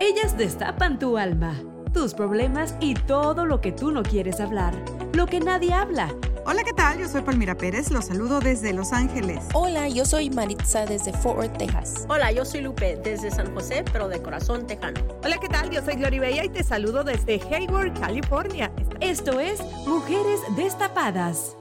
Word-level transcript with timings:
Ellas 0.00 0.38
destapan 0.38 1.00
tu 1.00 1.18
alma, 1.18 1.60
tus 1.92 2.14
problemas 2.14 2.76
y 2.80 2.94
todo 2.94 3.46
lo 3.46 3.60
que 3.60 3.72
tú 3.72 3.90
no 3.90 4.04
quieres 4.04 4.38
hablar, 4.38 4.72
lo 5.12 5.26
que 5.26 5.40
nadie 5.40 5.72
habla. 5.72 6.14
Hola, 6.46 6.62
¿qué 6.62 6.72
tal? 6.72 7.00
Yo 7.00 7.08
soy 7.08 7.22
Palmira 7.22 7.56
Pérez, 7.56 7.90
los 7.90 8.06
saludo 8.06 8.38
desde 8.38 8.72
Los 8.72 8.92
Ángeles. 8.92 9.44
Hola, 9.54 9.88
yo 9.88 10.04
soy 10.04 10.30
Maritza 10.30 10.86
desde 10.86 11.12
Fort 11.12 11.38
Worth, 11.38 11.58
Texas. 11.58 12.06
Hola, 12.08 12.30
yo 12.30 12.44
soy 12.44 12.60
Lupe 12.60 12.96
desde 13.02 13.32
San 13.32 13.52
José, 13.52 13.84
pero 13.92 14.08
de 14.08 14.22
corazón 14.22 14.68
tejano. 14.68 15.00
Hola, 15.24 15.36
¿qué 15.40 15.48
tal? 15.48 15.68
Yo 15.70 15.84
soy 15.84 15.96
Gloria 15.96 16.20
Bella 16.20 16.44
y 16.44 16.48
te 16.48 16.62
saludo 16.62 17.02
desde 17.02 17.40
Hayward, 17.50 17.98
California. 17.98 18.70
Esto 19.00 19.40
es 19.40 19.60
Mujeres 19.84 20.40
Destapadas. 20.54 21.56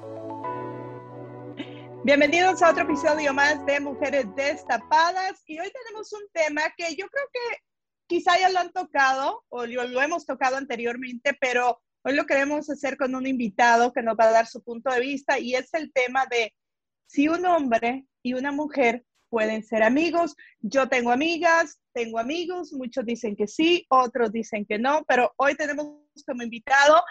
Bienvenidos 2.03 2.61
a 2.61 2.69
otro 2.69 2.83
episodio 2.83 3.33
más 3.33 3.65
de 3.65 3.79
Mujeres 3.79 4.27
Destapadas 4.35 5.41
y 5.47 5.59
hoy 5.59 5.71
tenemos 5.71 6.13
un 6.13 6.21
tema 6.31 6.61
que 6.77 6.95
yo 6.95 7.07
creo 7.09 7.25
que 7.33 7.66
quizá 8.07 8.39
ya 8.39 8.49
lo 8.49 8.59
han 8.59 8.71
tocado 8.71 9.43
o 9.49 9.65
lo, 9.65 10.01
hemos 10.01 10.25
tocado 10.25 10.57
anteriormente, 10.57 11.37
pero 11.39 11.79
hoy 12.03 12.15
lo 12.15 12.25
queremos 12.25 12.69
hacer 12.69 12.97
con 12.97 13.13
un 13.13 13.27
invitado 13.27 13.91
que 13.93 14.01
nos 14.01 14.15
va 14.17 14.25
a 14.25 14.31
dar 14.31 14.47
su 14.47 14.63
punto 14.63 14.91
de 14.91 15.01
vista 15.01 15.39
y 15.39 15.55
es 15.55 15.73
el 15.73 15.91
tema 15.91 16.25
de 16.29 16.53
si 17.05 17.27
un 17.27 17.45
hombre 17.45 18.05
y 18.23 18.33
una 18.33 18.51
mujer 18.51 19.05
pueden 19.29 19.63
ser 19.63 19.83
amigos. 19.83 20.35
Yo 20.59 20.87
tengo 20.87 21.11
amigas, 21.11 21.79
tengo 21.93 22.17
amigos, 22.17 22.73
muchos 22.73 23.05
dicen 23.05 23.35
que 23.35 23.47
sí, 23.47 23.85
otros 23.89 24.31
dicen 24.31 24.65
que 24.65 24.79
no, 24.79 25.03
pero 25.07 25.33
hoy 25.37 25.55
tenemos 25.55 25.97
como 26.25 26.43
invitado 26.43 27.03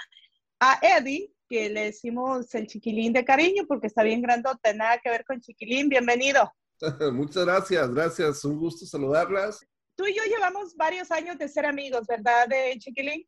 a 0.61 0.79
Eddie, 0.83 1.31
que 1.49 1.69
le 1.69 1.85
decimos 1.85 2.53
el 2.55 2.67
chiquilín 2.67 3.13
de 3.13 3.25
cariño 3.25 3.67
porque 3.69 3.87
está 3.87 4.03
bien 4.03 4.23
grandote, 4.23 4.75
nada 4.75 4.99
que 4.99 5.11
ver 5.11 5.25
con 5.25 5.41
chiquilín. 5.41 5.89
Bienvenido. 5.89 6.51
Muchas 7.13 7.45
gracias, 7.45 7.91
gracias. 7.93 8.45
Un 8.45 8.59
gusto 8.59 8.87
saludarlas. 8.87 9.61
Tú 9.97 10.07
y 10.07 10.15
yo 10.15 10.23
llevamos 10.25 10.77
varios 10.77 11.11
años 11.11 11.39
de 11.39 11.49
ser 11.49 11.67
amigos, 11.67 12.07
¿verdad, 12.07 12.47
de 12.49 12.77
chiquilín? 12.79 13.27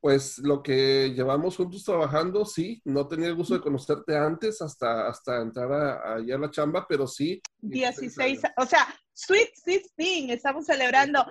Pues 0.00 0.38
lo 0.38 0.62
que 0.62 1.12
llevamos 1.14 1.56
juntos 1.56 1.84
trabajando, 1.84 2.44
sí. 2.44 2.80
No 2.84 3.06
tenía 3.06 3.28
el 3.28 3.34
gusto 3.34 3.54
de 3.54 3.60
conocerte 3.60 4.16
antes 4.16 4.62
hasta, 4.62 5.08
hasta 5.08 5.40
entrar 5.42 5.70
allá 5.72 6.36
a 6.36 6.38
la 6.38 6.50
chamba, 6.50 6.86
pero 6.88 7.06
sí. 7.06 7.40
16, 7.58 8.40
o 8.56 8.66
sea, 8.66 8.86
Sweet 9.12 9.50
16, 9.64 10.30
estamos 10.30 10.66
celebrando. 10.66 11.24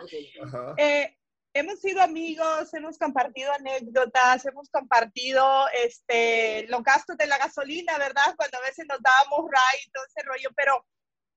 Eh, 0.77 1.15
hemos 1.53 1.79
sido 1.79 2.01
amigos, 2.01 2.73
hemos 2.73 2.97
compartido 2.97 3.51
anécdotas, 3.53 4.45
hemos 4.45 4.69
compartido 4.69 5.65
este, 5.83 6.67
los 6.67 6.83
gastos 6.83 7.17
de 7.17 7.27
la 7.27 7.37
gasolina, 7.37 7.97
¿verdad? 7.97 8.35
Cuando 8.35 8.57
a 8.57 8.61
veces 8.61 8.85
nos 8.89 8.99
dábamos 9.01 9.49
ray 9.49 9.79
y 9.85 9.91
todo 9.91 10.03
ese 10.05 10.27
rollo, 10.27 10.49
pero 10.55 10.85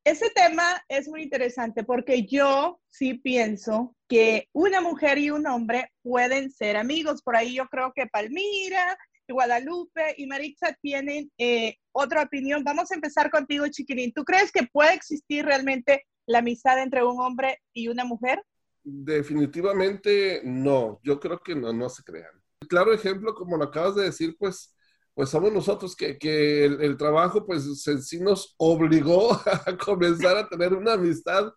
ese 0.04 0.30
tema 0.30 0.82
es 0.88 1.08
muy 1.08 1.22
interesante 1.22 1.84
porque 1.84 2.24
yo 2.26 2.80
sí 2.88 3.14
pienso 3.14 3.94
que 4.08 4.48
una 4.52 4.80
mujer 4.80 5.18
y 5.18 5.30
un 5.30 5.46
hombre 5.46 5.92
pueden 6.02 6.50
ser 6.50 6.76
amigos. 6.76 7.22
Por 7.22 7.36
ahí 7.36 7.54
yo 7.54 7.66
creo 7.68 7.92
que 7.94 8.06
Palmira, 8.06 8.96
Guadalupe 9.28 10.14
y 10.16 10.26
Maritza 10.26 10.76
tienen 10.80 11.30
eh, 11.38 11.76
otra 11.92 12.22
opinión. 12.22 12.64
Vamos 12.64 12.90
a 12.90 12.94
empezar 12.94 13.30
contigo, 13.30 13.66
Chiquilín. 13.68 14.12
¿Tú 14.12 14.24
crees 14.24 14.50
que 14.50 14.66
puede 14.72 14.94
existir 14.94 15.44
realmente 15.44 16.06
la 16.26 16.38
amistad 16.38 16.82
entre 16.82 17.04
un 17.04 17.20
hombre 17.20 17.58
y 17.72 17.88
una 17.88 18.04
mujer? 18.04 18.42
Definitivamente 18.82 20.40
no, 20.44 21.00
yo 21.02 21.20
creo 21.20 21.38
que 21.40 21.54
no, 21.54 21.72
no 21.72 21.88
se 21.88 22.02
crean. 22.02 22.32
Claro 22.68 22.92
ejemplo, 22.92 23.34
como 23.34 23.56
lo 23.56 23.64
acabas 23.64 23.94
de 23.96 24.04
decir, 24.04 24.36
pues, 24.38 24.74
pues 25.18 25.30
somos 25.30 25.52
nosotros 25.52 25.96
que, 25.96 26.16
que 26.16 26.64
el, 26.64 26.96
trabajo 26.96 27.44
pues 27.44 27.84
en 27.88 28.00
sí 28.00 28.20
nos 28.20 28.54
obligó 28.56 29.32
a 29.66 29.76
comenzar 29.76 30.36
a 30.36 30.48
tener 30.48 30.72
una 30.72 30.92
amistad 30.92 31.52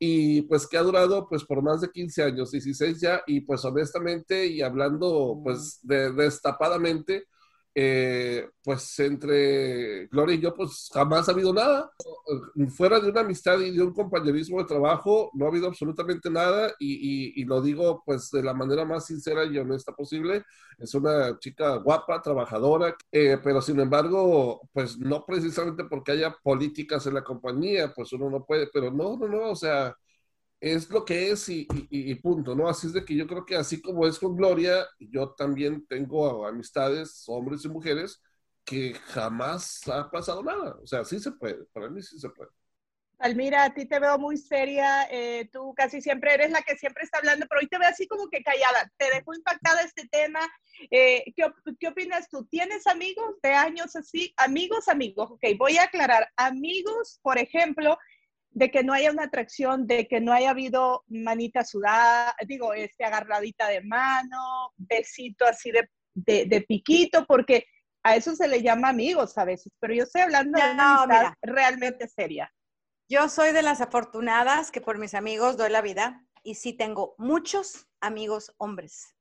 y 0.00 0.42
pues 0.42 0.66
que 0.66 0.76
ha 0.76 0.82
durado 0.82 1.28
pues 1.28 1.44
por 1.44 1.62
más 1.62 1.80
de 1.80 1.92
15 1.92 2.24
años, 2.24 2.50
16 2.50 3.00
ya, 3.00 3.22
y 3.28 3.42
pues 3.42 3.64
honestamente 3.64 4.48
y 4.48 4.62
hablando 4.62 5.40
pues 5.44 5.78
de, 5.84 6.12
destapadamente, 6.12 7.28
eh, 7.74 8.48
pues 8.62 8.98
entre 9.00 10.06
Gloria 10.06 10.36
y 10.36 10.40
yo, 10.40 10.54
pues 10.54 10.88
jamás 10.92 11.28
ha 11.28 11.32
habido 11.32 11.52
nada. 11.52 11.90
Fuera 12.76 13.00
de 13.00 13.10
una 13.10 13.22
amistad 13.22 13.58
y 13.60 13.72
de 13.72 13.82
un 13.82 13.92
compañerismo 13.92 14.58
de 14.58 14.66
trabajo, 14.66 15.30
no 15.34 15.44
ha 15.44 15.48
habido 15.48 15.66
absolutamente 15.66 16.30
nada 16.30 16.72
y, 16.78 17.40
y, 17.40 17.44
lo 17.44 17.60
digo 17.60 18.02
pues 18.06 18.30
de 18.30 18.42
la 18.42 18.54
manera 18.54 18.84
más 18.84 19.06
sincera 19.06 19.44
y 19.44 19.58
honesta 19.58 19.92
posible. 19.92 20.44
Es 20.78 20.94
una 20.94 21.38
chica 21.38 21.76
guapa, 21.76 22.22
trabajadora, 22.22 22.96
eh, 23.10 23.38
pero 23.42 23.60
sin 23.60 23.80
embargo, 23.80 24.68
pues 24.72 24.98
no 24.98 25.24
precisamente 25.26 25.84
porque 25.84 26.12
haya 26.12 26.36
políticas 26.42 27.06
en 27.06 27.14
la 27.14 27.24
compañía, 27.24 27.92
pues 27.94 28.12
uno 28.12 28.30
no 28.30 28.44
puede, 28.44 28.68
pero 28.72 28.90
no, 28.90 29.16
no, 29.16 29.28
no, 29.28 29.50
o 29.50 29.56
sea, 29.56 29.96
es 30.64 30.88
lo 30.88 31.04
que 31.04 31.30
es 31.30 31.46
y, 31.50 32.14
punto, 32.16 32.54
¿no? 32.54 32.66
Así 32.66 32.86
es 32.86 32.94
de 32.94 33.04
que 33.04 33.14
yo 33.14 33.26
creo 33.26 33.44
que 33.44 33.54
así 33.54 33.82
como 33.82 34.06
es 34.06 34.18
con 34.18 34.34
Gloria, 34.34 34.86
yo 34.98 35.34
también 35.34 35.86
tengo 35.86 36.46
amistades, 36.46 37.22
hombres 37.26 37.66
y 37.66 37.68
mujeres, 37.68 38.22
que 38.64 38.94
jamás 38.94 39.86
ha 39.88 40.10
pasado 40.10 40.42
nada. 40.42 40.76
O 40.82 40.86
sea, 40.86 41.04
sí 41.04 41.20
se 41.20 41.32
puede, 41.32 41.66
para 41.66 41.90
mí 41.90 42.00
sí 42.02 42.18
se 42.18 42.30
puede. 42.30 42.50
Almira, 43.18 43.64
a 43.64 43.74
ti 43.74 43.86
te 43.86 44.00
veo 44.00 44.18
muy 44.18 44.38
seria, 44.38 45.06
eh, 45.10 45.48
tú 45.52 45.72
casi 45.76 46.00
siempre 46.00 46.34
eres 46.34 46.50
la 46.50 46.62
que 46.62 46.76
siempre 46.76 47.04
está 47.04 47.18
hablando, 47.18 47.46
pero 47.48 47.60
hoy 47.60 47.68
te 47.68 47.78
veo 47.78 47.88
así 47.88 48.08
como 48.08 48.28
que 48.28 48.42
callada. 48.42 48.90
¿Te 48.96 49.10
dejó 49.14 49.34
impactada 49.34 49.82
este 49.82 50.08
tema? 50.08 50.40
Eh, 50.90 51.24
¿qué, 51.36 51.44
¿qué, 51.78 51.88
opinas 51.88 52.28
tú? 52.30 52.46
¿Tienes 52.46 52.86
amigos 52.86 53.36
de 53.42 53.52
años 53.52 53.94
así? 53.96 54.32
Amigos, 54.38 54.88
amigos. 54.88 55.30
Ok, 55.30 55.44
voy 55.58 55.76
a 55.76 55.84
aclarar. 55.84 56.28
Amigos, 56.36 57.20
por 57.22 57.38
ejemplo, 57.38 57.98
de 58.54 58.70
que 58.70 58.84
no 58.84 58.92
haya 58.92 59.10
una 59.10 59.24
atracción, 59.24 59.86
de 59.86 60.06
que 60.06 60.20
no 60.20 60.32
haya 60.32 60.50
habido 60.50 61.04
manita 61.08 61.64
sudada, 61.64 62.34
digo, 62.46 62.72
este, 62.72 63.04
agarradita 63.04 63.68
de 63.68 63.82
mano, 63.82 64.72
besito 64.76 65.44
así 65.44 65.72
de, 65.72 65.88
de, 66.14 66.60
piquito, 66.62 67.26
porque 67.26 67.66
a 68.04 68.14
eso 68.14 68.36
se 68.36 68.46
le 68.46 68.62
llama 68.62 68.90
amigos 68.90 69.36
a 69.38 69.44
veces, 69.44 69.72
pero 69.80 69.92
yo 69.92 70.04
estoy 70.04 70.22
hablando 70.22 70.58
de 70.58 70.70
una 70.70 71.02
amistad 71.02 71.32
realmente 71.42 72.06
seria. 72.08 72.52
Yo 73.08 73.28
soy 73.28 73.52
de 73.52 73.62
las 73.62 73.80
afortunadas 73.80 74.70
que 74.70 74.80
por 74.80 74.98
mis 74.98 75.14
amigos 75.14 75.56
doy 75.56 75.70
la 75.70 75.82
vida 75.82 76.24
y 76.44 76.54
sí 76.54 76.72
tengo 76.72 77.16
muchos 77.18 77.88
amigos 78.00 78.54
hombres, 78.58 79.16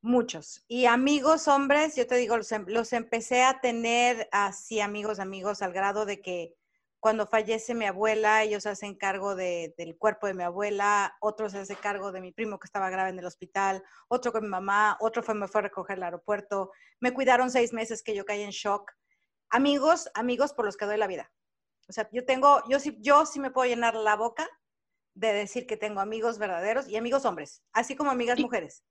muchos. 0.00 0.64
Y 0.68 0.86
amigos 0.86 1.48
hombres, 1.48 1.96
yo 1.96 2.06
te 2.06 2.14
digo, 2.14 2.36
los, 2.36 2.52
em, 2.52 2.64
los 2.68 2.92
empecé 2.92 3.42
a 3.42 3.60
tener 3.60 4.28
así 4.30 4.80
amigos, 4.80 5.18
amigos, 5.18 5.60
al 5.60 5.72
grado 5.72 6.06
de 6.06 6.20
que 6.22 6.57
cuando 7.00 7.26
fallece 7.26 7.74
mi 7.74 7.84
abuela, 7.84 8.42
ellos 8.42 8.66
hacen 8.66 8.96
cargo 8.96 9.36
del 9.36 9.96
cuerpo 9.98 10.26
de 10.26 10.34
mi 10.34 10.42
abuela, 10.42 11.16
otros 11.20 11.52
se 11.52 11.58
hace 11.58 11.76
cargo 11.76 12.10
de 12.10 12.20
mi 12.20 12.32
primo 12.32 12.58
que 12.58 12.66
estaba 12.66 12.90
grave 12.90 13.10
en 13.10 13.18
el 13.18 13.24
hospital, 13.24 13.84
otro 14.08 14.32
con 14.32 14.42
mi 14.42 14.48
mamá, 14.48 14.96
otro 15.00 15.22
fue, 15.22 15.34
me 15.34 15.46
fue 15.46 15.60
a 15.60 15.62
recoger 15.62 15.96
al 15.96 16.02
aeropuerto, 16.04 16.72
me 17.00 17.12
cuidaron 17.12 17.50
seis 17.50 17.72
meses 17.72 18.02
que 18.02 18.14
yo 18.14 18.24
caí 18.24 18.42
en 18.42 18.50
shock. 18.50 18.92
Amigos, 19.50 20.10
amigos 20.14 20.52
por 20.52 20.64
los 20.64 20.76
que 20.76 20.86
doy 20.86 20.98
la 20.98 21.06
vida. 21.06 21.30
O 21.88 21.92
sea, 21.92 22.08
yo 22.12 22.24
tengo, 22.24 22.62
yo 22.68 22.80
sí, 22.80 22.98
yo 23.00 23.24
sí 23.26 23.40
me 23.40 23.50
puedo 23.50 23.68
llenar 23.68 23.94
la 23.94 24.16
boca 24.16 24.48
de 25.14 25.32
decir 25.32 25.66
que 25.66 25.76
tengo 25.76 26.00
amigos 26.00 26.38
verdaderos 26.38 26.88
y 26.88 26.96
amigos 26.96 27.24
hombres, 27.24 27.62
así 27.72 27.96
como 27.96 28.10
amigas 28.10 28.38
mujeres. 28.38 28.84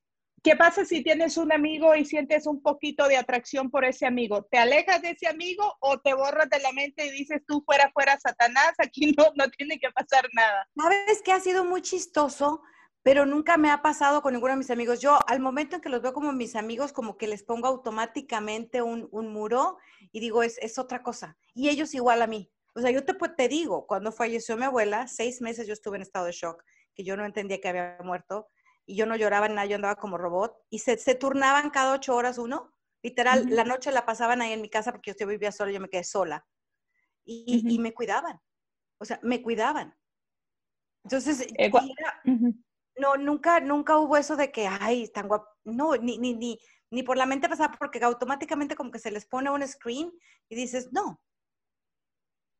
¿Qué 0.43 0.55
pasa 0.55 0.85
si 0.85 1.03
tienes 1.03 1.35
un 1.37 1.51
amigo 1.51 1.95
y 1.95 2.05
sientes 2.05 2.45
un 2.45 2.61
poquito 2.61 3.07
de 3.07 3.17
atracción 3.17 3.71
por 3.71 3.83
ese 3.85 4.05
amigo? 4.05 4.43
¿Te 4.43 4.57
alejas 4.57 5.01
de 5.01 5.11
ese 5.11 5.27
amigo 5.27 5.75
o 5.79 5.99
te 5.99 6.13
borras 6.13 6.49
de 6.49 6.59
la 6.59 6.71
mente 6.71 7.05
y 7.05 7.11
dices 7.11 7.41
tú 7.47 7.63
fuera, 7.65 7.91
fuera, 7.91 8.17
Satanás, 8.19 8.73
aquí 8.77 9.13
no, 9.17 9.25
no 9.35 9.49
tiene 9.49 9.79
que 9.79 9.89
pasar 9.91 10.27
nada? 10.33 10.67
Sabes 10.75 11.21
que 11.23 11.31
ha 11.31 11.39
sido 11.39 11.65
muy 11.65 11.81
chistoso, 11.81 12.61
pero 13.01 13.25
nunca 13.25 13.57
me 13.57 13.71
ha 13.71 13.81
pasado 13.81 14.21
con 14.21 14.33
ninguno 14.33 14.53
de 14.53 14.57
mis 14.57 14.69
amigos. 14.69 14.99
Yo 15.01 15.19
al 15.27 15.39
momento 15.39 15.77
en 15.77 15.81
que 15.81 15.89
los 15.89 16.01
veo 16.01 16.13
como 16.13 16.31
mis 16.31 16.55
amigos, 16.55 16.93
como 16.93 17.17
que 17.17 17.27
les 17.27 17.43
pongo 17.43 17.67
automáticamente 17.67 18.81
un, 18.81 19.09
un 19.11 19.33
muro 19.33 19.77
y 20.11 20.19
digo, 20.19 20.43
es, 20.43 20.57
es, 20.59 20.77
otra 20.77 21.01
cosa. 21.03 21.37
Y 21.55 21.69
ellos 21.69 21.93
igual 21.95 22.21
a 22.21 22.27
mí. 22.27 22.51
O 22.75 22.81
sea, 22.81 22.91
yo 22.91 23.03
te, 23.03 23.13
te 23.13 23.47
digo, 23.47 23.87
cuando 23.87 24.11
falleció 24.11 24.55
mi 24.55 24.65
abuela, 24.65 25.07
seis 25.07 25.41
meses 25.41 25.67
yo 25.67 25.73
estuve 25.73 25.95
en 25.95 26.03
estado 26.03 26.25
de 26.25 26.31
shock, 26.31 26.63
que 26.93 27.03
yo 27.03 27.17
no 27.17 27.25
entendía 27.25 27.59
que 27.59 27.69
había 27.69 27.97
muerto 28.03 28.49
y 28.87 28.95
yo 28.95 29.05
no 29.05 29.17
lloraba 29.17 29.49
nada, 29.49 29.65
yo 29.65 29.75
andaba 29.75 29.97
como 29.97 30.17
robot 30.17 30.57
y 30.69 30.79
se, 30.79 30.97
se 30.97 31.13
turnaban 31.13 31.69
cada 31.69 31.93
ocho 31.93 32.15
horas 32.15 32.37
uno. 32.37 32.73
Literal, 33.03 33.45
la 33.49 33.63
noche 33.63 33.91
la 33.91 34.05
pasaban 34.05 34.41
ahí 34.41 34.53
en 34.53 34.61
mi 34.61 34.69
casa 34.69 34.91
porque 34.91 35.13
yo 35.17 35.27
vivía 35.27 35.51
sola, 35.51 35.71
yo 35.71 35.79
me 35.79 35.89
quedé 35.89 36.03
sola. 36.03 36.47
Y, 37.25 37.63
y, 37.67 37.79
me 37.79 37.93
cuidaban. 37.93 38.39
O 38.97 39.05
sea, 39.05 39.19
me 39.21 39.41
cuidaban. 39.41 39.93
Entonces, 41.03 41.45
eh, 41.57 41.69
no, 42.97 43.17
nunca, 43.17 43.59
nunca 43.59 43.97
hubo 43.97 44.17
eso 44.17 44.37
de 44.37 44.51
que, 44.51 44.67
ay, 44.67 45.03
están 45.03 45.27
guapos. 45.27 45.49
No, 45.65 45.95
ni, 45.97 46.17
ni, 46.17 46.33
ni, 46.33 46.57
ni 46.89 47.03
por 47.03 47.17
la 47.17 47.25
mente 47.25 47.49
pasaba 47.49 47.75
porque 47.77 48.03
automáticamente 48.03 48.75
como 48.75 48.91
que 48.91 48.99
se 48.99 49.11
les 49.11 49.25
pone 49.25 49.51
un 49.51 49.67
screen 49.67 50.11
y 50.49 50.55
dices, 50.55 50.89
no, 50.93 51.21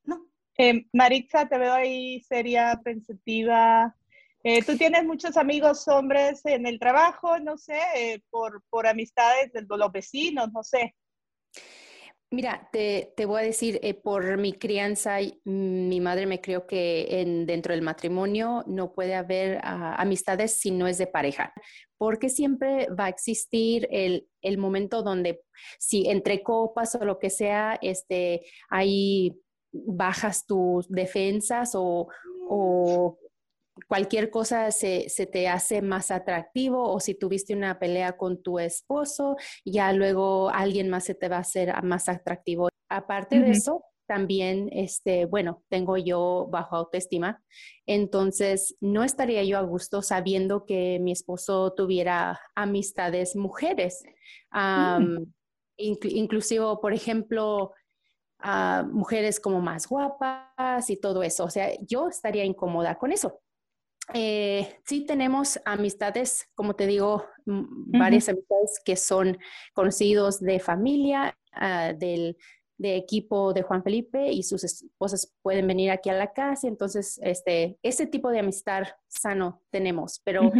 no. 0.03 0.29
Eh, 0.57 0.87
Maritza, 0.91 1.47
te 1.47 1.57
veo 1.57 1.73
ahí 1.73 2.21
seria, 2.21 2.79
pensativa. 2.83 3.95
Eh, 4.43 4.63
¿Tú 4.63 4.77
tienes 4.77 5.03
muchos 5.03 5.35
amigos 5.35 5.87
hombres 5.87 6.45
en 6.45 6.67
el 6.67 6.79
trabajo, 6.79 7.39
no 7.39 7.57
sé, 7.57 7.79
eh, 7.95 8.21
por, 8.29 8.63
por 8.69 8.87
amistades 8.87 9.51
de 9.51 9.65
los 9.67 9.91
vecinos, 9.91 10.51
no 10.53 10.63
sé? 10.63 10.95
Mira, 12.29 12.67
te, 12.73 13.13
te, 13.15 13.25
voy 13.25 13.41
a 13.41 13.45
decir, 13.45 13.79
eh, 13.81 13.93
por 13.93 14.37
mi 14.37 14.51
crianza, 14.51 15.19
mi 15.45 16.01
madre 16.01 16.25
me 16.25 16.41
crió 16.41 16.67
que 16.67 17.21
en, 17.21 17.45
dentro 17.45 17.73
del 17.73 17.81
matrimonio 17.81 18.65
no 18.67 18.93
puede 18.93 19.15
haber 19.15 19.59
ah, 19.63 19.95
amistades 19.97 20.59
si 20.59 20.71
no 20.71 20.87
es 20.87 20.97
de 20.97 21.07
pareja, 21.07 21.53
porque 21.97 22.27
siempre 22.27 22.89
va 22.89 23.05
a 23.05 23.09
existir 23.09 23.87
el, 23.91 24.27
el, 24.41 24.57
momento 24.57 25.03
donde 25.03 25.41
si 25.79 26.09
entre 26.09 26.43
copas 26.43 26.95
o 26.95 27.05
lo 27.05 27.17
que 27.17 27.29
sea, 27.29 27.79
este, 27.81 28.45
ahí 28.69 29.39
bajas 29.71 30.45
tus 30.45 30.89
defensas 30.89 31.75
o, 31.75 32.09
o 32.49 33.17
cualquier 33.87 34.29
cosa 34.29 34.71
se, 34.71 35.09
se, 35.09 35.25
te 35.25 35.47
hace 35.47 35.81
más 35.81 36.11
atractivo 36.11 36.91
o 36.91 36.99
si 36.99 37.15
tuviste 37.15 37.53
una 37.53 37.79
pelea 37.79 38.17
con 38.17 38.41
tu 38.41 38.59
esposo, 38.59 39.35
ya 39.65 39.93
luego 39.93 40.49
alguien 40.49 40.89
más 40.89 41.05
se 41.05 41.15
te 41.15 41.29
va 41.29 41.37
a 41.37 41.41
hacer 41.41 41.73
más 41.83 42.09
atractivo. 42.09 42.69
Aparte 42.89 43.39
de 43.39 43.51
eso, 43.51 43.83
también, 44.07 44.69
este, 44.71 45.25
bueno, 45.25 45.63
tengo 45.69 45.97
yo 45.97 46.47
bajo 46.49 46.77
autoestima, 46.77 47.43
entonces 47.85 48.75
no 48.79 49.03
estaría 49.03 49.43
yo 49.43 49.57
a 49.57 49.61
gusto 49.61 50.01
sabiendo 50.01 50.65
que 50.65 50.97
mi 51.01 51.11
esposo 51.11 51.73
tuviera 51.73 52.39
amistades 52.55 53.35
mujeres. 53.35 54.03
Mm. 54.51 55.25
inclusive, 55.77 56.65
por 56.81 56.93
ejemplo, 56.93 57.73
mujeres 58.91 59.39
como 59.39 59.61
más 59.61 59.87
guapas 59.87 60.89
y 60.89 60.97
todo 60.97 61.23
eso. 61.23 61.43
O 61.43 61.49
sea, 61.49 61.71
yo 61.81 62.07
estaría 62.07 62.45
incómoda 62.45 62.97
con 62.97 63.11
eso. 63.11 63.41
Eh, 64.13 64.79
sí 64.85 65.05
tenemos 65.05 65.59
amistades, 65.65 66.49
como 66.55 66.75
te 66.75 66.87
digo, 66.87 67.25
varias 67.45 68.29
amistades 68.29 68.79
que 68.83 68.95
son 68.95 69.37
conocidos 69.73 70.39
de 70.39 70.59
familia, 70.59 71.37
ah, 71.53 71.93
del 71.93 72.37
de 72.77 72.95
equipo 72.95 73.53
de 73.53 73.63
Juan 73.63 73.83
Felipe 73.83 74.31
y 74.31 74.43
sus 74.43 74.63
esposas 74.63 75.33
pueden 75.41 75.65
venir 75.65 75.89
aquí 75.89 76.09
a 76.09 76.13
la 76.13 76.31
casa. 76.33 76.67
Entonces, 76.67 77.19
este, 77.23 77.77
ese 77.81 78.05
tipo 78.05 78.29
de 78.29 78.39
amistad 78.39 78.83
sano 79.07 79.61
tenemos, 79.71 80.21
pero 80.23 80.51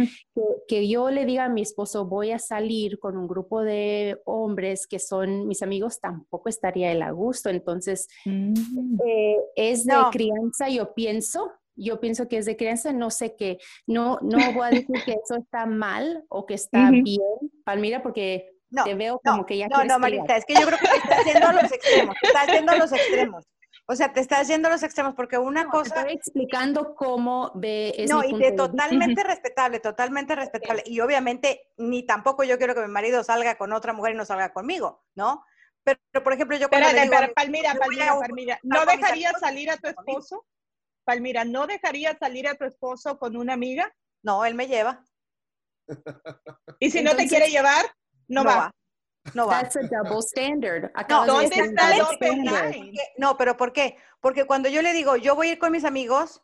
que, 0.66 0.88
yo 0.88 1.10
le 1.10 1.26
diga 1.26 1.44
a 1.44 1.48
mi 1.48 1.62
esposo, 1.62 2.06
voy 2.06 2.32
a 2.32 2.38
salir 2.38 2.98
con 2.98 3.16
un 3.16 3.28
grupo 3.28 3.62
de 3.62 4.20
hombres 4.24 4.86
que 4.86 4.98
son 4.98 5.46
mis 5.46 5.62
amigos, 5.62 6.00
tampoco 6.00 6.48
estaría 6.48 6.90
él 6.90 7.02
a 7.02 7.12
gusto. 7.12 7.50
Entonces, 7.50 8.08
mm. 8.24 8.54
eh, 9.06 9.36
es 9.54 9.84
de 9.84 9.94
crianza, 10.10 10.68
yo 10.68 10.94
pienso, 10.94 11.52
yo 11.78 12.00
pienso 12.00 12.28
que 12.28 12.38
es 12.38 12.46
de 12.46 12.56
crianza, 12.56 12.92
no 12.92 13.10
sé 13.10 13.36
qué, 13.36 13.58
no, 13.86 14.18
no 14.22 14.52
voy 14.52 14.66
a 14.66 14.70
decir 14.70 15.02
que 15.04 15.12
eso 15.12 15.36
está 15.36 15.66
mal 15.66 16.24
o 16.28 16.44
que 16.44 16.54
está 16.54 16.90
bien, 16.90 17.20
Palmira, 17.64 18.02
porque 18.02 18.52
te 18.84 18.94
veo 18.94 19.20
como 19.24 19.46
que 19.46 19.56
ya 19.56 19.68
No, 19.68 19.84
no, 19.84 19.98
Marita, 19.98 20.36
es 20.36 20.44
que 20.44 20.54
yo 20.54 20.66
creo 20.66 20.78
que 20.78 20.88
te 20.88 20.96
estás 20.96 21.24
yendo 21.24 21.48
a 21.48 21.52
los 21.52 21.72
extremos, 21.72 22.16
te 22.20 22.26
estás 22.26 22.46
yendo 22.48 22.72
a 22.72 22.76
los 22.76 22.92
extremos. 22.92 23.44
O 23.90 23.96
sea, 23.96 24.12
te 24.12 24.20
estás 24.20 24.46
yendo 24.48 24.68
a 24.68 24.70
los 24.70 24.82
extremos 24.82 25.14
porque 25.14 25.38
una 25.38 25.70
cosa... 25.70 25.94
Te 25.94 26.00
estoy 26.00 26.14
explicando 26.16 26.94
cómo 26.94 27.52
ve... 27.54 27.94
Es 27.96 28.10
no, 28.10 28.22
y 28.22 28.38
de, 28.38 28.52
totalmente 28.52 29.24
respetable, 29.24 29.80
totalmente 29.80 30.34
respetable. 30.34 30.82
Y 30.84 31.00
obviamente 31.00 31.70
ni 31.78 32.04
tampoco 32.04 32.44
yo 32.44 32.58
quiero 32.58 32.74
que 32.74 32.82
mi 32.82 32.88
marido 32.88 33.24
salga 33.24 33.56
con 33.56 33.72
otra 33.72 33.94
mujer 33.94 34.12
y 34.12 34.16
no 34.18 34.26
salga 34.26 34.52
conmigo, 34.52 35.04
¿no? 35.14 35.42
Pero, 35.84 36.22
por 36.22 36.34
ejemplo, 36.34 36.58
yo 36.58 36.68
cuando 36.68 36.88
digo, 36.90 37.10
Palmira, 37.34 37.74
Palmira, 37.78 38.18
Palmira, 38.18 38.60
¿no 38.62 38.84
dejarías 38.84 39.40
salir 39.40 39.70
a 39.70 39.78
tu 39.78 39.88
esposo? 39.88 40.44
Palmira, 41.08 41.42
¿no 41.46 41.66
dejarías 41.66 42.18
salir 42.18 42.46
a 42.46 42.54
tu 42.54 42.66
esposo 42.66 43.18
con 43.18 43.34
una 43.34 43.54
amiga? 43.54 43.90
No, 44.22 44.44
él 44.44 44.54
me 44.54 44.66
lleva. 44.66 45.02
¿Y 46.80 46.90
si 46.90 47.02
no 47.02 47.16
te 47.16 47.26
quiere 47.26 47.48
llevar? 47.48 47.86
No, 48.26 48.44
va. 48.44 48.70
No 49.32 49.46
va. 49.46 49.62
That's 49.62 49.76
a 49.76 49.80
double 49.88 50.20
standard. 50.20 50.92
No, 51.08 51.24
¿dónde 51.24 51.56
está 51.56 51.94
el 51.96 52.02
open 52.02 52.44
No, 53.16 53.38
pero 53.38 53.56
¿por 53.56 53.72
qué? 53.72 53.96
Porque 54.20 54.44
cuando 54.44 54.68
yo 54.68 54.82
le 54.82 54.92
digo, 54.92 55.16
yo 55.16 55.34
voy 55.34 55.48
a 55.48 55.52
ir 55.52 55.58
con 55.58 55.72
mis 55.72 55.86
amigos, 55.86 56.42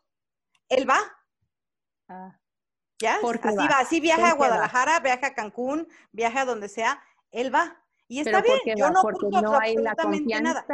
él 0.67 0.89
va. 0.89 0.97
Ah. 2.09 2.39
¿Ya? 2.99 3.17
Así 3.17 3.55
va? 3.55 3.79
así 3.79 3.99
viaja 3.99 4.31
a 4.31 4.33
Guadalajara, 4.33 4.99
viaja 4.99 5.27
a 5.27 5.35
Cancún, 5.35 5.87
viaja 6.11 6.41
a 6.41 6.45
donde 6.45 6.69
sea, 6.69 7.03
él 7.29 7.53
va. 7.53 7.84
Y 8.07 8.19
está 8.19 8.41
bien, 8.41 8.59
yo 8.77 8.89
no 8.91 9.01
oculto 9.01 9.37
absolutamente 9.37 10.41
nada. 10.41 10.65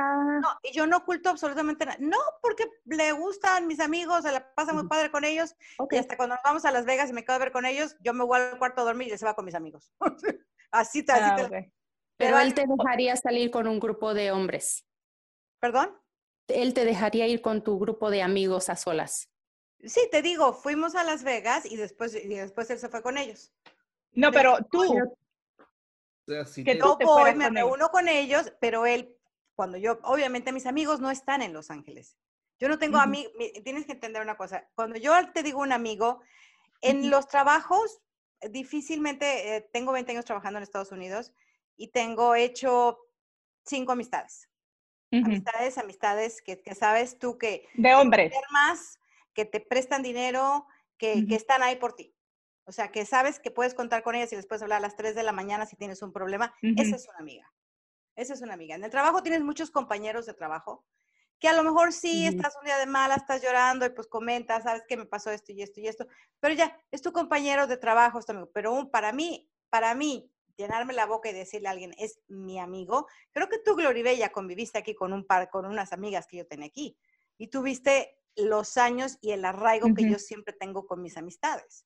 No, 0.42 0.50
y 0.63 0.74
yo 0.74 0.86
no 0.86 0.98
oculto 0.98 1.30
absolutamente 1.30 1.86
nada. 1.86 1.98
No, 2.01 2.18
porque 2.42 2.66
le 2.86 3.13
gustan 3.13 3.68
mis 3.68 3.80
amigos, 3.80 4.24
se 4.24 4.31
la 4.31 4.54
pasa 4.54 4.74
muy 4.74 4.88
padre 4.88 5.12
con 5.12 5.24
ellos. 5.24 5.56
Y 5.89 5.98
hasta 5.98 6.18
cuando 6.18 6.36
nos 6.36 6.44
vamos 6.44 6.66
a 6.66 6.72
Las 6.72 6.86
Vegas 6.86 7.10
y 7.10 7.13
me 7.13 7.24
quedo 7.24 7.38
a 7.38 7.39
ver 7.39 7.54
con 7.54 7.66
ellos, 7.66 7.95
yo 8.01 8.13
me 8.13 8.25
voy 8.25 8.39
al 8.39 8.57
cuarto 8.57 8.81
a 8.81 8.83
dormir 8.83 9.07
y 9.07 9.12
él 9.12 9.18
se 9.18 9.25
va 9.25 9.33
con 9.33 9.45
mis 9.45 9.56
amigos. 9.56 9.94
así, 10.72 11.04
te, 11.04 11.13
ah, 11.13 11.50
Pero 12.18 12.39
él 12.39 12.54
te 12.54 12.66
dejaría 12.68 13.16
salir 13.16 13.50
con 13.50 13.66
un 13.66 13.80
grupo 13.80 14.13
de 14.13 14.31
hombres. 14.31 14.86
¿Perdón? 15.60 15.98
Él 16.48 16.74
te 16.74 16.84
dejaría 16.84 17.27
ir 17.27 17.42
con 17.42 17.63
tu 17.63 17.80
grupo 17.80 18.10
de 18.10 18.24
amigos 18.24 18.68
a 18.69 18.75
solas. 18.75 19.30
Sí, 19.84 20.01
te 20.12 20.22
digo, 20.22 20.54
fuimos 20.54 20.95
a 20.95 21.04
Las 21.04 21.24
Vegas 21.24 21.66
y 21.66 21.77
después, 21.77 22.13
y 22.13 22.27
después 22.27 22.69
él 22.69 22.77
se 22.77 22.89
fue 22.89 23.01
con 23.01 23.18
ellos. 23.18 23.54
No, 24.13 24.31
pero 24.31 24.57
tú, 24.69 24.84
que 26.25 26.77
yo 26.77 26.97
voy, 26.97 27.35
me 27.35 27.50
reúno 27.50 27.89
con 27.89 28.07
ellos, 28.07 28.53
pero 28.59 28.85
él, 28.85 29.15
cuando 29.56 29.77
yo, 29.77 30.00
obviamente 30.03 30.51
mis 30.51 30.65
amigos 30.65 31.00
no 31.00 31.12
están 31.12 31.41
en 31.41 31.53
Los 31.53 31.71
Ángeles. 31.71 32.18
Yo 32.59 32.69
no 32.69 32.77
tengo 32.77 32.97
amigos, 32.97 33.33
tienes 33.63 33.85
que 33.85 33.94
entender 33.94 34.21
una 34.21 34.38
cosa, 34.38 34.68
cuando 34.75 34.97
yo 34.97 35.13
te 35.33 35.41
digo 35.41 35.62
un 35.62 35.71
amigo, 35.71 36.21
en 36.81 37.09
los 37.09 37.27
trabajos, 37.27 38.01
difícilmente, 38.50 39.56
eh, 39.56 39.69
tengo 39.73 39.91
20 39.91 40.12
años 40.12 40.25
trabajando 40.25 40.57
en 40.57 40.63
Estados 40.63 40.91
Unidos 40.91 41.31
y 41.75 41.89
tengo 41.89 42.35
hecho 42.35 43.00
cinco 43.65 43.91
amistades. 43.94 44.47
Amistades, 45.12 45.77
amistades 45.77 46.41
que, 46.41 46.62
que, 46.62 46.74
sabes 46.74 47.19
tú 47.19 47.38
que... 47.38 47.67
De 47.74 47.94
hombres. 47.95 48.31
Más, 48.51 48.97
que 49.33 49.44
te 49.44 49.59
prestan 49.59 50.03
dinero, 50.03 50.65
que, 50.97 51.25
que 51.27 51.35
están 51.35 51.62
ahí 51.63 51.75
por 51.75 51.94
ti. 51.94 52.15
O 52.66 52.72
sea, 52.72 52.92
que 52.92 53.06
sabes 53.06 53.40
que 53.40 53.52
puedes 53.52 53.74
contar 53.74 54.04
con 54.04 54.16
ellas 54.16 54.31
y 54.34 54.36
les 54.36 54.48
puedes 54.48 54.62
hablar 54.62 54.78
a 54.78 54.81
las 54.81 54.96
3 54.96 55.16
de 55.16 55.24
la 55.24 55.31
mañana 55.31 55.66
si 55.66 55.75
tienes 55.75 56.02
un 56.02 56.13
problema. 56.13 56.54
Esa 56.62 56.96
es 56.96 57.08
una 57.08 57.19
amiga. 57.19 57.52
Esa 58.16 58.34
es 58.34 58.42
una 58.42 58.54
amiga. 58.54 58.75
En 58.75 58.84
el 58.84 58.92
trabajo 58.92 59.24
tienes 59.24 59.42
muchos 59.42 59.72
compañeros 59.72 60.25
de 60.25 60.34
trabajo 60.34 60.86
que 61.42 61.48
a 61.48 61.54
lo 61.54 61.63
mejor 61.63 61.92
sí 61.92 62.28
estás 62.28 62.56
un 62.60 62.66
día 62.66 62.78
de 62.78 62.86
mala, 62.86 63.16
estás 63.16 63.42
llorando 63.42 63.84
y 63.88 63.90
pues 63.90 64.08
comentas, 64.08 64.62
sabes 64.62 64.84
que 64.88 64.96
me 64.96 65.08
pasó 65.08 65.31
esto 65.31 65.52
y 65.52 65.63
esto 65.63 65.80
y 65.80 65.88
esto, 65.88 66.06
pero 66.40 66.54
ya, 66.54 66.80
es 66.92 67.02
tu 67.02 67.12
compañero 67.12 67.66
de 67.66 67.78
trabajo, 67.78 68.19
es 68.19 68.28
tu 68.28 68.31
amigo. 68.34 68.52
Pero 68.54 68.92
para 68.92 69.12
mí, 69.12 69.50
para 69.72 69.96
mí, 69.96 70.31
llenarme 70.56 70.94
la 70.94 71.08
boca 71.08 71.31
y 71.31 71.34
decirle 71.34 71.68
a 71.68 71.72
alguien, 71.72 71.96
es 71.98 72.19
mi 72.28 72.60
amigo, 72.60 73.08
creo 73.31 73.50
que 73.50 73.58
tú, 73.58 73.75
Gloribella, 73.75 74.31
conviviste 74.31 74.78
aquí 74.78 74.94
con 74.94 75.13
un 75.13 75.25
par, 75.25 75.50
con 75.50 75.66
unas 75.66 75.94
amigas 75.94 76.28
que 76.28 76.38
yo 76.38 76.46
tenía 76.46 76.68
aquí 76.68 76.96
y 77.40 77.48
tuviste 77.48 78.20
los 78.36 78.78
años 78.78 79.18
y 79.22 79.31
el 79.31 79.45
arraigo 79.45 79.94
que 79.94 80.10
yo 80.10 80.18
siempre 80.18 80.54
tengo 80.54 80.86
con 80.88 81.01
mis 81.01 81.18
amistades. 81.18 81.86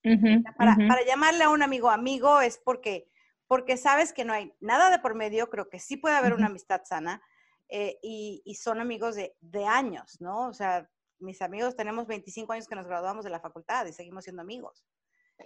para, 0.58 1.06
llamarle 1.06 1.44
a 1.44 1.50
un 1.50 1.64
amigo 1.64 1.90
amigo 1.90 2.42
es 2.42 2.60
porque, 2.64 3.10
porque 3.48 3.78
sabes 3.78 4.14
que 4.14 4.26
no 4.26 4.34
hay 4.34 4.54
nada 4.60 4.90
de 4.90 5.00
por 5.00 5.16
medio, 5.16 5.50
creo 5.50 5.70
que 5.70 5.80
sí 5.80 5.98
puede 5.98 6.16
haber 6.16 6.34
una 6.34 6.48
amistad 6.48 6.82
sana 6.86 7.22
eh, 7.70 7.98
y, 8.02 8.56
son 8.60 8.80
amigos 8.80 9.16
de, 9.16 9.66
años, 9.66 10.18
¿no? 10.20 10.48
O 10.48 10.54
sea, 10.54 10.90
mis 11.20 11.42
amigos 11.42 11.76
tenemos 11.76 12.08
25 12.08 12.54
años 12.54 12.68
que 12.68 12.76
nos 12.76 12.88
graduamos 12.88 13.24
de 13.24 13.32
la 13.32 13.40
facultad 13.40 13.86
y 13.86 13.94
seguimos 13.94 14.24
siendo 14.24 14.42
amigos. 14.42 14.86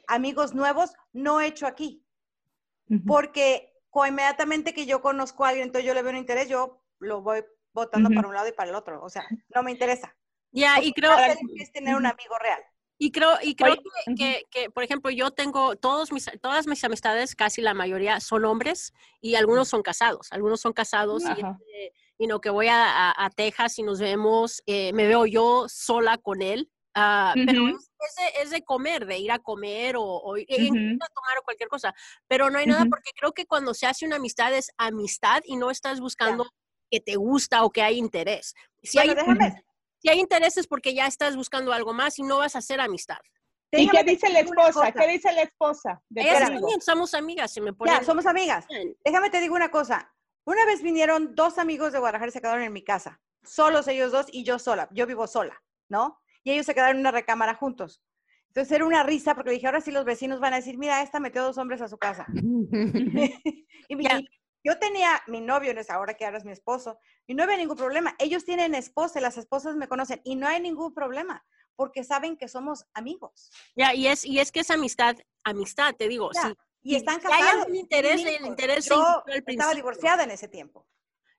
Amigos 0.07 0.53
nuevos 0.53 0.93
no 1.13 1.41
he 1.41 1.47
hecho 1.47 1.65
aquí, 1.65 2.05
porque 3.07 3.73
inmediatamente 4.07 4.73
que 4.73 4.85
yo 4.85 5.01
conozco 5.01 5.45
a 5.45 5.49
alguien, 5.49 5.67
entonces 5.67 5.87
yo 5.87 5.93
le 5.93 6.01
veo 6.01 6.11
un 6.11 6.17
interés, 6.17 6.47
yo 6.47 6.83
lo 6.99 7.21
voy 7.21 7.43
votando 7.73 8.09
para 8.09 8.27
un 8.27 8.33
lado 8.33 8.47
y 8.47 8.51
para 8.51 8.69
el 8.69 8.75
otro. 8.75 9.03
O 9.03 9.09
sea, 9.09 9.23
no 9.53 9.63
me 9.63 9.71
interesa. 9.71 10.15
Ya, 10.51 10.81
y 10.81 10.93
creo 10.93 11.15
que 11.15 11.61
es 11.61 11.71
tener 11.71 11.95
un 11.95 12.05
amigo 12.05 12.37
real. 12.39 12.61
Y 13.01 13.11
creo, 13.11 13.37
y 13.41 13.55
creo 13.55 13.77
que, 14.17 14.45
que, 14.51 14.69
por 14.69 14.83
ejemplo, 14.83 15.09
yo 15.09 15.31
tengo 15.31 15.77
todos 15.77 16.11
mis, 16.11 16.29
todas 16.41 16.67
mis 16.67 16.83
amistades, 16.83 17.33
casi 17.33 17.61
la 17.61 17.73
mayoría 17.73 18.19
son 18.19 18.43
hombres 18.43 18.93
y 19.21 19.35
algunos 19.35 19.69
son 19.69 19.81
casados. 19.83 20.27
Algunos 20.31 20.59
son 20.59 20.73
casados 20.73 21.23
y, 21.23 21.31
este, 21.31 21.93
y, 22.17 22.27
no 22.27 22.41
que 22.41 22.49
voy 22.49 22.67
a, 22.67 23.13
a, 23.15 23.29
Texas 23.29 23.79
y 23.79 23.83
nos 23.83 24.01
vemos, 24.01 24.61
eh, 24.65 24.91
me 24.91 25.07
veo 25.07 25.25
yo 25.25 25.67
sola 25.69 26.17
con 26.17 26.41
él. 26.41 26.69
Uh, 26.93 27.31
Pero 27.35 27.69
es, 27.69 28.15
de, 28.15 28.41
es, 28.41 28.49
de, 28.49 28.63
comer, 28.63 29.05
de 29.05 29.17
ir 29.17 29.31
a 29.31 29.39
comer 29.39 29.95
o, 29.95 30.03
o 30.03 30.35
ir 30.35 30.45
a 30.49 31.07
tomar 31.07 31.37
o 31.39 31.43
cualquier 31.45 31.69
cosa. 31.69 31.95
Pero 32.27 32.49
no 32.49 32.59
hay 32.59 32.65
nada 32.65 32.85
porque 32.89 33.11
creo 33.15 33.31
que 33.31 33.45
cuando 33.45 33.73
se 33.73 33.85
hace 33.85 34.05
una 34.05 34.17
amistad 34.17 34.53
es 34.53 34.71
amistad 34.77 35.41
y 35.45 35.55
no 35.55 35.71
estás 35.71 36.01
buscando 36.01 36.49
que 36.91 36.99
te 36.99 37.15
gusta 37.15 37.63
o 37.63 37.69
que 37.69 37.81
hay 37.81 37.97
interés. 37.97 38.55
Si 38.83 38.99
hay, 38.99 39.13
déjame, 39.13 39.63
si 39.99 40.09
hay 40.09 40.19
intereses 40.19 40.67
porque 40.67 40.93
ya 40.93 41.05
estás 41.07 41.35
buscando 41.35 41.73
algo 41.73 41.93
más 41.93 42.19
y 42.19 42.23
no 42.23 42.37
vas 42.37 42.55
a 42.55 42.59
hacer 42.59 42.81
amistad. 42.81 43.19
¿Y 43.71 43.87
qué 43.87 44.03
dice 44.03 44.29
la 44.29 44.39
esposa? 44.39 44.91
¿Qué 44.91 45.07
dice 45.07 45.31
la 45.31 45.43
esposa? 45.43 46.01
somos 46.81 47.13
amigas, 47.13 47.53
se 47.53 47.61
me 47.61 47.73
pone. 47.73 47.91
Ya, 47.91 48.03
somos 48.03 48.25
amigas. 48.25 48.65
Déjame 49.05 49.29
te 49.29 49.39
digo 49.39 49.55
una 49.55 49.69
cosa. 49.69 50.11
Una 50.45 50.65
vez 50.65 50.81
vinieron 50.81 51.35
dos 51.35 51.59
amigos 51.59 51.93
de 51.93 51.99
Guadalajara 51.99 52.29
y 52.29 52.31
se 52.31 52.41
quedaron 52.41 52.63
en 52.63 52.73
mi 52.73 52.83
casa. 52.83 53.21
Solos 53.43 53.87
ellos 53.87 54.11
dos 54.11 54.25
y 54.31 54.43
yo 54.43 54.57
sola. 54.57 54.89
Yo 54.91 55.05
vivo 55.05 55.27
sola, 55.27 55.61
¿no? 55.87 56.19
Y 56.43 56.51
ellos 56.51 56.65
se 56.65 56.73
quedaron 56.73 56.95
en 56.95 57.01
una 57.01 57.11
recámara 57.11 57.53
juntos. 57.53 58.01
Entonces 58.47 58.71
era 58.71 58.85
una 58.85 59.03
risa 59.03 59.35
porque 59.35 59.51
dije, 59.51 59.67
ahora 59.67 59.81
sí 59.81 59.91
los 59.91 60.05
vecinos 60.05 60.39
van 60.39 60.53
a 60.53 60.55
decir, 60.55 60.77
mira, 60.77 61.03
esta 61.03 61.19
metió 61.19 61.43
dos 61.43 61.59
hombres 61.59 61.81
a 61.81 61.87
su 61.87 61.97
casa. 61.99 62.25
y, 63.87 63.95
yo 64.63 64.77
tenía 64.77 65.21
mi 65.27 65.41
novio 65.41 65.71
en 65.71 65.77
esa 65.77 65.99
hora 65.99 66.15
que 66.15 66.25
ahora 66.25 66.37
es 66.37 66.45
mi 66.45 66.51
esposo 66.51 66.99
y 67.27 67.33
no 67.33 67.43
había 67.43 67.57
ningún 67.57 67.77
problema. 67.77 68.15
Ellos 68.19 68.45
tienen 68.45 68.75
esposa, 68.75 69.21
las 69.21 69.37
esposas 69.37 69.75
me 69.75 69.87
conocen 69.87 70.21
y 70.23 70.35
no 70.35 70.47
hay 70.47 70.59
ningún 70.61 70.93
problema 70.93 71.45
porque 71.75 72.03
saben 72.03 72.35
que 72.35 72.49
somos 72.49 72.85
amigos. 72.93 73.51
Ya, 73.75 73.93
y 73.93 74.07
es 74.07 74.25
y 74.25 74.39
es 74.39 74.51
que 74.51 74.59
es 74.59 74.69
amistad, 74.69 75.15
amistad, 75.45 75.95
te 75.95 76.09
digo, 76.09 76.29
sí. 76.33 76.53
Y 76.81 76.95
están 76.95 77.19
casados. 77.19 77.67
Hay 77.67 77.77
interés, 77.77 78.21
el 78.25 78.45
interés 78.45 78.85
yo 78.85 79.23
estaba 79.27 79.73
divorciada 79.73 80.23
en 80.23 80.31
ese 80.31 80.47
tiempo. 80.47 80.85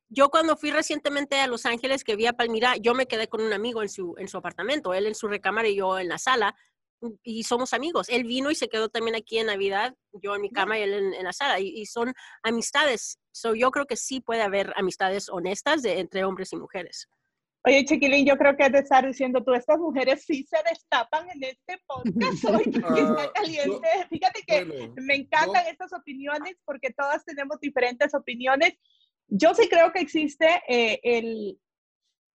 Yo 0.08 0.28
cuando 0.28 0.56
fui 0.56 0.70
recientemente 0.70 1.38
a 1.38 1.46
Los 1.46 1.66
Ángeles, 1.66 2.02
que 2.02 2.16
vi 2.16 2.26
a 2.26 2.32
Palmira, 2.32 2.76
yo 2.76 2.94
me 2.94 3.06
quedé 3.06 3.28
con 3.28 3.42
un 3.42 3.52
amigo 3.52 3.80
en 3.80 3.88
su, 3.88 4.16
en 4.18 4.26
su 4.26 4.38
apartamento, 4.38 4.92
él 4.92 5.06
en 5.06 5.14
su 5.14 5.28
recámara 5.28 5.68
y 5.68 5.76
yo 5.76 5.98
en 5.98 6.08
la 6.08 6.18
sala, 6.18 6.56
y 7.23 7.42
somos 7.45 7.73
amigos. 7.73 8.09
Él 8.09 8.25
vino 8.25 8.50
y 8.50 8.54
se 8.54 8.69
quedó 8.69 8.88
también 8.88 9.16
aquí 9.16 9.38
en 9.38 9.47
Navidad, 9.47 9.95
yo 10.12 10.35
en 10.35 10.42
mi 10.42 10.50
cama 10.50 10.78
y 10.78 10.83
él 10.83 11.14
en, 11.14 11.25
la 11.25 11.33
sala, 11.33 11.61
y, 11.61 11.87
son 11.87 12.12
amistades. 12.42 13.19
So, 13.33 13.54
yo 13.54 13.71
creo 13.71 13.87
que 13.87 13.97
sí 13.97 14.21
puede 14.21 14.42
haber 14.42 14.73
amistades 14.76 15.28
honestas 15.28 15.83
de, 15.83 16.00
entre 16.00 16.25
hombres 16.25 16.52
y 16.52 16.57
mujeres. 16.57 17.09
Oye, 17.64 17.85
Chiquilín, 17.85 18.25
yo 18.25 18.38
creo 18.38 18.57
que 18.57 18.64
es 18.64 18.73
de 18.73 18.78
estar 18.78 19.07
diciendo 19.07 19.45
tú, 19.45 19.52
estas 19.52 19.78
mujeres 19.78 20.25
sí 20.25 20.45
se 20.45 20.57
destapan 20.69 21.28
en 21.28 21.45
este 21.45 21.78
podcast 21.87 22.45
hoy, 22.47 22.64
porque 22.80 23.00
está 23.00 23.23
ah, 23.23 23.33
caliente. 23.35 23.88
Fíjate 24.09 24.42
que 24.47 24.92
me 24.97 25.14
encantan 25.14 25.66
estas 25.66 25.92
opiniones 25.92 26.57
porque 26.64 26.90
todas 26.90 27.23
tenemos 27.25 27.61
diferentes 27.61 28.14
opiniones. 28.14 28.75
Yo 29.28 29.54
sí 29.54 29.69
creo 29.69 29.92
que 29.92 30.00
existe 30.00 30.62
eh, 30.69 31.00
el, 31.02 31.59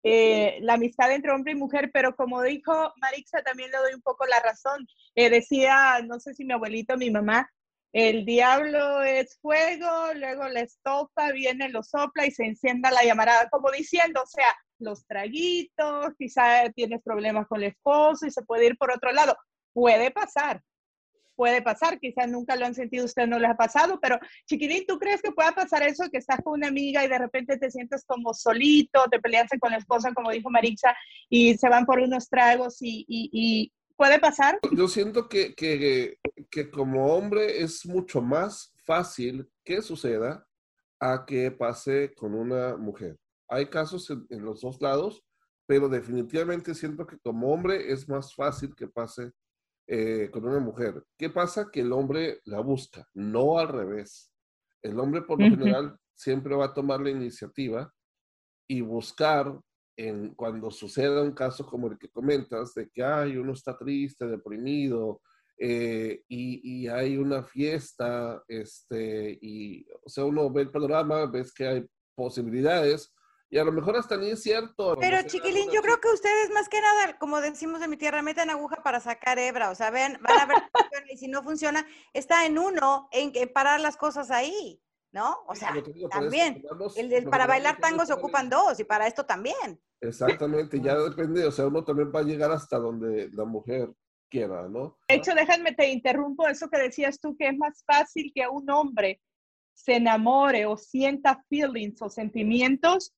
eh, 0.03 0.59
la 0.63 0.75
amistad 0.75 1.13
entre 1.13 1.33
hombre 1.33 1.53
y 1.53 1.57
mujer, 1.57 1.91
pero 1.93 2.15
como 2.17 2.43
dijo 2.43 2.93
Marixa, 2.97 3.43
también 3.43 3.71
le 3.71 3.79
doy 3.79 3.95
un 3.95 4.03
poco 4.03 4.27
la 4.27 4.41
razón. 4.41 4.87
Eh, 5.15 5.31
decía, 5.31 6.01
no 6.07 6.21
sé 6.21 6.35
si 6.35 6.45
mi 6.45 6.53
abuelito 6.53 6.97
mi 6.97 7.11
mamá, 7.11 7.51
el 7.93 8.25
diablo 8.25 9.03
es 9.03 9.39
fuego, 9.41 10.15
luego 10.15 10.49
la 10.49 10.61
estopa, 10.61 11.33
viene, 11.33 11.69
lo 11.69 11.83
sopla 11.83 12.25
y 12.27 12.31
se 12.31 12.45
encienda 12.45 12.91
la 12.91 13.05
llamarada, 13.05 13.49
como 13.51 13.71
diciendo, 13.71 14.23
o 14.23 14.27
sea, 14.27 14.47
los 14.79 15.05
traguitos, 15.07 16.15
quizá 16.17 16.71
tienes 16.75 17.03
problemas 17.03 17.47
con 17.49 17.63
el 17.63 17.71
esposo 17.71 18.27
y 18.27 18.31
se 18.31 18.43
puede 18.43 18.67
ir 18.67 18.79
por 18.79 18.93
otro 18.93 19.13
lado. 19.13 19.37
Puede 19.73 20.11
pasar, 20.11 20.63
puede 21.41 21.63
pasar, 21.63 21.99
quizás 21.99 22.29
nunca 22.29 22.55
lo 22.55 22.67
han 22.67 22.75
sentido, 22.75 23.07
usted 23.07 23.27
no 23.27 23.39
les 23.39 23.49
ha 23.49 23.57
pasado, 23.57 23.99
pero 23.99 24.19
chiquilín, 24.45 24.85
¿tú 24.87 24.99
crees 24.99 25.23
que 25.23 25.33
pueda 25.33 25.53
pasar 25.53 25.83
eso, 25.83 26.05
que 26.13 26.19
estás 26.19 26.39
con 26.45 26.53
una 26.53 26.69
amiga 26.69 27.03
y 27.03 27.09
de 27.09 27.17
repente 27.17 27.57
te 27.57 27.71
sientes 27.71 28.05
como 28.05 28.35
solito, 28.35 29.05
te 29.11 29.21
peleaste 29.21 29.59
con 29.59 29.71
la 29.71 29.79
esposa, 29.79 30.13
como 30.13 30.33
dijo 30.33 30.51
Marixa, 30.51 30.95
y 31.31 31.57
se 31.57 31.71
van 31.71 31.87
por 31.87 31.99
unos 31.99 32.29
tragos 32.29 32.77
y, 32.81 33.73
puede 33.97 34.19
pasar? 34.19 34.59
Yo 34.71 34.87
siento 34.87 35.31
que, 35.31 35.55
que, 35.55 36.19
que 36.51 36.71
como 36.71 37.15
hombre 37.15 37.63
es 37.63 37.87
mucho 37.87 38.21
más 38.21 38.75
fácil 38.85 39.49
que 39.65 39.81
suceda 39.81 40.47
a 40.99 41.25
que 41.25 41.51
pase 41.51 42.13
con 42.15 42.35
una 42.35 42.77
mujer. 42.77 43.17
Hay 43.49 43.71
casos 43.71 44.11
en, 44.11 44.27
en, 44.29 44.45
los 44.45 44.61
dos 44.61 44.79
lados, 44.83 45.25
pero 45.65 45.89
definitivamente 45.89 46.75
siento 46.75 47.07
que 47.07 47.19
como 47.19 47.51
hombre 47.51 47.91
es 47.91 48.07
más 48.11 48.35
fácil 48.35 48.75
que 48.75 48.89
pase 48.89 49.33
eh, 49.93 50.31
con 50.31 50.45
una 50.45 50.61
mujer. 50.61 51.03
¿Qué 51.19 51.31
pasa? 51.31 51.69
Que 51.69 51.81
el 51.81 51.93
hombre 51.93 52.41
la 52.45 52.61
busca, 52.61 53.09
no 53.13 53.59
al 53.59 53.67
revés. 53.67 54.33
El 54.83 55.01
hombre 55.01 55.23
por 55.23 55.43
lo 55.43 55.51
general 55.51 55.97
siempre 56.15 56.55
va 56.55 56.67
a 56.67 56.75
tomar 56.75 57.01
la 57.01 57.11
iniciativa 57.11 57.93
y 58.69 58.83
buscar 58.83 59.53
en, 59.97 60.33
cuando 60.37 60.71
suceda 60.71 61.25
un 61.25 61.33
caso 61.33 61.67
como 61.67 61.89
el 61.89 61.99
que 61.99 62.09
comentas, 62.09 62.73
de 62.75 62.89
que 62.89 63.03
hay 63.03 63.37
uno 63.37 63.53
está 63.53 63.77
triste, 63.77 64.29
deprimido, 64.29 65.23
eh, 65.59 66.23
y, 66.29 66.85
y, 66.85 66.87
hay 66.87 67.17
una 67.17 67.43
fiesta, 67.43 68.45
este, 68.47 69.37
y, 69.43 69.85
o 70.05 70.09
sea, 70.09 70.25
uno 70.25 70.49
ve 70.53 70.63
el 70.63 70.71
panorama, 70.71 71.27
ves 71.27 71.53
que 71.53 71.67
hay 71.67 71.87
posibilidades, 72.15 73.13
y 73.51 73.59
a 73.59 73.65
lo 73.65 73.73
mejor 73.73 73.97
hasta 73.97 74.17
ni 74.17 74.31
es 74.31 74.43
cierto. 74.43 74.97
Pero 75.01 75.23
chiquilín, 75.27 75.71
yo 75.73 75.83
creo 75.83 76.01
que 76.01 76.09
ustedes 76.09 76.51
más 76.51 76.69
que 76.69 76.81
nada, 76.81 77.19
como 77.19 77.41
decimos 77.41 77.83
en 77.83 77.91
mi 77.91 77.97
tierra, 77.97 78.23
meten 78.23 78.49
aguja 78.49 78.81
para 78.85 79.01
sacar 79.01 79.41
hebra. 79.41 79.71
O 79.71 79.75
sea, 79.75 79.91
ven, 79.91 80.19
van 80.23 80.39
a 80.39 80.47
ver 80.47 80.59
y 81.11 81.17
si 81.17 81.27
no 81.27 81.43
funciona, 81.43 81.85
está 82.13 82.47
en 82.47 82.59
uno 82.59 83.09
en, 83.11 83.33
parar 83.53 83.81
las 83.81 83.97
cosas 83.97 84.31
ahí, 84.31 84.81
¿no? 85.11 85.37
O 85.49 85.57
sea, 85.57 85.75
también. 86.11 86.63
el, 86.97 87.25
para 87.25 87.49
bailar 87.49 87.79
tango 87.79 88.07
se 88.07 88.13
ocupan 88.13 88.49
dos 88.49 88.79
y 88.79 88.85
para 88.85 89.09
esto 89.09 89.27
también. 89.27 89.81
Exactamente, 90.01 90.81
ya 90.81 90.97
depende, 90.97 91.45
o 91.45 91.51
sea, 91.51 91.67
uno 91.67 91.85
también 91.85 92.11
va 92.15 92.21
a 92.21 92.25
llegar 92.25 92.53
hasta 92.53 92.79
donde 92.79 93.29
la 93.33 93.45
mujer 93.45 93.91
quiera, 94.31 94.69
¿no? 94.69 94.97
De 95.09 95.17
hecho, 95.17 95.35
déjame, 95.35 95.75
te 95.75 95.91
interrumpo 95.91 96.47
eso 96.47 96.71
que 96.71 96.79
decías 96.79 97.21
tú, 97.21 97.37
que 97.37 97.49
es 97.49 97.59
más 97.59 97.83
fácil 97.85 98.31
que 98.33 98.47
un 98.47 98.71
hombre 98.71 99.21
se 99.75 99.97
enamore 99.97 100.67
o 100.67 100.77
sienta 100.77 101.43
feelings 101.49 102.01
o 102.01 102.09
sentimientos 102.09 103.15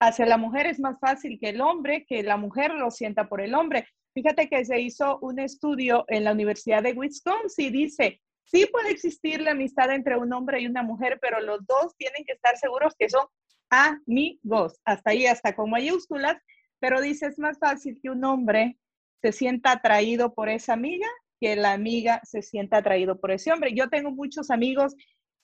hacia 0.00 0.26
la 0.26 0.36
mujer 0.36 0.66
es 0.66 0.80
más 0.80 0.98
fácil 1.00 1.38
que 1.40 1.50
el 1.50 1.60
hombre, 1.60 2.04
que 2.06 2.22
la 2.22 2.36
mujer 2.36 2.72
lo 2.74 2.90
sienta 2.90 3.28
por 3.28 3.40
el 3.40 3.54
hombre. 3.54 3.86
Fíjate 4.14 4.48
que 4.48 4.64
se 4.64 4.80
hizo 4.80 5.18
un 5.20 5.38
estudio 5.38 6.04
en 6.08 6.24
la 6.24 6.32
Universidad 6.32 6.82
de 6.82 6.92
Wisconsin 6.92 7.66
y 7.66 7.70
dice, 7.70 8.20
sí 8.44 8.66
puede 8.70 8.90
existir 8.90 9.40
la 9.40 9.52
amistad 9.52 9.90
entre 9.90 10.16
un 10.16 10.32
hombre 10.32 10.60
y 10.60 10.66
una 10.66 10.82
mujer, 10.82 11.18
pero 11.20 11.40
los 11.40 11.66
dos 11.66 11.94
tienen 11.96 12.24
que 12.24 12.32
estar 12.32 12.56
seguros 12.56 12.94
que 12.98 13.08
son 13.08 13.26
amigos, 13.70 14.80
hasta 14.84 15.10
ahí, 15.10 15.26
hasta 15.26 15.54
con 15.54 15.70
mayúsculas, 15.70 16.36
pero 16.78 17.00
dice, 17.00 17.26
es 17.26 17.38
más 17.38 17.58
fácil 17.58 17.98
que 18.02 18.10
un 18.10 18.24
hombre 18.24 18.78
se 19.22 19.32
sienta 19.32 19.72
atraído 19.72 20.34
por 20.34 20.48
esa 20.48 20.74
amiga 20.74 21.08
que 21.40 21.56
la 21.56 21.72
amiga 21.72 22.20
se 22.24 22.42
sienta 22.42 22.78
atraído 22.78 23.20
por 23.20 23.30
ese 23.30 23.52
hombre. 23.52 23.74
Yo 23.74 23.88
tengo 23.88 24.10
muchos 24.10 24.50
amigos 24.50 24.94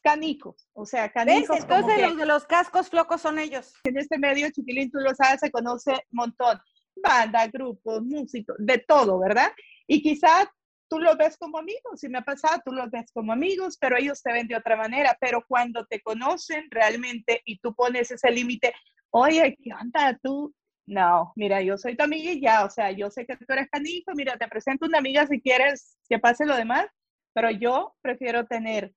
canicos, 0.03 0.69
o 0.75 0.85
sea, 0.85 1.11
canicos. 1.11 1.59
Entonces 1.59 2.01
los 2.01 2.17
de 2.17 2.27
los 2.27 2.45
cascos 2.45 2.91
flocos 2.91 3.21
son 3.21 3.39
ellos. 3.39 3.73
En 3.85 3.97
este 3.99 4.19
medio, 4.19 4.51
Chiquilín, 4.51 4.91
tú 4.91 4.99
lo 4.99 5.15
sabes, 5.15 5.41
se 5.41 5.51
conoce 5.51 5.93
un 5.93 6.01
montón. 6.11 6.61
Banda, 6.95 7.47
grupos, 7.49 8.03
músicos, 8.03 8.57
de 8.59 8.79
todo, 8.79 9.19
¿verdad? 9.19 9.51
Y 9.87 10.03
quizás 10.03 10.47
tú 10.89 10.99
los 10.99 11.17
ves 11.17 11.39
como 11.39 11.59
amigos, 11.59 12.01
si 12.01 12.09
me 12.09 12.19
ha 12.19 12.23
pasado, 12.23 12.61
tú 12.65 12.73
los 12.73 12.91
ves 12.91 13.11
como 13.15 13.33
amigos, 13.33 13.79
pero 13.81 13.97
ellos 13.97 14.21
te 14.23 14.31
ven 14.31 14.47
de 14.47 14.57
otra 14.57 14.77
manera. 14.77 15.17
Pero 15.21 15.43
cuando 15.49 15.87
te 15.87 16.03
conocen 16.03 16.67
realmente 16.71 17.41
y 17.47 17.59
tú 17.61 17.75
pones 17.75 18.11
ese 18.11 18.31
límite, 18.31 18.75
oye, 19.11 19.57
¿qué 19.63 19.71
onda 19.73 20.19
tú? 20.23 20.55
No, 20.87 21.33
mira, 21.37 21.63
yo 21.63 21.79
soy 21.79 21.97
tu 21.97 22.05
amiga 22.05 22.33
y 22.33 22.41
ya, 22.41 22.65
o 22.65 22.71
sea, 22.71 22.91
yo 22.91 23.09
sé 23.09 23.25
que 23.25 23.37
tú 23.37 23.45
eres 23.49 23.71
canico, 23.71 24.13
mira, 24.15 24.37
te 24.37 24.49
presento 24.49 24.85
una 24.85 24.99
amiga 24.99 25.27
si 25.27 25.41
quieres 25.41 25.97
que 26.09 26.19
pase 26.19 26.45
lo 26.45 26.57
demás, 26.57 26.87
pero 27.33 27.51
yo 27.51 27.95
prefiero 28.03 28.47
tener 28.47 28.93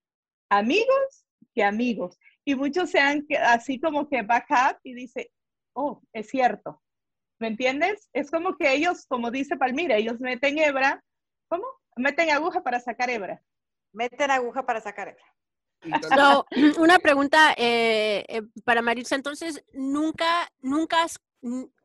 amigos 0.49 1.25
que 1.53 1.63
amigos. 1.63 2.19
Y 2.43 2.55
muchos 2.55 2.91
sean 2.91 3.25
así 3.43 3.79
como 3.79 4.07
que 4.07 4.21
back 4.21 4.47
up 4.51 4.79
y 4.83 4.93
dice, 4.93 5.31
oh, 5.73 6.01
es 6.13 6.27
cierto. 6.27 6.81
¿Me 7.39 7.47
entiendes? 7.47 8.09
Es 8.13 8.31
como 8.31 8.55
que 8.55 8.73
ellos, 8.73 9.05
como 9.07 9.31
dice 9.31 9.57
Palmira, 9.57 9.97
ellos 9.97 10.19
meten 10.19 10.57
hebra, 10.59 11.03
¿cómo? 11.49 11.65
Meten 11.97 12.29
aguja 12.29 12.63
para 12.63 12.79
sacar 12.79 13.09
hebra. 13.09 13.41
Meten 13.93 14.31
aguja 14.31 14.65
para 14.65 14.79
sacar 14.81 15.09
hebra. 15.09 15.25
una 16.79 16.99
pregunta 16.99 17.53
eh, 17.57 18.25
eh, 18.27 18.41
para 18.63 18.81
Maritza, 18.81 19.15
entonces, 19.15 19.63
¿nunca, 19.73 20.49
¿nunca 20.59 21.03
has 21.03 21.19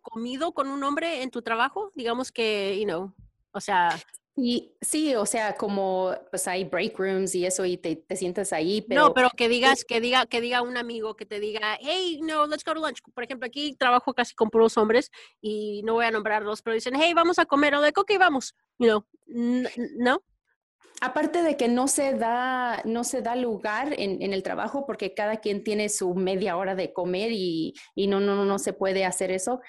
comido 0.01 0.53
con 0.53 0.69
un 0.69 0.83
hombre 0.85 1.23
en 1.23 1.31
tu 1.31 1.43
trabajo? 1.43 1.91
Digamos 1.95 2.33
que, 2.33 2.79
you 2.79 2.87
know, 2.87 3.15
o 3.53 3.61
sea... 3.61 3.91
Y 4.43 4.75
sí, 4.81 5.15
o 5.17 5.27
sea, 5.27 5.55
como 5.55 6.15
pues 6.31 6.49
hay 6.49 6.65
break 6.65 6.99
rooms 6.99 7.35
y 7.35 7.45
eso 7.45 7.67
y 7.67 7.77
te, 7.77 7.97
te 7.97 8.17
sientas 8.17 8.55
ahí, 8.55 8.81
pero... 8.81 9.03
No, 9.03 9.15
pero 9.15 9.29
que 9.37 9.51
digas, 9.51 9.85
que 9.85 10.01
diga, 10.01 10.25
que 10.25 10.41
diga 10.41 10.63
un 10.63 10.79
amigo, 10.79 11.15
que 11.15 11.27
te 11.27 11.41
diga, 11.41 11.77
hey, 11.79 12.21
no, 12.23 12.47
let's 12.47 12.65
go 12.65 12.73
to 12.73 12.81
lunch. 12.81 13.03
Por 13.13 13.25
ejemplo, 13.25 13.47
aquí 13.47 13.75
trabajo 13.75 14.15
casi 14.15 14.35
con 14.35 14.49
puros 14.49 14.79
hombres 14.79 15.11
y 15.43 15.83
no 15.85 15.93
voy 15.93 16.07
a 16.07 16.11
nombrarlos, 16.11 16.63
pero 16.63 16.73
dicen, 16.73 16.95
hey, 16.97 17.13
vamos 17.13 17.39
a 17.39 17.45
comer, 17.45 17.75
o 17.75 17.83
de, 17.83 17.91
ok, 17.95 18.13
vamos, 18.19 18.55
you 18.79 18.87
know, 18.87 19.05
¿no? 19.99 20.23
Aparte 21.03 21.43
de 21.43 21.57
que 21.59 21.69
no 21.69 21.87
se 21.87 22.15
da, 22.15 22.83
no 22.85 23.05
se 23.05 23.21
da 23.21 23.37
lugar 23.37 23.95
en, 23.99 24.23
en, 24.23 24.33
el 24.33 24.43
trabajo 24.43 24.87
porque 24.87 25.15
cada 25.15 25.39
quien 25.39 25.65
tiene 25.65 25.89
su 25.89 26.15
media 26.15 26.57
hora 26.57 26.75
de 26.75 26.93
comer 26.93 27.31
y, 27.33 27.75
y 27.95 28.07
no, 28.07 28.21
no, 28.21 28.45
no 28.45 28.59
se 28.59 28.73
puede 28.73 29.05
hacer 29.05 29.31
eso, 29.31 29.61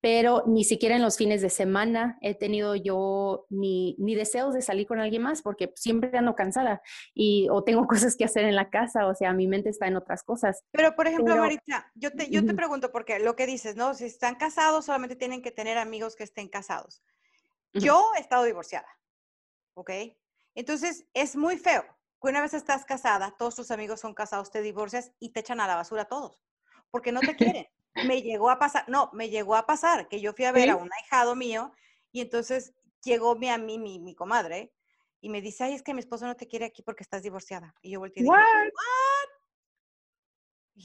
pero 0.00 0.44
ni 0.46 0.64
siquiera 0.64 0.96
en 0.96 1.02
los 1.02 1.16
fines 1.16 1.42
de 1.42 1.50
semana 1.50 2.18
he 2.20 2.34
tenido 2.34 2.76
yo 2.76 3.46
ni, 3.50 3.96
ni, 3.98 4.14
deseos 4.14 4.54
de 4.54 4.62
salir 4.62 4.86
con 4.86 5.00
alguien 5.00 5.22
más 5.22 5.42
porque 5.42 5.72
siempre 5.74 6.16
ando 6.16 6.36
cansada 6.36 6.82
y 7.14 7.48
o 7.50 7.64
tengo 7.64 7.86
cosas 7.88 8.16
que 8.16 8.24
hacer 8.24 8.44
en 8.44 8.54
la 8.54 8.70
casa, 8.70 9.06
o 9.06 9.14
sea, 9.14 9.32
mi 9.32 9.48
mente 9.48 9.70
está 9.70 9.86
en 9.86 9.96
otras 9.96 10.22
cosas. 10.22 10.64
Pero, 10.70 10.94
por 10.94 11.06
ejemplo, 11.08 11.36
Marita, 11.36 11.90
yo 11.94 12.12
te, 12.12 12.30
yo 12.30 12.44
te 12.44 12.54
pregunto, 12.54 12.92
porque 12.92 13.18
lo 13.18 13.34
que 13.34 13.46
dices, 13.46 13.76
¿no? 13.76 13.94
Si 13.94 14.04
están 14.04 14.36
casados, 14.36 14.84
solamente 14.84 15.16
tienen 15.16 15.42
que 15.42 15.50
tener 15.50 15.78
amigos 15.78 16.14
que 16.14 16.24
estén 16.24 16.48
casados. 16.48 17.02
Yo 17.72 18.02
he 18.16 18.20
estado 18.20 18.44
divorciada, 18.44 18.88
¿ok? 19.74 19.90
Entonces, 20.54 21.06
es 21.12 21.36
muy 21.36 21.58
feo 21.58 21.84
que 22.20 22.28
una 22.28 22.40
vez 22.40 22.54
estás 22.54 22.84
casada, 22.84 23.34
todos 23.38 23.54
tus 23.56 23.70
amigos 23.70 24.00
son 24.00 24.14
casados, 24.14 24.50
te 24.50 24.62
divorcias 24.62 25.12
y 25.20 25.32
te 25.32 25.40
echan 25.40 25.60
a 25.60 25.66
la 25.66 25.76
basura 25.76 26.06
todos, 26.06 26.40
porque 26.90 27.12
no 27.12 27.20
te 27.20 27.36
quieren 27.36 27.68
me 28.04 28.22
llegó 28.22 28.50
a 28.50 28.58
pasar, 28.58 28.84
no, 28.88 29.10
me 29.12 29.30
llegó 29.30 29.56
a 29.56 29.66
pasar 29.66 30.08
que 30.08 30.20
yo 30.20 30.32
fui 30.32 30.44
a 30.44 30.52
ver 30.52 30.70
a 30.70 30.76
un 30.76 30.90
ahijado 30.92 31.34
mío 31.34 31.72
y 32.12 32.20
entonces 32.20 32.74
llegó 33.02 33.36
mi, 33.36 33.48
a 33.48 33.58
mí, 33.58 33.78
mi, 33.78 33.98
mi 33.98 34.14
comadre 34.14 34.72
y 35.20 35.28
me 35.28 35.40
dice, 35.40 35.64
ay, 35.64 35.74
es 35.74 35.82
que 35.82 35.94
mi 35.94 36.00
esposo 36.00 36.26
no 36.26 36.36
te 36.36 36.46
quiere 36.46 36.66
aquí 36.66 36.82
porque 36.82 37.02
estás 37.02 37.22
divorciada. 37.22 37.74
Y 37.82 37.90
yo 37.90 38.00
volteé 38.00 38.22
y 38.22 38.24
dije, 38.24 38.36
¿What? 38.36 38.68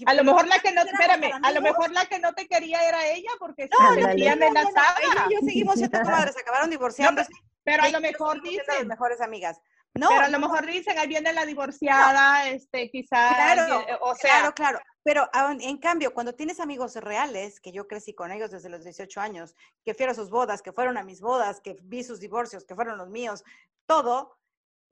a 0.08 0.14
lo 0.16 0.24
mejor 0.24 0.48
la 0.48 0.60
que 0.60 0.72
no, 0.72 0.82
espérame, 0.82 1.32
a 1.42 1.52
lo 1.52 1.62
mejor 1.62 1.92
la 1.92 2.06
que 2.06 2.20
no 2.20 2.34
te 2.34 2.48
quería 2.48 2.88
era 2.88 3.06
ella 3.08 3.30
porque 3.38 3.70
no, 3.70 3.94
se 3.94 4.02
sentía 4.02 4.34
amenazada. 4.34 4.96
y 5.30 5.34
yo 5.34 5.40
seguimos 5.42 5.76
siendo 5.76 6.00
comadres, 6.02 6.36
acabaron 6.38 6.70
divorciando. 6.70 7.22
pero 7.64 7.84
a 7.84 7.90
lo 7.90 8.02
mejor 8.02 8.42
dicen. 8.42 8.88
mejores 8.88 9.22
amigas. 9.22 9.60
No, 9.96 10.10
pero 10.10 10.22
a 10.22 10.30
lo 10.30 10.40
mejor 10.40 10.66
dicen, 10.66 10.98
ahí 10.98 11.08
viene 11.08 11.34
la 11.34 11.46
divorciada, 11.46 12.48
este, 12.50 12.90
quizás, 12.90 13.36
claro, 13.36 13.86
o 14.02 14.16
sea. 14.16 14.40
Claro, 14.40 14.54
claro. 14.56 14.80
Pero 15.04 15.30
en 15.60 15.78
cambio, 15.78 16.14
cuando 16.14 16.34
tienes 16.34 16.60
amigos 16.60 16.96
reales, 16.96 17.60
que 17.60 17.72
yo 17.72 17.88
crecí 17.88 18.14
con 18.14 18.32
ellos 18.32 18.52
desde 18.52 18.70
los 18.70 18.84
18 18.84 19.20
años, 19.20 19.54
que 19.84 19.94
fui 19.94 20.06
a 20.06 20.14
sus 20.14 20.30
bodas, 20.30 20.62
que 20.62 20.72
fueron 20.72 20.98
a 20.98 21.04
mis 21.04 21.20
bodas, 21.20 21.60
que 21.60 21.78
vi 21.84 22.04
sus 22.04 22.20
divorcios, 22.20 22.64
que 22.64 22.74
fueron 22.74 22.98
los 22.98 23.10
míos, 23.10 23.44
todo, 23.86 24.38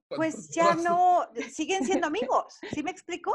pues 0.10 0.50
ya 0.50 0.76
no, 0.76 1.28
siguen 1.52 1.86
siendo 1.86 2.08
amigos. 2.08 2.60
¿Sí 2.76 2.84
me 2.84 2.92
explico? 2.92 3.34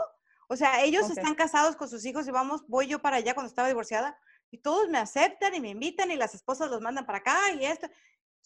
O 0.49 0.57
sea, 0.57 0.83
ellos 0.83 1.11
están 1.11 1.35
casados 1.35 1.75
con 1.77 1.89
sus 1.89 2.05
hijos 2.05 2.29
y 2.29 2.31
vamos, 2.31 2.65
voy 2.69 2.87
yo 2.87 3.01
para 3.01 3.17
allá 3.17 3.35
cuando 3.35 3.49
estaba 3.49 3.69
divorciada 3.69 4.17
y 4.51 4.59
todos 4.59 4.89
me 4.89 4.99
aceptan 4.99 5.55
y 5.55 5.61
me 5.61 5.71
invitan 5.71 6.11
y 6.11 6.17
las 6.17 6.35
esposas 6.35 6.71
los 6.71 6.81
mandan 6.81 7.07
para 7.07 7.19
acá 7.19 7.39
y 7.59 7.65
esto. 7.65 7.89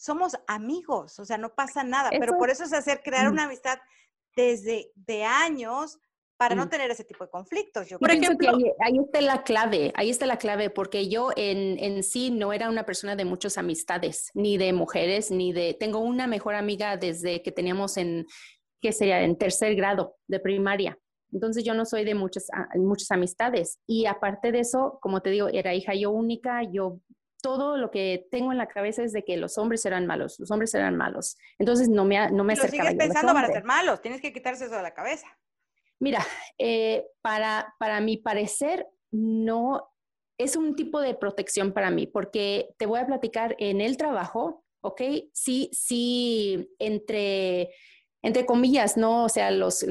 Somos 0.01 0.35
amigos, 0.47 1.19
o 1.19 1.25
sea, 1.25 1.37
no 1.37 1.53
pasa 1.53 1.83
nada, 1.83 2.09
pero 2.09 2.35
por 2.35 2.49
eso 2.49 2.63
es 2.63 2.73
hacer 2.73 3.01
crear 3.03 3.29
una 3.29 3.43
amistad 3.43 3.77
desde 4.35 4.91
de 4.95 5.23
años 5.25 5.99
para 6.37 6.55
no 6.55 6.69
tener 6.69 6.89
ese 6.89 7.03
tipo 7.03 7.23
de 7.23 7.29
conflictos. 7.29 7.87
Yo 7.87 7.99
Por 7.99 8.09
ejemplo, 8.09 8.49
ahí, 8.79 8.97
está 8.97 9.21
la 9.21 9.43
clave, 9.43 9.91
ahí 9.93 10.09
está 10.09 10.25
la 10.25 10.37
clave, 10.37 10.71
porque 10.71 11.07
yo 11.07 11.29
en, 11.35 11.77
en, 11.77 12.01
sí 12.01 12.31
no 12.31 12.51
era 12.51 12.67
una 12.67 12.83
persona 12.83 13.15
de 13.15 13.25
muchas 13.25 13.59
amistades, 13.59 14.31
ni 14.33 14.57
de 14.57 14.73
mujeres, 14.73 15.29
ni 15.29 15.53
de... 15.53 15.75
Tengo 15.79 15.99
una 15.99 16.25
mejor 16.25 16.55
amiga 16.55 16.97
desde 16.97 17.43
que 17.43 17.51
teníamos 17.51 17.95
en, 17.97 18.25
¿qué 18.81 18.93
sería? 18.93 19.21
En 19.21 19.37
tercer 19.37 19.75
grado 19.75 20.15
de 20.25 20.39
primaria. 20.39 20.97
Entonces 21.31 21.63
yo 21.63 21.75
no 21.75 21.85
soy 21.85 22.05
de 22.05 22.15
muchas, 22.15 22.47
muchas 22.73 23.11
amistades. 23.11 23.77
Y 23.85 24.07
aparte 24.07 24.51
de 24.51 24.61
eso, 24.61 24.97
como 24.99 25.21
te 25.21 25.29
digo, 25.29 25.47
era 25.47 25.75
hija 25.75 25.93
yo 25.93 26.09
única, 26.09 26.63
yo 26.63 27.01
todo 27.41 27.77
lo 27.77 27.91
que 27.91 28.27
tengo 28.31 28.51
en 28.51 28.57
la 28.57 28.67
cabeza 28.67 29.03
es 29.03 29.13
de 29.13 29.23
que 29.23 29.37
los 29.37 29.57
hombres 29.57 29.85
eran 29.85 30.07
malos, 30.07 30.39
los 30.39 30.49
hombres 30.51 30.73
eran 30.73 30.95
malos. 30.95 31.37
Entonces 31.59 31.89
no 31.89 32.05
me, 32.05 32.31
no 32.31 32.43
me 32.43 32.53
acercaba. 32.53 32.89
sigues 32.89 33.05
pensando 33.05 33.33
para 33.33 33.47
ser 33.47 33.63
malos, 33.63 34.01
tienes 34.01 34.21
que 34.21 34.31
quitarse 34.31 34.65
eso 34.65 34.75
de 34.75 34.83
la 34.83 34.93
cabeza. 34.93 35.27
Mira, 35.99 36.25
eh, 36.57 37.05
para, 37.21 37.75
para 37.77 38.01
mi 38.01 38.17
parecer, 38.17 38.87
no 39.11 39.91
es 40.37 40.55
un 40.55 40.75
tipo 40.75 40.99
de 40.99 41.13
protección 41.13 41.73
para 41.73 41.91
mí, 41.91 42.07
porque 42.07 42.73
te 42.77 42.85
voy 42.85 42.99
a 42.99 43.05
platicar 43.05 43.55
en 43.59 43.81
el 43.81 43.97
trabajo, 43.97 44.63
¿ok? 44.81 45.01
Sí, 45.33 45.69
sí, 45.71 46.73
entre, 46.79 47.69
entre 48.23 48.45
comillas, 48.45 48.97
¿no? 48.97 49.25
O 49.25 49.29
sea, 49.29 49.51
los, 49.51 49.85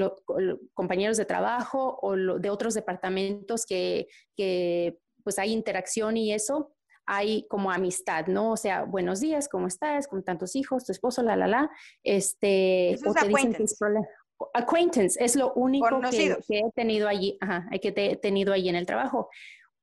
compañeros 0.75 1.17
de 1.17 1.25
trabajo 1.25 1.99
o 2.03 2.17
de 2.17 2.51
otros 2.51 2.75
departamentos 2.75 3.65
que, 3.65 4.09
que 4.37 4.99
pues 5.23 5.39
hay 5.39 5.53
interacción 5.53 6.17
y 6.17 6.33
eso, 6.33 6.75
hay 7.13 7.45
como 7.49 7.73
amistad, 7.73 8.29
¿no? 8.29 8.53
O 8.53 8.57
sea, 8.57 8.85
buenos 8.85 9.19
días, 9.19 9.49
¿cómo 9.49 9.67
estás? 9.67 10.07
¿Con 10.07 10.23
tantos 10.23 10.55
hijos? 10.55 10.85
¿Tu 10.85 10.93
esposo? 10.93 11.25
La, 11.25 11.35
la, 11.35 11.49
la. 11.49 11.71
Este, 12.05 12.97
o 13.05 13.13
te 13.13 13.27
dicen 13.27 13.53
que 13.53 13.65
acquaintance 14.55 15.23
es 15.23 15.35
lo 15.35 15.53
único 15.55 16.01
que, 16.09 16.39
he 16.49 16.71
tenido 16.73 17.09
allí, 17.09 17.37
ajá, 17.41 17.69
que 17.83 17.93
he 17.97 18.17
tenido 18.17 18.53
allí 18.53 18.69
en 18.69 18.77
el 18.77 18.87
trabajo. 18.87 19.29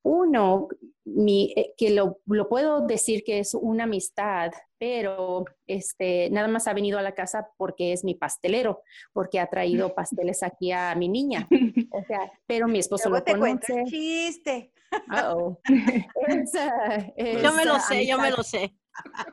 Uno, 0.04 0.70
mi, 1.04 1.54
eh, 1.58 1.74
que 1.78 1.90
lo, 1.90 2.22
lo, 2.28 2.48
puedo 2.48 2.88
decir 2.88 3.26
que 3.26 3.40
es 3.40 3.54
una 3.54 3.84
amistad, 3.84 4.52
pero 4.78 5.44
este, 5.68 6.30
nada 6.30 6.48
más 6.48 6.66
ha 6.70 6.74
venido 6.74 6.98
a 6.98 7.02
la 7.02 7.14
casa 7.14 7.50
porque 7.58 7.92
es 7.92 8.06
mi 8.06 8.16
pastelero, 8.16 8.84
porque 9.12 9.42
ha 9.42 9.48
traído 9.48 9.94
pasteles 9.96 10.44
aquí 10.44 10.72
a 10.72 10.96
mi 10.96 11.10
niña. 11.10 11.46
O 11.92 12.04
sea, 12.04 12.32
pero 12.46 12.68
mi 12.68 12.80
esposo 12.80 13.10
lo 13.10 13.22
te 13.22 13.38
conoce. 13.38 13.84
chiste. 13.86 14.72
yo 17.42 17.54
me 17.54 17.66
lo 17.66 17.80
sé, 17.80 18.08
yo 18.08 18.18
me 18.18 18.32
lo 18.32 18.42
sé. 18.44 18.74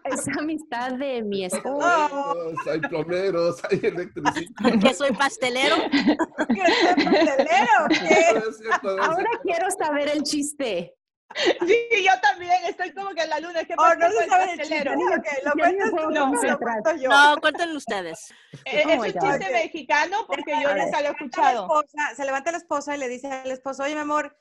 Esa 0.05 0.31
amistad 0.39 0.93
de 0.93 1.23
mi 1.23 1.47
esposo. 1.47 2.37
Hay 2.71 2.81
plomeros, 2.81 3.63
hay 3.71 3.81
electricistas. 3.83 4.73
¿Que 4.83 4.93
soy 4.95 5.13
pastelero? 5.13 5.77
¿Que 5.91 6.95
soy 6.95 7.05
pastelero? 7.05 7.89
Ahora 9.03 9.31
quiero 9.43 9.71
saber 9.71 10.09
el 10.09 10.23
chiste. 10.23 10.95
Sí, 11.67 12.05
yo 12.05 12.13
también 12.21 12.65
estoy 12.67 12.93
como 12.93 13.11
que 13.11 13.23
en 13.23 13.31
la 13.31 13.41
luna. 13.41 13.65
¿Qué 13.65 13.75
oh, 13.77 13.95
no 13.97 14.11
se 14.11 14.29
sabe 14.29 14.53
el 14.53 14.61
chiste. 14.61 14.85
lo 14.85 15.53
cuentas 15.53 15.91
tú, 15.91 16.11
no, 16.11 16.33
lo 16.33 16.59
cuento 16.59 16.95
yo. 16.97 17.09
No, 17.09 17.37
cuéntenlo 17.41 17.77
ustedes. 17.77 18.33
Eh, 18.67 18.85
es 18.87 18.99
un 18.99 19.05
chiste 19.05 19.53
mexicano 19.53 20.27
porque 20.27 20.53
yo 20.63 20.75
nunca 20.75 21.01
lo 21.01 21.09
he 21.09 21.13
escuchado. 21.13 21.69
se 22.15 22.25
levanta 22.25 22.53
la 22.53 22.59
esposa 22.59 22.95
y 22.95 22.99
le 22.99 23.09
dice 23.09 23.29
al 23.29 23.51
esposo, 23.51 23.83
oye, 23.83 23.95
mi 23.95 24.01
amor, 24.01 24.37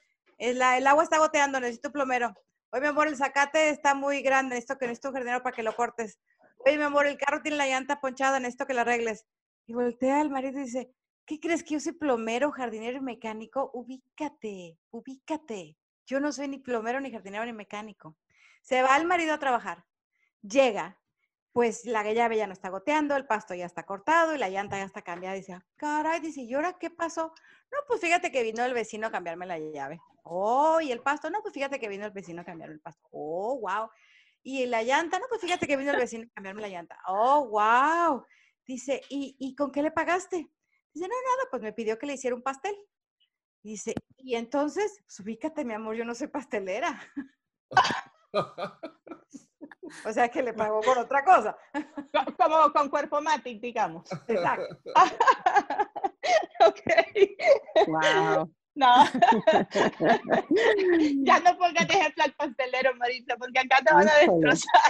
el, 0.49 0.87
agua 0.87 1.03
está 1.03 1.19
goteando, 1.19 1.59
necesito 1.59 1.91
plomero. 1.91 2.33
Oye, 2.71 2.81
mi 2.81 2.87
amor, 2.87 3.07
el 3.07 3.15
zacate 3.15 3.69
está 3.69 3.95
muy 3.95 4.21
grande, 4.21 4.55
necesito 4.55 4.77
que 4.77 4.87
necesito 4.87 5.09
un 5.09 5.13
jardinero 5.13 5.41
para 5.41 5.55
que 5.55 5.63
lo 5.63 5.73
cortes. 5.73 6.19
Oye, 6.57 6.77
mi 6.77 6.83
amor, 6.83 7.07
el 7.07 7.17
carro 7.17 7.41
tiene 7.41 7.57
la 7.57 7.67
llanta 7.67 8.01
ponchada, 8.01 8.39
necesito 8.39 8.65
que 8.65 8.73
la 8.73 8.81
arregles. 8.81 9.25
Y 9.67 9.73
voltea 9.73 10.19
al 10.19 10.29
marido 10.29 10.59
y 10.59 10.63
dice, 10.63 10.93
¿qué 11.25 11.39
crees 11.39 11.63
que 11.63 11.75
yo 11.75 11.79
soy 11.79 11.93
plomero, 11.93 12.51
jardinero 12.51 12.97
y 12.97 13.01
mecánico? 13.01 13.71
Ubícate, 13.73 14.77
ubícate. 14.91 15.77
Yo 16.05 16.19
no 16.19 16.33
soy 16.33 16.49
ni 16.49 16.57
plomero, 16.57 16.99
ni 16.99 17.09
jardinero, 17.09 17.45
ni 17.45 17.53
mecánico. 17.53 18.17
Se 18.61 18.81
va 18.81 18.97
el 18.97 19.05
marido 19.05 19.33
a 19.33 19.39
trabajar, 19.39 19.85
llega, 20.41 20.99
pues 21.53 21.85
la 21.85 22.03
llave 22.11 22.35
ya 22.35 22.47
no 22.47 22.53
está 22.53 22.69
goteando, 22.69 23.15
el 23.15 23.27
pasto 23.27 23.53
ya 23.53 23.65
está 23.65 23.83
cortado 23.83 24.35
y 24.35 24.37
la 24.37 24.49
llanta 24.49 24.77
ya 24.77 24.83
está 24.83 25.03
cambiada. 25.03 25.35
Dice, 25.35 25.57
caray, 25.77 26.19
dice, 26.19 26.41
¿y 26.41 26.53
ahora 26.53 26.73
qué 26.73 26.89
pasó? 26.89 27.33
No, 27.71 27.77
pues 27.87 28.01
fíjate 28.01 28.29
que 28.31 28.43
vino 28.43 28.65
el 28.65 28.73
vecino 28.73 29.07
a 29.07 29.11
cambiarme 29.11 29.45
la 29.45 29.57
llave. 29.57 30.01
Oh, 30.23 30.79
y 30.81 30.91
el 30.91 31.01
pasto, 31.01 31.29
no, 31.29 31.41
pues 31.41 31.53
fíjate 31.53 31.79
que 31.79 31.89
vino 31.89 32.05
el 32.05 32.11
vecino 32.11 32.41
a 32.41 32.45
cambiarme 32.45 32.75
el 32.75 32.81
pasto. 32.81 33.07
Oh, 33.11 33.59
wow. 33.59 33.89
Y 34.41 34.65
la 34.65 34.83
llanta, 34.83 35.19
no, 35.19 35.25
pues 35.29 35.41
fíjate 35.41 35.67
que 35.67 35.77
vino 35.77 35.91
el 35.91 35.97
vecino 35.97 36.25
a 36.25 36.33
cambiarme 36.33 36.61
la 36.61 36.69
llanta. 36.69 36.97
Oh, 37.07 37.47
wow. 37.47 38.25
Dice, 38.65 39.01
¿y, 39.09 39.35
¿y 39.39 39.55
con 39.55 39.71
qué 39.71 39.81
le 39.81 39.91
pagaste? 39.91 40.49
Dice, 40.93 41.07
no, 41.07 41.15
nada, 41.15 41.49
pues 41.49 41.61
me 41.61 41.73
pidió 41.73 41.97
que 41.97 42.05
le 42.05 42.13
hiciera 42.13 42.35
un 42.35 42.41
pastel. 42.41 42.75
Dice, 43.61 43.93
y 44.17 44.35
entonces, 44.35 44.99
pues 45.05 45.19
ubícate, 45.21 45.63
mi 45.65 45.73
amor, 45.73 45.95
yo 45.95 46.05
no 46.05 46.15
soy 46.15 46.27
pastelera. 46.27 47.01
o 50.05 50.13
sea 50.13 50.29
que 50.29 50.43
le 50.43 50.53
pagó 50.53 50.81
con 50.81 50.97
otra 50.97 51.23
cosa. 51.23 51.57
Como 52.37 52.73
con 52.73 52.89
cuerpo 52.89 53.21
matic, 53.21 53.61
digamos. 53.61 54.11
Exacto. 54.27 54.77
ok. 56.67 56.81
Wow. 57.87 58.53
No. 58.75 59.05
ya 61.23 61.39
no 61.39 61.57
pongas 61.57 61.89
ejemplo 61.89 62.23
al 62.23 62.33
pastelero, 62.33 62.95
Marisa, 62.95 63.35
porque 63.37 63.59
acá 63.59 63.77
te 63.85 63.93
van 63.93 64.09
a 64.09 64.15
destrozar. 64.15 64.81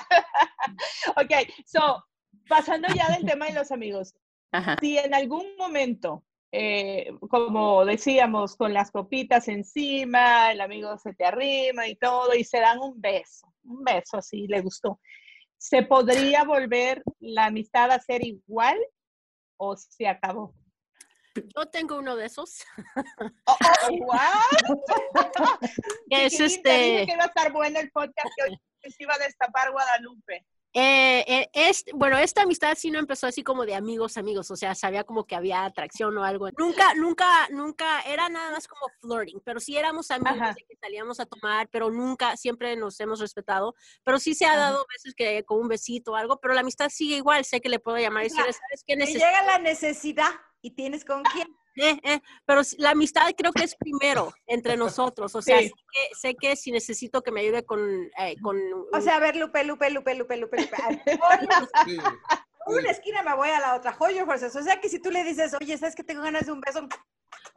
ok, 1.22 1.32
so, 1.66 2.02
pasando 2.48 2.88
ya 2.96 3.12
del 3.12 3.26
tema 3.26 3.48
de 3.48 3.54
los 3.54 3.72
amigos. 3.72 4.14
Si 4.80 4.98
en 4.98 5.14
algún 5.14 5.56
momento, 5.58 6.24
eh, 6.52 7.12
como 7.30 7.86
decíamos, 7.86 8.56
con 8.56 8.74
las 8.74 8.92
copitas 8.92 9.48
encima, 9.48 10.52
el 10.52 10.62
amigo 10.62 10.98
se 10.98 11.14
te 11.16 11.26
arrima 11.26 11.88
y 11.88 11.96
todo, 11.96 12.36
y 12.36 12.44
se 12.44 12.60
dan 12.60 12.80
un 12.80 13.02
beso, 13.02 13.52
un 13.64 13.84
beso 13.84 14.18
así, 14.18 14.48
le 14.48 14.62
gustó. 14.62 15.00
¿Se 15.58 15.84
podría 15.84 16.44
volver 16.44 17.02
la 17.20 17.46
amistad 17.46 17.92
a 17.92 18.00
ser 18.00 18.24
igual 18.24 18.78
o 19.58 19.76
se 19.76 20.08
acabó? 20.08 20.54
Yo 21.36 21.66
tengo 21.68 21.98
uno 21.98 22.16
de 22.16 22.26
esos. 22.26 22.64
Oh, 23.46 23.58
oh, 23.90 25.60
es 26.10 26.40
este. 26.40 27.06
que 27.06 27.14
iba 27.14 27.24
a 27.24 27.28
estar 27.28 27.52
bueno 27.52 27.80
el 27.80 27.92
podcast 27.92 28.30
que 28.36 28.44
hoy 28.44 28.92
se 28.92 29.04
iba 29.04 29.14
a 29.14 29.18
destapar 29.18 29.72
Guadalupe. 29.72 30.46
Eh, 30.76 31.24
eh, 31.28 31.50
es, 31.54 31.86
bueno, 31.94 32.18
esta 32.18 32.42
amistad 32.42 32.76
sí 32.76 32.90
no 32.90 32.98
empezó 32.98 33.28
así 33.28 33.44
como 33.44 33.64
de 33.64 33.76
amigos, 33.76 34.18
amigos, 34.18 34.50
o 34.50 34.56
sea, 34.56 34.74
sabía 34.74 35.04
como 35.04 35.26
que 35.26 35.36
había 35.36 35.66
atracción 35.66 36.18
o 36.18 36.24
algo. 36.24 36.50
Nunca, 36.58 36.96
nunca, 36.96 37.48
nunca, 37.52 38.02
era 38.02 38.28
nada 38.28 38.52
más 38.52 38.68
como 38.68 38.88
flirting, 39.00 39.40
pero 39.46 39.60
sí 39.60 39.78
éramos 39.78 40.10
amigos 40.10 40.56
que 40.68 40.76
salíamos 40.82 41.20
a 41.20 41.28
tomar, 41.28 41.70
pero 41.70 41.92
nunca, 41.92 42.36
siempre 42.38 42.76
nos 42.76 43.00
hemos 43.00 43.20
respetado, 43.20 43.76
pero 44.04 44.18
sí 44.18 44.34
se 44.34 44.48
ha 44.48 44.58
dado 44.58 44.84
veces 44.92 45.14
que 45.14 45.44
con 45.44 45.60
un 45.60 45.68
besito 45.68 46.14
o 46.14 46.16
algo, 46.16 46.40
pero 46.40 46.56
la 46.56 46.62
amistad 46.62 46.90
sigue 46.90 47.18
igual, 47.18 47.46
sé 47.46 47.62
que 47.62 47.70
le 47.70 47.78
puedo 47.78 48.00
llamar 48.00 48.24
y 48.24 48.30
decir, 48.30 48.42
¿sabes 48.42 48.84
qué 48.88 48.96
llega 48.96 49.44
la 49.44 49.60
necesidad 49.60 50.32
y 50.64 50.72
tienes 50.72 51.06
con 51.06 51.22
quién. 51.24 51.48
Eh, 51.76 52.00
eh, 52.04 52.22
pero 52.46 52.62
la 52.78 52.92
amistad 52.92 53.24
creo 53.38 53.52
que 53.52 53.64
es 53.64 53.76
primero 53.76 54.34
entre 54.48 54.78
nosotros. 54.78 55.36
O 55.36 55.42
sea, 55.42 55.60
sé, 56.20 56.36
que, 56.36 56.56
si 56.56 56.72
necesito 56.72 57.22
que 57.22 57.32
me 57.32 57.42
ayude 57.42 57.64
con... 57.66 57.80
Eh, 58.18 58.36
con 58.42 58.58
o 58.92 59.02
sea, 59.02 59.18
a 59.18 59.20
ver, 59.20 59.36
Lupe, 59.36 59.64
Lupe, 59.64 59.90
Lupe, 59.90 60.16
Lupe, 60.16 60.38
Lupe, 60.38 60.62
Lupe. 60.62 60.78
Una 62.66 62.92
esquina 62.92 63.24
me 63.24 63.36
voy 63.36 63.50
a 63.50 63.60
la 63.60 63.76
otra. 63.76 63.92
Joyo, 63.92 64.26
José. 64.26 64.46
O 64.46 64.64
sea, 64.64 64.80
que 64.80 64.88
si 64.88 65.00
tú 65.00 65.12
le 65.12 65.24
dices, 65.26 65.54
oye, 65.60 65.78
¿sabes 65.78 65.96
que 65.96 66.04
tengo 66.04 66.24
ganas 66.24 66.46
de 66.46 66.54
un 66.54 66.62
beso? 66.62 66.88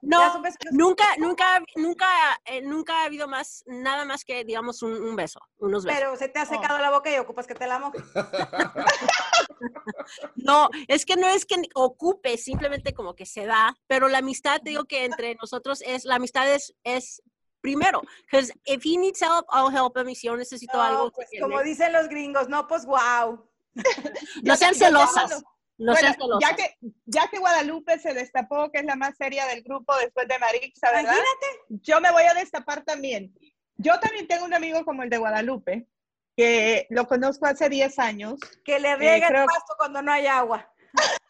No, 0.03 0.43
nunca, 0.73 1.05
nunca, 1.19 1.63
nunca, 1.77 2.07
eh, 2.45 2.63
nunca 2.63 3.03
ha 3.03 3.05
habido 3.05 3.29
más, 3.29 3.65
nada 3.67 4.05
más 4.05 4.25
que, 4.25 4.45
digamos, 4.45 4.83
un, 4.83 5.17
beso, 5.17 5.41
unos 5.59 5.85
besos. 5.85 5.99
Pero 5.99 6.17
se 6.17 6.29
te 6.29 6.39
ha 6.39 6.45
oh. 6.45 6.47
secado 6.47 6.79
la 6.79 6.91
boca 6.91 7.11
y 7.11 7.19
ocupas 7.19 7.47
que 7.47 7.55
te 7.55 7.67
la 7.67 7.79
moje. 7.79 7.99
no, 10.37 10.69
es 10.89 11.05
que 11.05 11.17
no 11.17 11.29
es 11.29 11.45
que 11.45 11.57
ocupe, 11.75 12.37
simplemente 12.37 12.95
como 12.95 13.15
que 13.15 13.27
se 13.27 13.47
da, 13.47 13.77
pero 13.87 14.09
la 14.09 14.19
amistad, 14.19 14.61
digo 14.63 14.85
que 14.85 15.05
entre 15.05 15.35
nosotros 15.37 15.83
es, 15.87 16.05
la 16.05 16.17
amistad 16.17 16.53
es, 16.53 16.75
es 16.85 17.23
primero. 17.61 18.03
Because 18.31 18.53
if 18.65 18.85
he 18.85 18.97
needs 18.97 19.21
help, 19.21 19.47
I'll 19.51 19.71
help 19.71 19.97
him. 19.97 20.09
Y 20.09 20.15
si 20.15 20.27
yo 20.27 20.37
necesito 20.37 20.81
algo. 20.81 21.11
Pues, 21.11 21.29
como 21.41 21.63
dicen 21.63 21.93
los 21.93 22.09
gringos, 22.09 22.49
no, 22.49 22.67
pues 22.67 22.87
wow. 22.87 23.45
no 24.43 24.57
sean 24.57 24.75
celosas. 24.75 25.43
No. 25.79 25.95
Ya 26.41 26.57
que, 26.57 26.79
ya 27.05 27.29
que 27.29 27.39
Guadalupe 27.39 27.99
se 27.99 28.15
destapó, 28.15 28.71
que 28.71 28.79
es 28.79 28.85
la 28.85 28.97
más 28.97 29.17
seria 29.17 29.47
del 29.47 29.63
grupo 29.63 29.95
después 29.97 30.27
de 30.27 30.39
Marixa, 30.39 30.91
¿verdad? 30.91 31.03
Imagínate. 31.03 31.47
Yo 31.69 32.01
me 32.01 32.11
voy 32.13 32.23
a 32.23 32.35
destapar 32.35 32.83
también. 32.85 33.35
Yo 33.77 34.01
también 34.01 34.27
tengo 34.27 34.47
un 34.47 34.55
amigo 34.55 34.85
como 34.85 35.03
el 35.03 35.11
de 35.11 35.19
Guadalupe, 35.19 35.87
que 36.35 36.87
lo 36.91 37.07
conozco 37.07 37.47
hace 37.47 37.69
10 37.69 37.99
años. 37.99 38.41
Que 38.65 38.79
le 38.79 38.97
riega 38.97 39.29
el 39.29 39.45
pasto 39.45 39.75
cuando 39.77 40.01
no 40.01 40.13
hay 40.13 40.27
agua. 40.27 40.67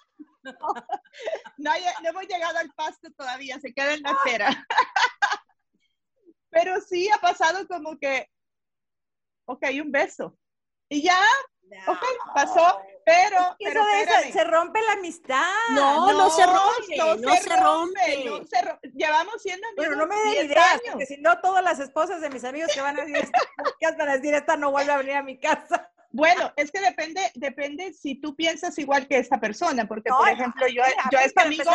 no, 0.44 0.52
no, 1.58 2.08
hemos 2.08 2.26
llegado 2.28 2.58
al 2.58 2.70
pasto 2.74 3.10
todavía, 3.16 3.58
se 3.58 3.74
queda 3.74 3.94
en 3.94 4.02
la 4.02 4.10
acera. 4.10 4.66
Pero 6.50 6.80
sí 6.80 7.08
ha 7.10 7.18
pasado 7.18 7.66
como 7.66 7.98
que, 7.98 8.30
ok, 9.46 9.66
un 9.82 9.90
beso. 9.90 10.38
Y 10.88 11.02
ya, 11.02 11.20
ok, 11.86 12.02
pasó, 12.34 12.80
pero, 13.04 13.56
pero 13.58 13.82
se 14.32 14.44
rompe 14.44 14.80
la 14.82 14.92
amistad. 14.92 15.52
No, 15.74 16.12
no, 16.12 16.30
se 16.30 16.44
rompe, 16.44 16.96
no, 16.96 17.36
se, 17.36 17.56
rompe. 17.56 18.24
No 18.24 18.44
se 18.44 18.90
Llevamos 18.94 19.42
siendo 19.42 19.66
amigos 19.68 19.86
Pero 19.86 19.96
no 19.96 20.06
me 20.06 20.16
den 20.16 20.46
ideas, 20.46 20.80
porque 20.90 21.06
si 21.06 21.16
no, 21.18 21.40
todas 21.40 21.62
las 21.62 21.78
esposas 21.78 22.20
de 22.20 22.30
mis 22.30 22.44
amigos 22.44 22.72
que 22.74 22.80
van 22.80 22.98
a 22.98 23.04
decir, 23.04 23.16
esta, 23.16 23.96
van 23.96 24.08
a 24.08 24.16
decir, 24.16 24.34
esta 24.34 24.56
no 24.56 24.70
vuelve 24.70 24.92
a 24.92 24.98
venir 24.98 25.14
a 25.14 25.22
mi 25.22 25.38
casa. 25.38 25.90
Bueno, 26.10 26.52
es 26.56 26.70
que 26.70 26.80
depende, 26.80 27.20
depende 27.34 27.92
si 27.92 28.20
tú 28.20 28.34
piensas 28.34 28.78
igual 28.78 29.06
que 29.06 29.18
esta 29.18 29.38
persona, 29.38 29.86
porque 29.86 30.10
por 30.10 30.28
ejemplo, 30.28 30.66
yo, 30.68 30.82
yo 31.10 31.18
a 31.18 31.22
este 31.22 31.42
amigo... 31.42 31.70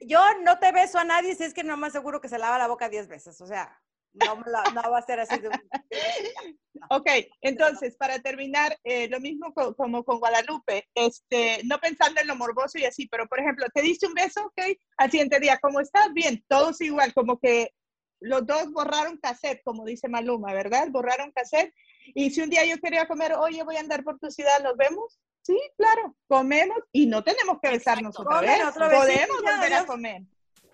yo 0.00 0.20
no 0.42 0.58
te 0.58 0.72
beso 0.72 0.98
a 0.98 1.04
nadie 1.04 1.34
si 1.34 1.44
es 1.44 1.54
que 1.54 1.64
no 1.64 1.76
más 1.76 1.92
seguro 1.92 2.20
que 2.20 2.28
se 2.28 2.38
lava 2.38 2.58
la 2.58 2.66
boca 2.66 2.88
diez 2.88 3.08
veces, 3.08 3.40
o 3.40 3.46
sea... 3.46 3.78
No, 4.12 4.36
no, 4.72 4.90
va 4.90 4.98
a 4.98 5.02
ser 5.02 5.20
así. 5.20 5.38
De 5.38 5.50
Ok, 6.90 7.06
entonces, 7.40 7.96
para 7.96 8.20
terminar, 8.20 8.78
eh, 8.84 9.08
lo 9.08 9.20
mismo 9.20 9.52
como 9.52 10.04
con 10.04 10.18
Guadalupe, 10.18 10.88
este, 10.94 11.60
no 11.64 11.78
pensando 11.78 12.20
en 12.20 12.26
lo 12.26 12.36
morboso 12.36 12.78
y 12.78 12.84
así, 12.84 13.06
pero 13.08 13.26
por 13.26 13.40
ejemplo, 13.40 13.66
te 13.74 13.82
diste 13.82 14.06
un 14.06 14.14
beso, 14.14 14.44
ok, 14.46 14.76
al 14.96 15.10
siguiente 15.10 15.40
día, 15.40 15.58
¿cómo 15.60 15.80
estás? 15.80 16.12
Bien, 16.12 16.42
todos 16.48 16.80
igual, 16.80 17.12
como 17.14 17.38
que 17.38 17.72
los 18.20 18.46
dos 18.46 18.72
borraron 18.72 19.18
cassette, 19.18 19.62
como 19.62 19.84
dice 19.84 20.08
Maluma, 20.08 20.52
¿verdad? 20.52 20.88
Borraron 20.90 21.30
cassette. 21.32 21.72
Y 22.14 22.30
si 22.30 22.40
un 22.40 22.50
día 22.50 22.64
yo 22.64 22.78
quería 22.78 23.06
comer, 23.06 23.34
oye, 23.34 23.62
voy 23.62 23.76
a 23.76 23.80
andar 23.80 24.02
por 24.02 24.18
tu 24.18 24.30
ciudad, 24.30 24.62
¿nos 24.62 24.76
vemos? 24.76 25.20
Sí, 25.42 25.58
claro, 25.76 26.16
comemos 26.26 26.78
y 26.92 27.06
no 27.06 27.22
tenemos 27.22 27.58
que 27.62 27.70
besarnos 27.70 28.18
otra 28.18 28.40
vez. 28.40 28.60
Podemos 28.74 29.42
volver 29.42 29.74
a 29.74 29.86
comer. 29.86 30.22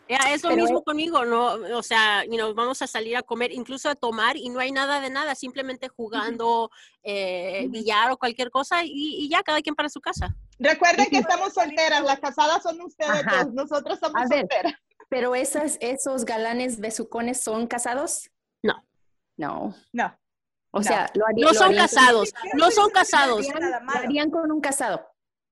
Es 0.07 0.43
lo 0.43 0.55
mismo 0.55 0.83
conmigo, 0.83 1.25
¿no? 1.25 1.55
O 1.77 1.83
sea, 1.83 2.25
you 2.25 2.55
vamos 2.55 2.83
a 2.83 2.87
salir 2.87 3.17
a 3.17 3.23
comer, 3.23 3.53
incluso 3.53 3.88
a 3.88 3.95
tomar 3.95 4.37
y 4.37 4.51
no 4.51 4.61
hay 4.61 4.71
nada 4.71 5.01
de 5.01 5.09
nada, 5.09 5.35
simplemente 5.35 5.88
jugando 5.88 6.71
eh, 7.03 7.67
billar 7.71 8.11
o 8.11 8.19
cualquier 8.19 8.51
cosa 8.51 8.83
y, 8.85 9.29
ya, 9.31 9.43
cada 9.43 9.62
quien 9.62 9.75
para 9.75 9.88
su 9.88 10.01
casa. 10.01 10.37
Recuerden 10.59 11.07
que 11.07 11.19
estamos 11.19 11.55
solteras, 11.55 12.03
las 12.03 12.21
casadas 12.21 12.62
son 12.62 12.81
ustedes 12.83 13.25
nosotros 13.53 13.99
somos 13.99 14.29
solteras. 14.29 14.75
pero 15.09 15.35
esas, 15.35 15.79
esos 15.81 16.25
galanes 16.25 16.81
besucones 16.81 17.43
son 17.43 17.67
casados? 17.67 18.31
No. 18.62 18.85
No. 19.37 19.75
No. 19.93 20.19
O 20.71 20.83
sea, 20.83 21.11
lo 21.14 21.25
no 21.37 21.55
son 21.55 21.75
casados, 21.75 22.35
no 22.55 22.71
son 22.71 22.90
casados. 22.90 23.47
Lo 23.47 23.90
harían 23.95 24.31
con 24.31 24.51
un 24.51 24.61
casado. 24.61 25.07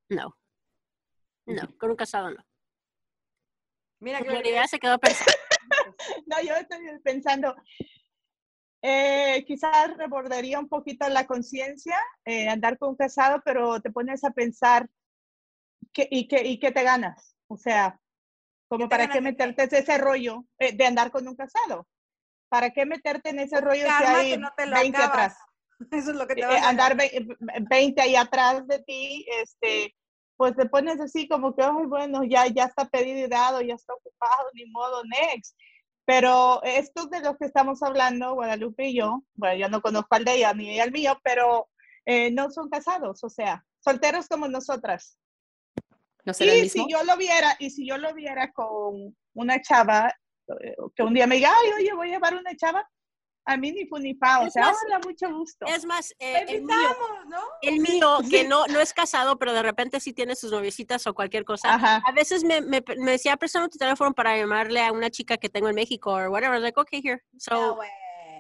No. 0.09 0.37
No, 1.47 1.63
con 1.79 1.91
un 1.91 1.97
casado 1.97 2.31
no. 2.31 2.45
Mira, 4.03 4.21
idea 4.21 4.67
se 4.67 4.81
quedó 4.81 4.99
pensando. 4.99 5.33
no, 6.27 6.43
yo 6.43 6.57
estoy 6.57 6.81
pensando, 7.05 7.55
eh, 8.83 9.45
quizás 9.47 9.97
rebordaría 9.97 10.59
un 10.59 10.69
poquito 10.69 11.09
la 11.09 11.25
conciencia, 11.25 11.97
eh, 12.25 12.49
andar 12.49 12.79
con 12.79 12.91
un 12.91 12.97
casado, 12.97 13.41
pero 13.45 13.81
te 13.81 13.93
pones 13.93 14.25
a 14.25 14.33
pensar 14.33 14.91
que, 15.93 16.09
y, 16.11 16.27
qué, 16.27 16.45
y 16.45 16.59
qué 16.59 16.73
te 16.73 16.83
ganas. 16.83 17.37
O 17.47 17.57
sea, 17.57 18.01
como 18.67 18.89
para 18.89 19.09
qué 19.09 19.21
meterte 19.21 19.63
en 19.63 19.75
ese 19.75 19.99
rollo 19.99 20.47
eh, 20.59 20.73
de 20.73 20.85
andar 20.85 21.13
con 21.13 21.29
un 21.29 21.37
casado. 21.37 21.87
¿Para 22.49 22.71
qué 22.71 22.85
meterte 22.85 23.31
en 23.31 23.39
ese 23.39 23.61
rollo 23.61 23.87
si 23.87 24.05
hay 24.05 24.37
no 24.37 24.51
te 24.57 24.67
20 24.67 24.99
atrás? 24.99 25.37
Eso 25.93 26.11
es 26.11 26.17
lo 26.17 26.27
que 26.27 26.35
te 26.35 26.45
va 26.45 26.57
a 26.57 26.69
Andar 26.69 26.97
20 26.97 28.03
ahí 28.03 28.17
atrás 28.17 28.67
de 28.67 28.83
ti, 28.83 29.27
este, 29.41 29.95
pues 30.43 30.57
te 30.57 30.67
pones 30.67 30.99
así 30.99 31.29
como 31.29 31.55
que, 31.55 31.63
ay, 31.63 31.87
bueno, 31.87 32.25
ya, 32.25 32.49
ya 32.49 32.65
está 32.65 32.85
pedido 32.85 33.27
y 33.27 33.29
dado, 33.29 33.61
ya 33.61 33.75
está 33.75 33.95
ocupado, 33.95 34.49
ni 34.55 34.67
modo, 34.73 35.05
next. 35.05 35.57
Pero 36.05 36.61
esto 36.65 37.07
de 37.07 37.21
lo 37.21 37.37
que 37.37 37.45
estamos 37.45 37.81
hablando, 37.81 38.35
Guadalupe 38.35 38.89
y 38.89 38.97
yo, 38.97 39.23
bueno, 39.35 39.55
yo 39.55 39.69
no 39.69 39.81
conozco 39.81 40.17
al 40.17 40.25
de 40.25 40.35
ella 40.35 40.53
ni 40.53 40.81
al 40.81 40.91
mío, 40.91 41.17
pero 41.23 41.69
eh, 42.07 42.33
no 42.33 42.51
son 42.51 42.69
casados, 42.71 43.23
o 43.23 43.29
sea, 43.29 43.65
solteros 43.79 44.27
como 44.27 44.49
nosotras. 44.49 45.17
¿No 46.25 46.33
y 46.33 46.69
si 46.69 46.91
yo 46.91 47.05
lo 47.05 47.17
viera, 47.17 47.55
y 47.61 47.71
si 47.71 47.87
yo 47.87 47.97
lo 47.97 48.13
viera 48.13 48.51
con 48.53 49.17
una 49.35 49.63
chava, 49.63 50.13
eh, 50.61 50.75
que 50.97 51.05
un 51.05 51.15
día 51.15 51.29
me 51.29 51.37
diga, 51.37 51.53
ay, 51.57 51.71
oye, 51.85 51.95
voy 51.95 52.09
a 52.09 52.15
llevar 52.15 52.35
una 52.35 52.57
chava, 52.57 52.85
a 53.45 53.57
mí 53.57 53.73
ni 53.73 53.87
fu 53.87 53.99
ni 53.99 54.15
pa, 54.15 54.41
o 54.41 54.51
sea, 54.51 54.73
hola, 54.87 55.01
mucho 55.05 55.29
gusto. 55.35 55.67
Es 55.67 55.85
más, 55.85 56.15
eh, 56.19 56.45
el, 56.49 56.63
mío, 56.63 56.77
¿no? 57.27 57.41
el 57.61 57.81
mío, 57.81 58.19
que 58.31 58.45
no, 58.45 58.67
no 58.67 58.81
es 58.81 58.93
casado, 58.93 59.39
pero 59.39 59.53
de 59.53 59.63
repente 59.63 60.01
sí 60.01 60.13
tiene 60.13 60.37
sus 60.37 60.53
noviecitas 60.53 61.07
o 61.07 61.15
cualquier 61.15 61.45
cosa, 61.45 61.75
a 61.75 62.13
veces 62.13 62.45
me, 62.45 62.61
me, 62.61 62.83
me 62.99 63.13
decía, 63.13 63.37
préstame 63.37 63.69
tu 63.69 63.79
teléfono 63.79 64.13
para 64.13 64.37
llamarle 64.37 64.85
a 64.85 64.93
una 64.93 65.11
chica 65.11 65.37
que 65.37 65.49
tengo 65.49 65.69
en 65.69 65.75
México 65.75 66.13
o 66.13 66.31
whatever, 66.31 66.61
like, 66.61 66.79
okay, 66.79 67.01
here. 67.03 67.23
So, 67.39 67.79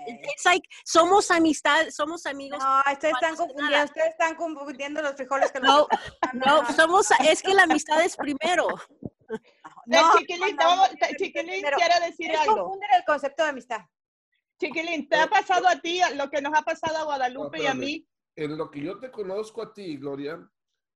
it's 0.07 0.45
like, 0.45 0.69
somos 0.85 1.31
amistad, 1.31 1.91
somos 1.91 2.27
amigos. 2.27 2.63
No, 2.63 2.93
ustedes 2.93 3.15
están 3.15 3.37
confundiendo, 3.37 3.85
ustedes 3.85 4.11
están 4.11 4.35
confundiendo 4.37 5.03
los 5.03 5.15
frijoles 5.17 5.53
que 5.53 5.61
no, 5.61 5.87
no, 6.33 6.73
somos, 6.75 7.09
es 7.25 7.43
que 7.43 7.55
la 7.55 7.65
amistad 7.65 8.03
es 8.03 8.17
primero. 8.17 8.69
No, 9.87 10.19
Chiquilín, 10.19 10.57
Chiquilín 11.19 11.65
quiere 11.77 12.07
decir 12.07 12.37
algo. 12.37 12.57
Confunden 12.57 12.91
el 12.95 13.05
concepto 13.05 13.43
de 13.43 13.49
amistad. 13.49 13.81
Chiquilín, 14.63 15.09
¿te 15.09 15.17
ha 15.17 15.27
pasado 15.27 15.67
a 15.67 15.81
ti 15.81 16.01
lo 16.15 16.31
que 16.31 16.41
nos 16.41 16.55
ha 16.55 16.63
pasado 16.63 16.97
a 16.99 17.03
Guadalupe 17.03 17.65
y 17.65 17.67
a 17.67 17.75
mí? 17.75 18.07
En 18.37 18.57
lo 18.57 18.71
que 18.71 18.81
yo 18.81 18.97
te 19.01 19.11
conozco 19.11 19.61
a 19.61 19.75
ti, 19.75 19.97
Gloria, 19.97 20.41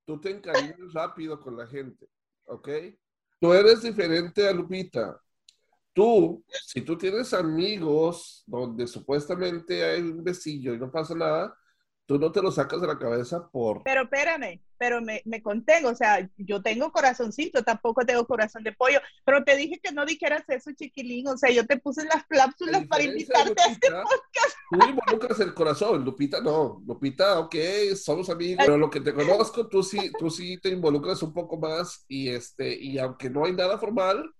tú 0.04 0.20
te 0.20 0.30
encariñas 0.30 0.92
rápido 0.92 1.40
con 1.40 1.56
la 1.56 1.66
gente, 1.66 2.08
¿ok? 2.44 2.68
Tú 3.40 3.52
eres 3.52 3.82
diferente 3.82 4.46
a 4.46 4.52
Lupita. 4.52 5.20
Tú, 5.92 6.44
si 6.64 6.82
tú 6.82 6.96
tienes 6.96 7.34
amigos 7.34 8.44
donde 8.46 8.86
supuestamente 8.86 9.82
hay 9.84 10.00
un 10.00 10.22
besillo 10.22 10.72
y 10.72 10.78
no 10.78 10.88
pasa 10.88 11.16
nada, 11.16 11.58
tú 12.06 12.18
no 12.18 12.30
te 12.32 12.40
lo 12.40 12.50
sacas 12.52 12.80
de 12.80 12.86
la 12.86 12.98
cabeza 12.98 13.48
por... 13.50 13.82
Pero 13.82 14.02
espérame, 14.02 14.60
pero 14.78 15.02
me, 15.02 15.22
me, 15.24 15.42
contengo, 15.42 15.88
o 15.88 15.94
sea, 15.94 16.28
yo 16.36 16.62
tengo 16.62 16.92
corazoncito, 16.92 17.64
tampoco 17.64 18.04
tengo 18.06 18.26
corazón 18.26 18.62
de 18.62 18.72
pollo, 18.72 19.00
pero 19.24 19.42
te 19.42 19.56
dije 19.56 19.80
que 19.82 19.92
no 19.92 20.06
dijeras 20.06 20.44
eso, 20.48 20.70
chiquilín, 20.72 21.26
o 21.28 21.36
sea, 21.36 21.50
yo 21.50 21.66
te 21.66 21.78
puse 21.78 22.04
las 22.04 22.24
cláusulas 22.26 22.86
para 22.86 23.02
invitarte 23.02 23.60
a 23.60 23.66
este 23.72 23.90
podcast. 23.90 24.56
Tú 24.70 24.88
involucras 24.88 25.40
el 25.40 25.54
corazón, 25.54 26.04
Lupita 26.04 26.40
no, 26.40 26.82
Lupita, 26.86 27.40
ok, 27.40 27.56
somos 27.96 28.30
amigos, 28.30 28.64
pero 28.64 28.78
lo 28.78 28.90
que 28.90 29.00
te 29.00 29.12
conozco, 29.12 29.66
tú 29.66 29.82
sí, 29.82 30.12
tú 30.18 30.30
sí 30.30 30.58
te 30.58 30.68
involucras 30.68 31.22
un 31.22 31.32
poco 31.32 31.56
más 31.56 32.04
y 32.08 32.28
este, 32.28 32.76
y 32.78 32.98
aunque 32.98 33.30
no 33.30 33.44
hay 33.44 33.52
nada 33.52 33.78
formal, 33.78 34.32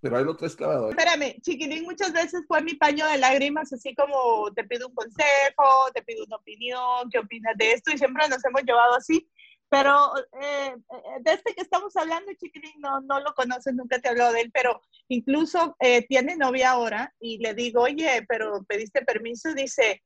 pero 0.00 0.18
hay 0.18 0.24
otro 0.24 0.46
esclavador. 0.46 0.90
Espérame, 0.90 1.40
Chiquilín 1.40 1.84
muchas 1.84 2.12
veces 2.12 2.42
fue 2.46 2.60
mi 2.62 2.74
paño 2.74 3.06
de 3.06 3.18
lágrimas, 3.18 3.72
así 3.72 3.94
como 3.94 4.52
te 4.54 4.64
pido 4.64 4.88
un 4.88 4.94
consejo, 4.94 5.90
te 5.94 6.02
pido 6.02 6.24
una 6.24 6.36
opinión, 6.36 7.08
qué 7.10 7.18
opinas 7.18 7.56
de 7.56 7.72
esto, 7.72 7.92
y 7.92 7.98
siempre 7.98 8.28
nos 8.28 8.44
hemos 8.44 8.62
llevado 8.62 8.94
así. 8.94 9.28
Pero 9.68 10.16
eh, 10.40 10.74
eh 10.74 11.02
desde 11.20 11.54
que 11.54 11.62
estamos 11.62 11.96
hablando, 11.96 12.32
Chiquilín 12.34 12.78
no, 12.78 13.00
no 13.00 13.20
lo 13.20 13.34
conoces, 13.34 13.74
nunca 13.74 13.98
te 13.98 14.08
hablado 14.08 14.32
de 14.32 14.42
él, 14.42 14.50
pero 14.52 14.80
incluso 15.08 15.76
eh, 15.80 16.06
tiene 16.06 16.36
novia 16.36 16.70
ahora 16.70 17.12
y 17.18 17.38
le 17.38 17.54
digo, 17.54 17.82
oye, 17.82 18.24
pero 18.28 18.64
pediste 18.64 19.02
permiso, 19.02 19.54
dice, 19.54 20.02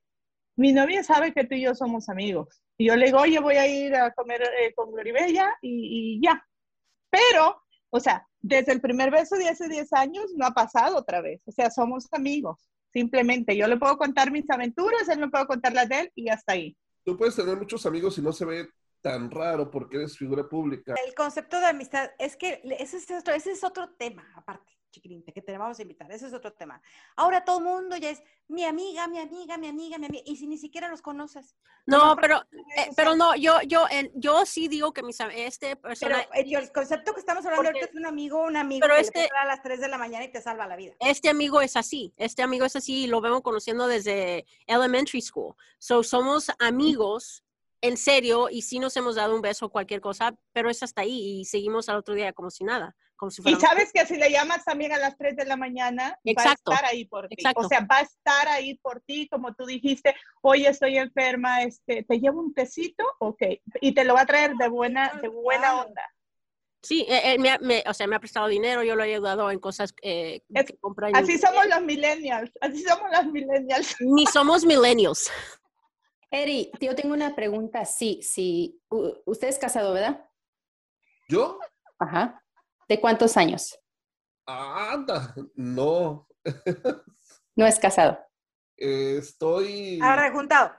mi 0.56 0.72
novia 0.72 1.02
sabe 1.02 1.32
que 1.32 1.44
tú 1.44 1.54
y 1.54 1.62
yo 1.62 1.74
somos 1.74 2.08
amigos. 2.08 2.62
Y 2.78 2.86
yo 2.86 2.96
le 2.96 3.06
digo, 3.06 3.18
oye, 3.20 3.38
voy 3.40 3.56
a 3.56 3.66
ir 3.66 3.94
a 3.94 4.12
comer 4.12 4.42
eh, 4.42 4.72
con 4.74 4.90
Gloribella 4.92 5.54
y, 5.60 6.16
y 6.16 6.22
ya. 6.22 6.42
Pero, 7.10 7.62
o 7.90 8.00
sea, 8.00 8.26
desde 8.40 8.72
el 8.72 8.80
primer 8.80 9.10
beso 9.10 9.36
de 9.36 9.48
hace 9.48 9.68
10 9.68 9.92
años 9.92 10.32
no 10.36 10.46
ha 10.46 10.52
pasado 10.52 10.96
otra 10.96 11.20
vez. 11.20 11.42
O 11.46 11.52
sea, 11.52 11.70
somos 11.70 12.06
amigos. 12.12 12.70
Simplemente 12.92 13.56
yo 13.56 13.66
le 13.68 13.76
puedo 13.76 13.96
contar 13.98 14.30
mis 14.30 14.48
aventuras, 14.50 15.08
él 15.08 15.18
me 15.18 15.28
puede 15.28 15.46
contar 15.46 15.72
las 15.72 15.88
de 15.88 16.00
él 16.00 16.12
y 16.14 16.28
hasta 16.28 16.54
ahí. 16.54 16.76
Tú 17.04 17.16
puedes 17.16 17.36
tener 17.36 17.56
muchos 17.56 17.84
amigos 17.86 18.18
y 18.18 18.22
no 18.22 18.32
se 18.32 18.44
ve 18.44 18.68
tan 19.00 19.30
raro 19.30 19.70
porque 19.70 19.96
eres 19.96 20.16
figura 20.16 20.48
pública. 20.48 20.94
El 21.06 21.14
concepto 21.14 21.58
de 21.58 21.66
amistad 21.66 22.10
es 22.18 22.36
que 22.36 22.60
ese 22.78 22.98
es 22.98 23.10
otro, 23.10 23.34
ese 23.34 23.52
es 23.52 23.64
otro 23.64 23.90
tema 23.94 24.26
aparte. 24.34 24.79
Chiquirinte, 24.90 25.32
que 25.32 25.42
te 25.42 25.56
vamos 25.56 25.78
a 25.78 25.82
invitar. 25.82 26.10
Ese 26.10 26.26
es 26.26 26.32
otro 26.32 26.52
tema. 26.52 26.80
Ahora 27.16 27.44
todo 27.44 27.58
el 27.58 27.64
mundo 27.64 27.96
ya 27.96 28.10
es 28.10 28.22
mi 28.48 28.64
amiga, 28.64 29.06
mi 29.08 29.18
amiga, 29.18 29.56
mi 29.56 29.68
amiga, 29.68 29.98
mi 29.98 30.06
amiga, 30.06 30.24
y 30.26 30.36
si 30.36 30.46
ni 30.46 30.58
siquiera 30.58 30.88
los 30.88 31.02
conoces. 31.02 31.56
No, 31.86 32.16
pero, 32.20 32.42
eh, 32.76 32.90
pero 32.96 33.16
no, 33.16 33.34
yo, 33.36 33.60
yo, 33.62 33.86
yo 34.14 34.44
sí 34.44 34.68
digo 34.68 34.92
que 34.92 35.02
mis, 35.02 35.18
este 35.20 35.76
persona... 35.76 36.26
Pero 36.32 36.58
el 36.58 36.72
concepto 36.72 37.14
que 37.14 37.20
estamos 37.20 37.44
hablando 37.46 37.68
ahorita 37.68 37.86
es 37.86 37.94
un 37.94 38.06
amigo, 38.06 38.42
un 38.42 38.56
amigo 38.56 38.80
pero 38.82 38.94
que 38.94 39.00
este, 39.02 39.28
a 39.40 39.46
las 39.46 39.62
3 39.62 39.80
de 39.80 39.88
la 39.88 39.98
mañana 39.98 40.24
y 40.24 40.32
te 40.32 40.40
salva 40.40 40.66
la 40.66 40.76
vida. 40.76 40.94
Este 41.00 41.28
amigo 41.28 41.60
es 41.60 41.76
así, 41.76 42.12
este 42.16 42.42
amigo 42.42 42.64
es 42.64 42.76
así 42.76 43.04
y 43.04 43.06
lo 43.06 43.20
vemos 43.20 43.42
conociendo 43.42 43.86
desde 43.86 44.46
elementary 44.66 45.20
school. 45.22 45.54
So, 45.78 46.02
somos 46.02 46.50
amigos 46.58 47.44
en 47.82 47.96
serio 47.96 48.48
y 48.50 48.62
sí 48.62 48.78
nos 48.78 48.96
hemos 48.96 49.14
dado 49.14 49.34
un 49.34 49.42
beso 49.42 49.66
o 49.66 49.70
cualquier 49.70 50.00
cosa, 50.00 50.36
pero 50.52 50.70
es 50.70 50.82
hasta 50.82 51.02
ahí 51.02 51.40
y 51.40 51.44
seguimos 51.44 51.88
al 51.88 51.96
otro 51.96 52.14
día 52.14 52.32
como 52.32 52.50
si 52.50 52.64
nada. 52.64 52.96
Como 53.20 53.30
si 53.30 53.42
y 53.44 53.54
sabes 53.56 53.92
que 53.92 54.06
si 54.06 54.16
le 54.16 54.30
llamas 54.30 54.64
también 54.64 54.94
a 54.94 54.96
las 54.96 55.18
3 55.18 55.36
de 55.36 55.44
la 55.44 55.54
mañana, 55.54 56.18
Exacto. 56.24 56.70
va 56.70 56.76
a 56.76 56.78
estar 56.78 56.90
ahí 56.90 57.04
por 57.04 57.28
ti. 57.28 57.36
O 57.54 57.68
sea, 57.68 57.80
va 57.80 57.98
a 57.98 58.00
estar 58.00 58.48
ahí 58.48 58.78
por 58.78 59.02
ti, 59.02 59.28
como 59.28 59.52
tú 59.52 59.66
dijiste, 59.66 60.16
hoy 60.40 60.64
estoy 60.64 60.96
enferma, 60.96 61.62
este, 61.62 62.02
¿te 62.02 62.18
llevo 62.18 62.40
un 62.40 62.54
tecito? 62.54 63.04
Ok. 63.18 63.42
Y 63.82 63.92
te 63.92 64.04
lo 64.04 64.14
va 64.14 64.22
a 64.22 64.26
traer 64.26 64.54
de 64.56 64.68
buena, 64.68 65.12
de 65.20 65.28
buena 65.28 65.82
onda. 65.82 66.02
Sí, 66.80 67.04
eh, 67.10 67.34
él 67.34 67.40
me, 67.60 67.84
o 67.86 67.92
sea, 67.92 68.06
me 68.06 68.16
ha 68.16 68.20
prestado 68.20 68.48
dinero, 68.48 68.82
yo 68.82 68.96
lo 68.96 69.04
he 69.04 69.12
ayudado 69.12 69.50
en 69.50 69.58
cosas 69.58 69.94
eh, 70.00 70.40
que 70.48 70.78
compran. 70.78 71.14
Así 71.14 71.36
somos 71.36 71.66
los 71.66 71.82
millennials, 71.82 72.50
así 72.62 72.82
somos 72.82 73.10
los 73.12 73.26
millennials. 73.26 73.96
Ni 74.00 74.24
somos 74.32 74.64
millennials. 74.64 75.30
Eri, 76.30 76.70
yo 76.80 76.94
tengo 76.94 77.12
una 77.12 77.34
pregunta. 77.36 77.84
Sí, 77.84 78.20
sí. 78.22 78.80
Usted 78.88 79.48
es 79.48 79.58
casado, 79.58 79.92
¿verdad? 79.92 80.24
¿Yo? 81.28 81.58
Ajá. 81.98 82.39
¿De 82.90 83.00
cuántos 83.00 83.36
años? 83.36 83.78
Anda, 84.44 85.32
no. 85.54 86.26
no 87.56 87.64
es 87.64 87.78
casado. 87.78 88.18
estoy. 88.76 90.00
¿Ha 90.02 90.16
rejuntado? 90.16 90.72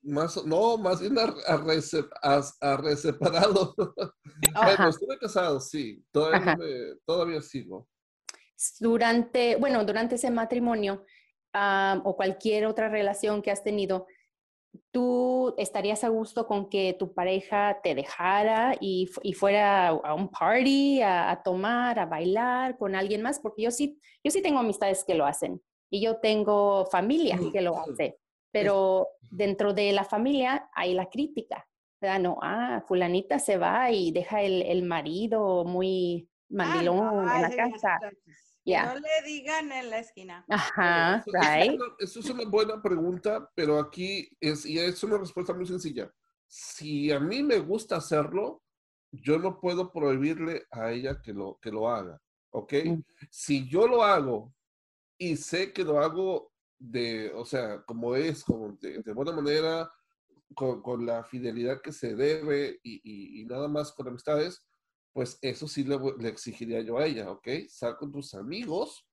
Más, 0.00 0.42
no, 0.46 0.78
más 0.78 1.02
bien 1.02 1.18
a, 1.18 2.76
reseparado. 2.78 3.74
bueno, 4.54 4.88
estuve 4.88 5.18
casado, 5.18 5.60
sí. 5.60 6.02
Todavía, 6.10 6.56
todavía 7.04 7.42
sigo. 7.42 7.86
Durante, 8.78 9.56
bueno, 9.56 9.84
durante 9.84 10.14
ese 10.14 10.30
matrimonio 10.30 11.04
ah, 11.52 12.00
o 12.04 12.16
cualquier 12.16 12.64
otra 12.64 12.88
relación 12.88 13.42
que 13.42 13.50
has 13.50 13.62
tenido, 13.62 14.06
¿tú 14.90 15.54
estarías 15.58 16.04
a 16.04 16.08
gusto 16.08 16.46
con 16.46 16.68
que 16.68 16.94
tu 16.98 17.14
pareja 17.14 17.80
te 17.82 17.94
dejara 17.94 18.76
y, 18.80 19.08
fuera 19.34 19.88
a 19.88 20.14
un 20.14 20.28
party, 20.28 21.02
a, 21.02 21.40
tomar, 21.44 21.98
a 21.98 22.06
bailar 22.06 22.76
con 22.78 22.94
alguien 22.94 23.22
más? 23.22 23.40
Porque 23.40 23.62
yo 23.62 23.70
sí, 23.70 24.00
yo 24.24 24.30
sí 24.30 24.42
tengo 24.42 24.58
amistades 24.58 25.04
que 25.04 25.14
lo 25.14 25.26
hacen 25.26 25.60
y 25.90 26.00
yo 26.00 26.18
tengo 26.18 26.86
familia 26.86 27.38
que 27.52 27.60
lo 27.60 27.78
hace, 27.78 28.18
pero 28.52 29.08
dentro 29.20 29.72
de 29.74 29.92
la 29.92 30.04
familia 30.04 30.68
hay 30.74 30.94
la 30.94 31.06
crítica. 31.06 31.66
¿verdad? 32.00 32.20
No, 32.20 32.38
ah, 32.42 32.82
fulanita 32.86 33.38
se 33.38 33.58
va 33.58 33.90
y 33.90 34.10
deja 34.10 34.40
el, 34.40 34.82
marido 34.84 35.64
muy 35.64 36.28
ah, 36.30 36.44
mandilón 36.48 37.28
en 37.28 37.42
la 37.42 37.50
casa. 37.50 37.98
No 38.64 38.94
le 38.94 39.22
digan 39.26 39.72
en 39.72 39.90
la 39.90 39.98
esquina. 39.98 40.44
Ajá, 40.48 41.24
Eso 41.98 42.20
es 42.20 42.30
una 42.30 42.44
buena 42.44 42.80
pregunta, 42.82 43.50
pero 43.54 43.78
aquí 43.78 44.28
es, 44.40 44.66
y 44.66 44.78
es 44.78 45.02
una 45.02 45.18
respuesta 45.18 45.54
muy 45.54 45.66
sencilla. 45.66 46.12
Si 46.46 47.10
a 47.10 47.20
mí 47.20 47.42
me 47.42 47.58
gusta 47.58 47.96
hacerlo, 47.96 48.62
yo 49.12 49.38
no 49.38 49.60
puedo 49.60 49.92
prohibirle 49.92 50.66
a 50.70 50.92
ella 50.92 51.20
que 51.22 51.32
lo, 51.32 51.58
que 51.60 51.70
lo 51.70 51.88
haga, 51.88 52.20
¿ok? 52.50 52.72
Mm. 52.84 53.02
Si 53.30 53.68
yo 53.68 53.86
lo 53.86 54.02
hago 54.02 54.52
y 55.18 55.36
sé 55.36 55.72
que 55.72 55.84
lo 55.84 55.98
hago 56.00 56.52
de, 56.78 57.32
o 57.34 57.44
sea, 57.44 57.82
como 57.82 58.14
es, 58.14 58.44
como 58.44 58.72
de, 58.72 59.02
buena 59.12 59.32
manera, 59.32 59.90
con, 60.54 61.06
la 61.06 61.24
fidelidad 61.24 61.80
que 61.80 61.92
se 61.92 62.14
debe 62.14 62.80
y, 62.82 63.40
y 63.40 63.44
nada 63.46 63.68
más 63.68 63.92
con 63.92 64.08
amistades, 64.08 64.64
pues 65.12 65.38
eso 65.42 65.66
sí 65.66 65.84
le, 65.84 65.98
exigiría 66.28 66.80
yo 66.80 66.98
a 66.98 67.06
ella, 67.06 67.30
¿ok? 67.30 67.48
Sal 67.68 67.96
con 67.96 68.12
tus 68.12 68.34
amigos, 68.34 69.06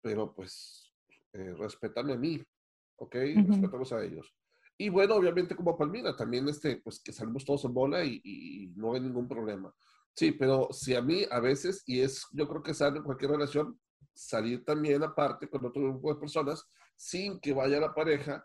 pero 0.00 0.34
pues 0.34 0.92
eh, 1.32 1.54
respétame 1.58 2.14
a 2.14 2.16
mí, 2.16 2.42
¿ok? 2.96 3.14
Respetamos 3.46 3.92
a 3.92 4.02
ellos. 4.04 4.34
Y 4.76 4.88
bueno, 4.90 5.16
obviamente 5.16 5.56
como 5.56 5.76
Palmira, 5.76 6.14
también 6.14 6.48
este, 6.48 6.76
pues 6.76 7.00
que 7.00 7.12
salimos 7.12 7.44
todos 7.44 7.64
en 7.64 7.74
bola 7.74 8.04
y, 8.04 8.72
no 8.76 8.94
hay 8.94 9.00
ningún 9.00 9.26
problema. 9.26 9.74
Sí, 10.14 10.32
pero 10.32 10.68
si 10.72 10.94
a 10.94 11.02
mí 11.02 11.24
a 11.30 11.40
veces, 11.40 11.82
y 11.86 12.00
es, 12.00 12.26
yo 12.32 12.48
creo 12.48 12.62
que 12.62 12.74
sale 12.74 12.98
en 12.98 13.04
cualquier 13.04 13.32
relación, 13.32 13.78
salir 14.14 14.64
también 14.64 15.02
aparte 15.02 15.48
con 15.48 15.64
otro 15.64 15.82
grupo 15.82 16.12
de 16.12 16.20
personas 16.20 16.64
sin 16.96 17.38
que 17.40 17.52
vaya 17.52 17.80
la 17.80 17.94
pareja 17.94 18.44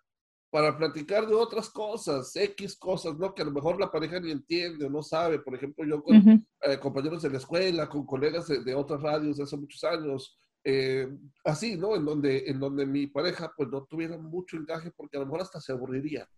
para 0.54 0.78
platicar 0.78 1.26
de 1.26 1.34
otras 1.34 1.68
cosas, 1.68 2.36
X 2.36 2.76
cosas, 2.78 3.18
¿no? 3.18 3.34
Que 3.34 3.42
a 3.42 3.46
lo 3.46 3.52
mejor 3.52 3.80
la 3.80 3.92
pareja 3.92 4.20
ni 4.20 4.30
entiende 4.30 4.86
o 4.86 4.90
no 4.92 5.02
sabe. 5.02 5.40
Por 5.40 5.56
ejemplo, 5.56 5.84
yo 5.84 6.04
con 6.04 6.46
eh, 6.62 6.78
compañeros 6.80 7.24
de 7.24 7.32
la 7.32 7.40
escuela, 7.40 7.90
con 7.90 8.06
colegas 8.06 8.48
de, 8.48 8.76
otras 8.76 9.02
radios 9.02 9.38
de 9.38 9.46
hace 9.46 9.58
muchos 9.58 9.84
años, 9.84 10.38
eh, 10.64 11.08
así, 11.44 11.76
¿no? 11.76 11.96
En 11.96 12.06
donde, 12.06 12.44
en 12.46 12.60
donde 12.60 12.86
mi 12.86 13.08
pareja 13.08 13.52
pues 13.58 13.68
no 13.70 13.84
tuviera 13.86 14.16
mucho 14.16 14.56
encaje 14.56 14.92
porque 14.96 15.18
a 15.18 15.22
lo 15.22 15.26
mejor 15.26 15.42
hasta 15.42 15.60
se 15.60 15.72
aburriría. 15.72 16.30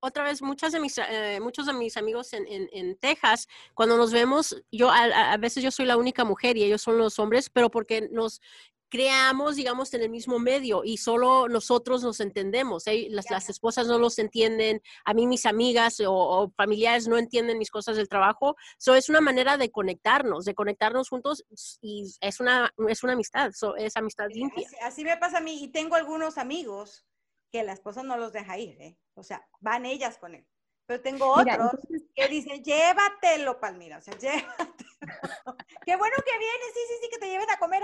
Otra 0.00 0.24
vez, 0.24 0.42
muchas 0.42 0.72
de 0.72 0.80
mis, 0.80 0.98
eh, 0.98 1.38
muchos 1.40 1.66
de 1.66 1.74
mis 1.74 1.96
amigos 1.96 2.32
en, 2.32 2.44
en, 2.48 2.96
Texas, 2.96 3.46
cuando 3.72 3.96
nos 3.96 4.12
vemos, 4.12 4.60
yo 4.72 4.90
a, 4.90 5.32
a, 5.32 5.36
veces 5.36 5.62
yo 5.62 5.70
soy 5.70 5.86
la 5.86 5.96
única 5.96 6.24
mujer 6.24 6.56
y 6.56 6.64
ellos 6.64 6.82
son 6.82 6.98
los 6.98 7.20
hombres, 7.20 7.50
pero 7.50 7.70
porque 7.70 8.08
nos 8.10 8.40
creamos, 8.88 9.56
digamos, 9.56 9.92
en 9.94 10.02
el 10.02 10.10
mismo 10.10 10.38
medio 10.38 10.82
y 10.84 10.96
solo 10.96 11.48
nosotros 11.48 12.02
nos 12.02 12.20
entendemos. 12.20 12.86
¿eh? 12.86 13.08
Las, 13.10 13.30
las, 13.30 13.48
esposas 13.48 13.86
no 13.86 13.98
los 13.98 14.18
entienden, 14.18 14.82
a 15.04 15.14
mí 15.14 15.26
mis 15.26 15.46
amigas 15.46 16.00
o, 16.06 16.52
familiares 16.56 17.08
no 17.08 17.18
entienden 17.18 17.58
mis 17.58 17.70
cosas 17.70 17.96
del 17.96 18.08
trabajo. 18.08 18.56
So, 18.78 18.94
es 18.94 19.08
una 19.08 19.20
manera 19.20 19.56
de 19.56 19.70
conectarnos, 19.70 20.44
de 20.44 20.54
conectarnos 20.54 21.08
juntos 21.08 21.44
y 21.80 22.04
es 22.20 22.40
una, 22.40 22.72
es 22.88 23.02
una 23.02 23.12
amistad, 23.12 23.50
es 23.78 23.96
amistad 23.96 24.26
limpia. 24.30 24.68
Así, 24.82 25.04
me 25.04 25.16
pasa 25.16 25.38
a 25.38 25.42
mí 25.42 25.62
y 25.62 25.68
tengo 25.68 25.96
algunos 25.96 26.38
amigos 26.38 27.04
que 27.50 27.62
la 27.62 27.72
esposa 27.72 28.02
no 28.02 28.16
los 28.16 28.32
deja 28.32 28.58
ir, 28.58 28.80
¿eh? 28.80 28.98
o 29.14 29.22
sea, 29.22 29.46
van 29.60 29.86
ellas 29.86 30.18
con 30.18 30.34
él. 30.34 30.46
Pero 30.86 31.02
tengo 31.02 31.32
otros 31.32 31.72
que 32.14 32.28
dicen, 32.28 32.62
llévatelo, 32.64 33.60
Palmira, 33.60 33.98
o 33.98 34.00
sea, 34.00 34.14
llévatelo. 34.18 34.87
Qué 35.86 35.96
bueno 35.96 36.16
que 36.24 36.38
viene, 36.38 36.64
sí, 36.74 36.80
sí, 36.88 36.94
sí, 37.02 37.08
que 37.10 37.18
te 37.18 37.30
lleven 37.30 37.50
a 37.50 37.58
comer. 37.58 37.82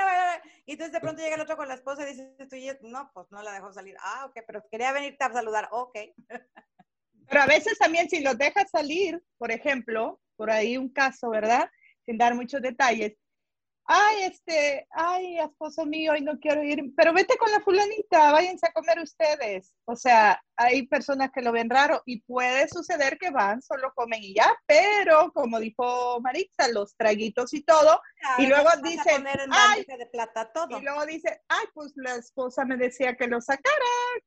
Y 0.66 0.72
entonces 0.72 0.92
de 0.92 1.00
pronto 1.00 1.22
llega 1.22 1.36
el 1.36 1.40
otro 1.40 1.56
con 1.56 1.68
la 1.68 1.74
esposa 1.74 2.02
y 2.02 2.14
dice, 2.14 2.78
no, 2.82 3.10
pues 3.12 3.26
no 3.30 3.42
la 3.42 3.52
dejó 3.52 3.72
salir. 3.72 3.96
Ah, 4.00 4.26
ok, 4.26 4.40
pero 4.46 4.64
quería 4.70 4.92
venirte 4.92 5.24
a 5.24 5.32
saludar. 5.32 5.68
Ok. 5.70 5.96
Pero 7.26 7.40
a 7.40 7.46
veces 7.46 7.78
también 7.78 8.10
si 8.10 8.20
los 8.20 8.36
dejas 8.36 8.70
salir, 8.70 9.18
por 9.38 9.50
ejemplo, 9.50 10.20
por 10.36 10.50
ahí 10.50 10.76
un 10.76 10.90
caso, 10.90 11.30
¿verdad? 11.30 11.70
Sin 12.04 12.18
dar 12.18 12.34
muchos 12.34 12.60
detalles, 12.60 13.14
ay, 13.86 14.22
este, 14.24 14.86
ay, 14.90 15.38
esposo 15.38 15.84
mío, 15.84 16.12
hoy 16.12 16.22
no 16.22 16.38
quiero 16.38 16.62
ir, 16.62 16.82
pero 16.96 17.12
vete 17.12 17.36
con 17.36 17.50
la 17.50 17.60
fulanita, 17.60 18.32
váyanse 18.32 18.66
a 18.66 18.72
comer 18.72 18.98
ustedes. 19.00 19.74
O 19.84 19.94
sea, 19.94 20.42
hay 20.56 20.86
personas 20.86 21.30
que 21.32 21.42
lo 21.42 21.52
ven 21.52 21.68
raro 21.68 22.02
y 22.06 22.20
puede 22.22 22.68
suceder 22.68 23.18
que 23.18 23.30
van, 23.30 23.60
solo 23.60 23.92
comen 23.94 24.22
y 24.22 24.34
ya, 24.34 24.56
pero 24.66 25.32
como 25.32 25.60
dijo 25.60 26.20
Maritza, 26.20 26.68
los 26.68 26.96
traguitos 26.96 27.52
y 27.52 27.62
todo, 27.62 28.00
y 28.38 28.46
luego 28.46 28.70
dicen, 28.82 29.26
ay, 29.50 29.84
de 29.86 30.06
plata 30.06 30.50
todo. 30.52 30.78
y 30.78 30.82
luego 30.82 31.04
dice, 31.04 31.42
ay, 31.48 31.66
pues 31.74 31.92
la 31.96 32.16
esposa 32.16 32.64
me 32.64 32.76
decía 32.76 33.16
que 33.16 33.26
lo 33.26 33.40
sacara, 33.40 33.64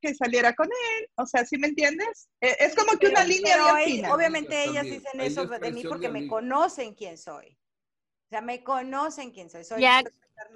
que 0.00 0.14
saliera 0.14 0.54
con 0.54 0.66
él. 0.66 1.08
O 1.16 1.26
sea, 1.26 1.44
¿sí 1.44 1.58
me 1.58 1.68
entiendes? 1.68 2.28
E, 2.40 2.56
es 2.60 2.74
como 2.74 2.98
que 2.98 3.08
una 3.08 3.24
línea 3.24 3.56
bien 3.84 4.06
Obviamente 4.06 4.64
ellas 4.64 4.84
dicen 4.84 5.20
eso 5.20 5.46
de 5.46 5.72
mí 5.72 5.82
porque 5.84 6.08
me 6.08 6.28
conocen 6.28 6.94
quién 6.94 7.18
soy. 7.18 7.58
O 8.28 8.30
sea, 8.30 8.42
me 8.42 8.62
conocen 8.62 9.30
quién 9.30 9.48
soy. 9.48 9.64
soy 9.64 9.82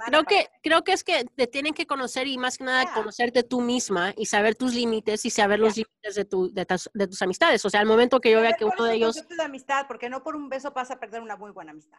creo 0.06 0.24
que, 0.24 0.46
creo 0.62 0.84
que 0.84 0.92
es 0.92 1.02
que 1.02 1.24
te 1.24 1.46
tienen 1.46 1.72
que 1.72 1.86
conocer 1.86 2.26
y 2.26 2.36
más 2.36 2.58
que 2.58 2.64
nada 2.64 2.92
conocerte 2.92 3.42
tú 3.42 3.62
misma 3.62 4.12
y 4.14 4.26
saber 4.26 4.54
tus 4.54 4.74
límites 4.74 5.24
y 5.24 5.30
saber 5.30 5.58
los 5.58 5.74
límites 5.76 6.14
de, 6.14 6.26
tu, 6.26 6.52
de, 6.52 6.66
tus 6.66 7.22
amistades. 7.22 7.64
O 7.64 7.70
sea, 7.70 7.80
al 7.80 7.86
momento 7.86 8.20
que 8.20 8.30
yo 8.30 8.42
vea 8.42 8.52
que 8.52 8.66
uno 8.66 8.84
de 8.84 8.96
ellos... 8.96 9.26
de 9.26 9.42
amistad, 9.42 9.86
porque 9.88 10.10
no 10.10 10.22
por 10.22 10.36
un 10.36 10.50
beso 10.50 10.74
pasa 10.74 10.94
a 10.94 11.00
perder 11.00 11.22
una 11.22 11.36
muy 11.36 11.50
buena 11.50 11.70
amistad. 11.70 11.98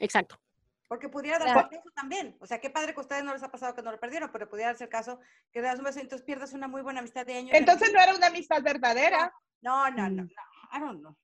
Exacto. 0.00 0.40
Porque 0.88 1.08
pudiera 1.08 1.38
dar 1.38 1.70
beso 1.70 1.90
también. 1.94 2.36
O 2.40 2.46
sea, 2.46 2.60
qué 2.60 2.70
padre 2.70 2.92
que 2.92 2.98
a 2.98 3.02
ustedes 3.02 3.22
no 3.22 3.32
les 3.32 3.42
ha 3.44 3.52
pasado 3.52 3.72
que 3.72 3.82
no 3.82 3.92
lo 3.92 4.00
perdieron, 4.00 4.32
pero 4.32 4.50
pudiera 4.50 4.74
ser 4.74 4.86
el 4.86 4.90
caso 4.90 5.20
que 5.52 5.62
das 5.62 5.78
un 5.78 5.84
beso 5.84 6.00
y 6.00 6.02
entonces 6.02 6.26
pierdas 6.26 6.52
una 6.54 6.66
muy 6.66 6.82
buena 6.82 6.98
amistad 6.98 7.24
de 7.24 7.36
años. 7.36 7.52
Entonces 7.54 7.92
no 7.92 8.00
era 8.00 8.16
una 8.16 8.26
amistad 8.26 8.62
verdadera. 8.62 9.32
No, 9.62 9.88
no, 9.90 10.10
no, 10.10 10.24
no. 10.24 10.28
I 10.74 10.80
don't 10.80 11.00
know. 11.00 11.16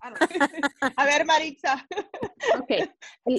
A 0.96 1.04
ver, 1.04 1.26
Maritza. 1.26 1.86
Ok. 2.58 2.90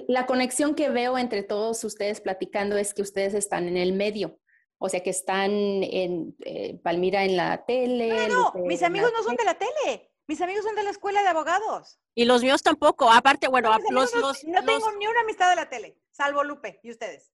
La 0.08 0.26
conexión 0.28 0.76
que 0.76 0.90
veo 0.90 1.18
entre 1.18 1.42
todos 1.44 1.84
ustedes 1.84 2.22
platicando 2.22 2.78
es 2.78 2.94
que 2.94 3.02
ustedes 3.02 3.34
están 3.34 3.68
en 3.68 3.78
el 3.78 3.94
medio. 3.94 4.40
O 4.78 4.90
sea, 4.90 5.02
que 5.02 5.10
están 5.10 5.52
en 5.52 6.36
eh, 6.46 6.78
Palmira 6.84 7.24
en 7.24 7.38
la 7.38 7.66
tele. 7.66 8.28
No, 8.28 8.52
no, 8.54 8.66
mis 8.66 8.84
amigos 8.84 9.12
no 9.14 9.24
son 9.24 9.36
de 9.36 9.44
la 9.46 9.58
tele. 9.58 10.12
Mis 10.28 10.42
amigos 10.42 10.64
son 10.64 10.76
de 10.76 10.84
la 10.84 10.90
escuela 10.90 11.22
de 11.22 11.30
abogados. 11.30 12.00
Y 12.14 12.26
los 12.26 12.44
míos 12.44 12.62
tampoco. 12.62 13.12
Aparte, 13.12 13.48
bueno, 13.48 13.72
los, 13.90 14.14
no, 14.16 14.34
tengo 14.66 14.92
ni 14.98 15.08
una 15.08 15.22
amistad 15.22 15.50
de 15.50 15.56
la 15.56 15.70
tele, 15.70 15.98
salvo 16.12 16.44
Lupe 16.44 16.80
y 16.84 16.92
ustedes. 16.92 17.32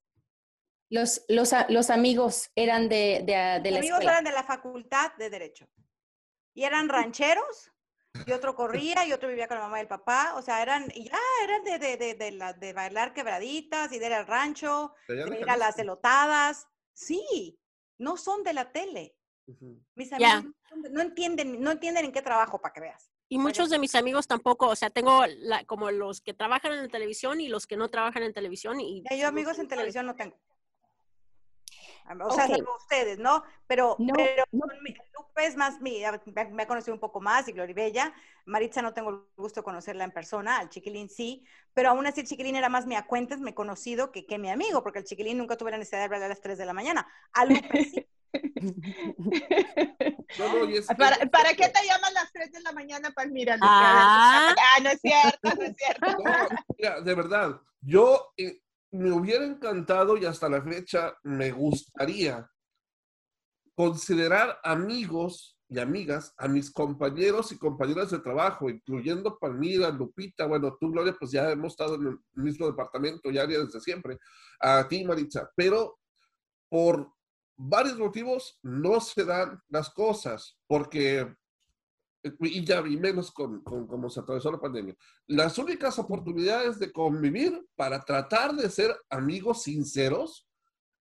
Los, 0.89 1.23
los, 1.29 1.51
los 1.69 1.89
amigos 1.89 2.51
eran 2.53 2.89
de, 2.89 3.23
de, 3.25 3.61
de 3.61 3.71
Los 3.71 3.71
la 3.71 3.79
amigos 3.79 3.99
escuela. 3.99 4.11
eran 4.11 4.23
de 4.25 4.31
la 4.31 4.43
facultad 4.43 5.13
de 5.15 5.29
Derecho. 5.29 5.69
Y 6.53 6.63
eran 6.65 6.89
rancheros, 6.89 7.71
y 8.25 8.31
otro 8.31 8.55
corría, 8.55 9.05
y 9.05 9.13
otro 9.13 9.29
vivía 9.29 9.47
con 9.47 9.57
la 9.57 9.63
mamá 9.63 9.77
y 9.79 9.81
el 9.81 9.87
papá. 9.87 10.33
O 10.35 10.41
sea, 10.41 10.61
eran, 10.61 10.91
y 10.93 11.09
ya, 11.09 11.17
eran 11.43 11.63
de, 11.63 11.79
de, 11.79 11.97
de, 11.97 12.13
de, 12.15 12.31
la- 12.31 12.53
de 12.53 12.73
bailar 12.73 13.13
quebraditas, 13.13 13.91
y 13.91 13.99
de 13.99 14.05
ir 14.07 14.13
al 14.13 14.27
rancho, 14.27 14.93
De 15.07 15.15
ir 15.39 15.49
a 15.49 15.57
las 15.57 15.77
elotadas. 15.79 16.67
Sí, 16.93 17.57
no 17.97 18.17
son 18.17 18.43
de 18.43 18.53
la 18.53 18.71
tele. 18.71 19.15
Mis 19.95 20.11
amigos 20.13 20.53
no 20.91 21.01
entienden, 21.01 21.61
no 21.61 21.71
entienden 21.71 22.05
en 22.05 22.11
qué 22.11 22.21
trabajo, 22.21 22.59
para 22.61 22.73
que 22.73 22.81
veas. 22.81 23.11
Y 23.27 23.37
muchos 23.37 23.69
de 23.69 23.79
mis 23.79 23.95
amigos 23.95 24.27
tampoco, 24.27 24.67
o 24.67 24.75
sea, 24.75 24.89
tengo 24.89 25.25
la- 25.25 25.63
como 25.65 25.89
los 25.91 26.19
que 26.21 26.33
trabajan 26.33 26.73
en 26.73 26.89
televisión 26.89 27.39
y 27.39 27.47
los 27.47 27.65
que 27.65 27.77
no 27.77 27.89
trabajan 27.89 28.23
en 28.23 28.33
televisión. 28.33 28.79
Y 28.81 29.03
Ya, 29.09 29.15
yo 29.15 29.27
amigos 29.27 29.57
en 29.59 29.67
televisión 29.67 30.05
no 30.05 30.15
tengo. 30.15 30.37
O 32.23 32.31
sea, 32.31 32.47
salvo 32.47 32.75
ustedes, 32.77 33.19
¿no? 33.19 33.43
Pero, 33.67 33.95
No, 33.99 34.13
pero 34.13 34.43
no. 34.51 34.61
con 34.61 34.83
mi- 34.83 34.93
Lupe 35.17 35.45
es 35.45 35.55
más 35.55 35.79
mi, 35.81 36.01
me 36.25 36.45
me 36.49 36.63
ha 36.63 36.67
conocido 36.67 36.93
un 36.93 36.99
poco 36.99 37.21
más 37.21 37.47
y 37.47 37.51
Gloribella. 37.53 38.13
Maritza 38.45 38.81
no 38.81 38.93
tengo 38.93 39.09
el 39.11 39.17
gusto 39.37 39.61
de 39.61 39.63
conocerla 39.63 40.03
en 40.03 40.11
persona, 40.11 40.57
al 40.57 40.69
chiquilín 40.69 41.09
sí, 41.09 41.45
pero 41.73 41.89
aún 41.89 42.05
así 42.07 42.21
el 42.21 42.27
chiquilín 42.27 42.55
era 42.55 42.69
más 42.69 42.85
mi 42.87 42.95
acuentes, 42.95 43.39
me 43.39 43.53
conocido 43.53 44.11
que, 44.11 44.25
que 44.25 44.37
mi 44.39 44.49
amigo, 44.49 44.83
porque 44.83 44.99
el 44.99 45.05
chiquilín 45.05 45.37
nunca 45.37 45.57
tuve 45.57 45.71
la 45.71 45.77
necesidad 45.77 45.99
de 45.99 46.05
hablarle 46.05 46.25
a 46.25 46.29
las 46.29 46.41
3 46.41 46.57
de 46.57 46.65
la 46.65 46.73
mañana. 46.73 47.07
A 47.33 47.45
Lupe 47.45 47.83
sí. 47.85 48.07
No, 50.39 50.65
no, 50.65 50.95
¿Para, 50.97 51.15
es- 51.17 51.29
¿Para 51.29 51.53
qué 51.53 51.69
te 51.69 51.85
llaman 51.85 52.05
a 52.17 52.21
las 52.21 52.31
3 52.31 52.51
de 52.51 52.61
la 52.61 52.71
mañana, 52.71 53.11
Palmira? 53.11 53.57
Ah. 53.61 54.53
Ah, 54.57 54.79
no 54.81 54.89
es 54.89 54.99
cierto, 55.01 55.39
no 55.55 55.63
es 55.63 55.75
cierto. 55.77 56.11
No, 56.23 56.47
mira, 56.77 57.01
de 57.01 57.13
verdad, 57.15 57.61
yo 57.81 58.33
eh, 58.37 58.61
me 58.91 59.11
hubiera 59.11 59.45
encantado 59.45 60.17
y 60.17 60.25
hasta 60.25 60.49
la 60.49 60.61
fecha 60.61 61.15
me 61.23 61.51
gustaría 61.51 62.49
considerar 63.73 64.59
amigos 64.63 65.57
y 65.69 65.79
amigas 65.79 66.33
a 66.37 66.49
mis 66.49 66.69
compañeros 66.69 67.53
y 67.53 67.57
compañeras 67.57 68.11
de 68.11 68.19
trabajo, 68.19 68.69
incluyendo 68.69 69.39
Palmira, 69.39 69.89
Lupita, 69.89 70.45
bueno, 70.45 70.75
tú, 70.77 70.91
Gloria, 70.91 71.15
pues 71.17 71.31
ya 71.31 71.49
hemos 71.49 71.71
estado 71.71 71.95
en 71.95 72.07
el 72.07 72.19
mismo 72.33 72.67
departamento 72.67 73.31
ya 73.31 73.47
desde 73.47 73.79
siempre, 73.79 74.17
a 74.59 74.85
ti, 74.89 75.05
Maritza, 75.05 75.49
pero 75.55 75.97
por 76.69 77.13
varios 77.55 77.97
motivos 77.97 78.59
no 78.61 78.99
se 78.99 79.23
dan 79.23 79.61
las 79.69 79.89
cosas, 79.91 80.59
porque, 80.67 81.33
y 82.41 82.63
ya 82.65 82.81
vi 82.81 82.97
menos 82.97 83.31
con, 83.31 83.61
con 83.63 83.87
cómo 83.87 84.09
se 84.09 84.19
atravesó 84.19 84.51
la 84.51 84.59
pandemia 84.59 84.95
las 85.27 85.57
únicas 85.57 85.97
oportunidades 85.97 86.77
de 86.79 86.91
convivir 86.91 87.65
para 87.75 87.99
tratar 88.01 88.53
de 88.53 88.69
ser 88.69 88.95
amigos 89.09 89.63
sinceros 89.63 90.47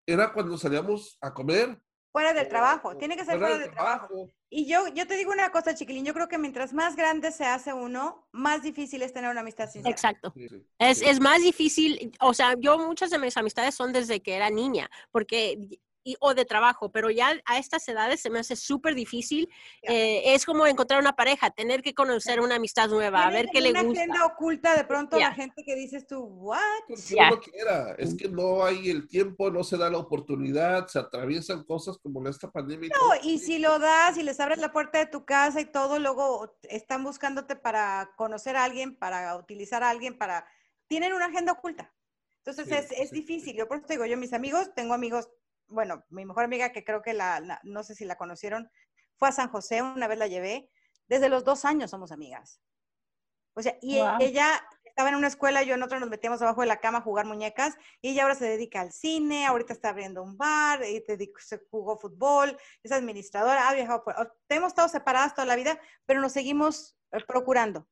era 0.05 0.33
cuando 0.33 0.57
salíamos 0.57 1.17
a 1.21 1.33
comer. 1.33 1.79
Fuera 2.11 2.33
del 2.33 2.47
o- 2.47 2.49
trabajo, 2.49 2.89
o 2.89 2.97
tiene 2.97 3.15
que 3.15 3.23
ser 3.23 3.37
fuera 3.37 3.47
fuera 3.47 3.53
del 3.59 3.67
del 3.67 3.75
trabajo. 3.75 4.29
Y 4.49 4.65
yo, 4.67 4.87
yo 4.93 5.07
te 5.07 5.15
digo 5.15 5.31
una 5.31 5.49
cosa, 5.51 5.73
chiquilín, 5.75 6.03
yo 6.03 6.13
creo 6.13 6.27
que 6.27 6.37
mientras 6.37 6.73
más 6.73 6.95
grande 6.97 7.31
se 7.31 7.45
hace 7.45 7.71
uno, 7.71 8.27
más 8.33 8.63
difícil 8.63 9.01
es 9.01 9.13
tener 9.13 9.29
una 9.31 9.39
amistad 9.41 9.69
sincera. 9.69 9.89
Exacto. 9.91 10.33
Sí, 10.35 10.49
sí, 10.49 10.65
Es, 10.79 10.97
sí. 10.97 11.05
es 11.07 11.21
más 11.21 11.41
difícil, 11.41 12.11
o 12.19 12.33
sea, 12.33 12.55
yo 12.59 12.77
muchas 12.79 13.11
de 13.11 13.19
mis 13.19 13.37
amistades 13.37 13.75
son 13.75 13.93
desde 13.93 14.21
que 14.21 14.33
era 14.35 14.49
niña, 14.49 14.89
porque 15.11 15.79
y- 16.03 16.15
o 16.19 16.33
de 16.33 16.45
trabajo, 16.45 16.91
pero 16.91 17.09
ya 17.09 17.33
a 17.45 17.57
estas 17.57 17.87
edades 17.87 18.19
se 18.21 18.29
me 18.29 18.39
hace 18.39 18.55
súper 18.55 18.95
difícil. 18.95 19.49
Ya. 19.83 19.93
eh, 19.93 20.33
es 20.33 20.45
como 20.45 20.65
encontrar 20.65 20.99
una 20.99 21.15
pareja, 21.15 21.49
tener 21.51 21.81
que 21.81 21.93
conocer 21.93 22.39
una 22.41 22.55
amistad 22.55 22.89
nueva, 22.89 23.25
a 23.27 23.29
ver 23.31 23.47
qué 23.51 23.61
le 23.61 23.71
una 23.71 23.83
gusta. 23.83 24.01
agenda 24.01 24.25
oculta 24.25 24.75
de 24.75 24.83
pronto 24.83 25.17
Ya. 25.19 25.29
la 25.29 25.35
gente 25.35 25.63
que 25.63 25.75
dices 25.75 26.07
tú, 26.07 26.19
¿what? 26.23 26.59
Porque 26.87 27.01
Ya. 27.15 27.27
uno 27.31 27.39
quiera, 27.41 27.95
es 27.97 28.15
que 28.15 28.27
no 28.29 28.63
hay 28.63 28.89
el 28.89 29.07
tiempo, 29.07 29.51
no 29.51 29.63
se 29.63 29.77
da 29.77 29.89
la 29.89 29.97
oportunidad, 29.97 30.87
se 30.87 30.99
atraviesan 30.99 31.63
cosas 31.63 31.97
como 31.97 32.27
esta 32.27 32.49
pandemia. 32.49 32.87
y 32.87 32.89
No, 32.89 32.97
todo. 32.99 33.13
y 33.23 33.39
si 33.39 33.59
lo 33.59 33.79
das 33.79 34.17
y 34.17 34.23
les 34.23 34.39
abres 34.39 34.57
la 34.59 34.71
puerta 34.71 34.97
de 34.99 35.05
tu 35.07 35.25
casa 35.25 35.59
y 35.61 35.65
todo, 35.65 35.99
luego 35.99 36.57
están 36.63 37.03
buscándote 37.03 37.55
para 37.55 38.11
conocer 38.15 38.55
a 38.55 38.63
alguien, 38.63 38.95
para 38.97 39.35
utilizar 39.35 39.83
a 39.83 39.89
alguien, 39.89 40.17
para... 40.17 40.45
Tienen 40.87 41.13
una 41.13 41.25
agenda 41.27 41.53
oculta. 41.53 41.93
Entonces 42.43 42.65
Sí, 42.67 42.73
es, 42.73 42.91
es 42.99 43.09
sí, 43.09 43.15
difícil. 43.15 43.55
Yo 43.55 43.67
por 43.67 43.77
eso 43.77 43.85
te 43.87 43.93
digo, 43.93 44.05
yo 44.05 44.17
mis 44.17 44.33
amigos, 44.33 44.71
tengo 44.75 44.93
amigos, 44.93 45.29
bueno, 45.71 46.03
mi 46.09 46.25
mejor 46.25 46.43
amiga 46.43 46.71
que 46.71 46.83
creo 46.83 47.01
que 47.01 47.13
la, 47.13 47.39
la- 47.39 47.59
no 47.63 47.83
sé 47.83 47.95
si 47.95 48.05
la 48.05 48.15
conocieron, 48.17 48.69
fue 49.17 49.29
a 49.29 49.31
San 49.31 49.49
José, 49.49 49.81
una 49.81 50.07
vez 50.07 50.17
la 50.19 50.27
llevé. 50.27 50.69
Desde 51.07 51.29
los 51.29 51.43
dos 51.43 51.65
años 51.65 51.91
somos 51.91 52.11
amigas. 52.11 52.61
O 53.53 53.61
sea, 53.61 53.77
y 53.81 53.97
Wow. 53.99 54.17
ella 54.21 54.47
estaba 54.85 55.09
en 55.09 55.15
una 55.15 55.27
escuela, 55.27 55.63
yo 55.63 55.75
en 55.75 55.83
otra 55.83 55.99
nos 55.99 56.09
metíamos 56.09 56.41
abajo 56.41 56.61
de 56.61 56.67
la 56.67 56.79
cama 56.79 56.99
a 56.99 57.01
jugar 57.01 57.25
muñecas, 57.25 57.75
y 58.01 58.09
ella 58.11 58.23
ahora 58.23 58.35
se 58.35 58.45
dedica 58.45 58.79
al 58.81 58.91
cine, 58.93 59.45
ahorita 59.45 59.73
está 59.73 59.89
abriendo 59.89 60.23
un 60.23 60.37
bar, 60.37 60.83
y 60.85 61.03
te 61.03 61.17
digo, 61.17 61.33
se 61.39 61.59
jugó 61.69 61.97
fútbol, 61.97 62.57
es 62.83 62.91
administradora, 62.91 63.67
ha 63.69 63.73
viajado 63.73 64.03
por... 64.03 64.37
Hemos 64.49 64.69
estado 64.69 64.87
separadas 64.89 65.33
toda 65.33 65.45
la 65.45 65.55
vida, 65.55 65.79
pero 66.05 66.21
nos 66.21 66.31
seguimos 66.33 66.97
eh, 67.11 67.17
procurando. 67.27 67.87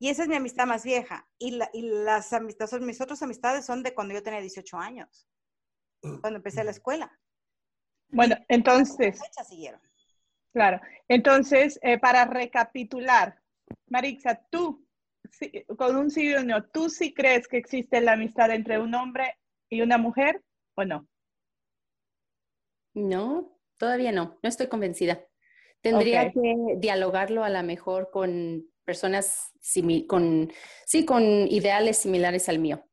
Y 0.00 0.10
esa 0.10 0.22
es 0.22 0.28
mi 0.28 0.36
amistad 0.36 0.66
más 0.66 0.84
vieja. 0.84 1.28
Y, 1.38 1.52
la- 1.52 1.70
y 1.72 1.82
las 1.82 2.32
amistades, 2.32 2.80
mis 2.80 3.00
otras 3.00 3.20
amistades 3.22 3.66
son 3.66 3.82
de 3.82 3.94
cuando 3.94 4.14
yo 4.14 4.22
tenía 4.22 4.40
18 4.40 4.78
años, 4.78 5.28
cuando 6.00 6.36
empecé 6.36 6.64
la 6.64 6.70
escuela. 6.70 7.10
Bueno, 8.10 8.36
entonces, 8.48 9.20
Fecha 9.20 9.44
siguieron. 9.44 9.80
claro. 10.52 10.80
Entonces, 11.08 11.78
eh, 11.82 11.98
para 11.98 12.24
recapitular, 12.24 13.40
Marixa, 13.88 14.42
tú, 14.50 14.86
con 15.76 15.96
un 15.96 16.10
sí 16.10 16.34
o 16.34 16.40
un 16.40 16.46
no, 16.46 16.64
¿tú 16.64 16.88
sí 16.88 17.12
crees 17.12 17.48
que 17.48 17.58
existe 17.58 18.00
la 18.00 18.12
amistad 18.12 18.50
entre 18.50 18.78
un 18.78 18.94
hombre 18.94 19.36
y 19.68 19.82
una 19.82 19.98
mujer 19.98 20.42
o 20.74 20.84
no? 20.84 21.06
No, 22.94 23.58
todavía 23.76 24.12
no, 24.12 24.38
no 24.42 24.48
estoy 24.48 24.68
convencida. 24.68 25.24
Tendría 25.82 26.32
que 26.32 26.56
dialogarlo 26.78 27.44
a 27.44 27.50
lo 27.50 27.62
mejor 27.62 28.10
con 28.10 28.66
personas 28.84 29.52
simi- 29.62 30.06
con, 30.06 30.50
sí, 30.86 31.04
con 31.04 31.22
ideales 31.22 31.98
similares 31.98 32.48
al 32.48 32.58
mío. 32.58 32.87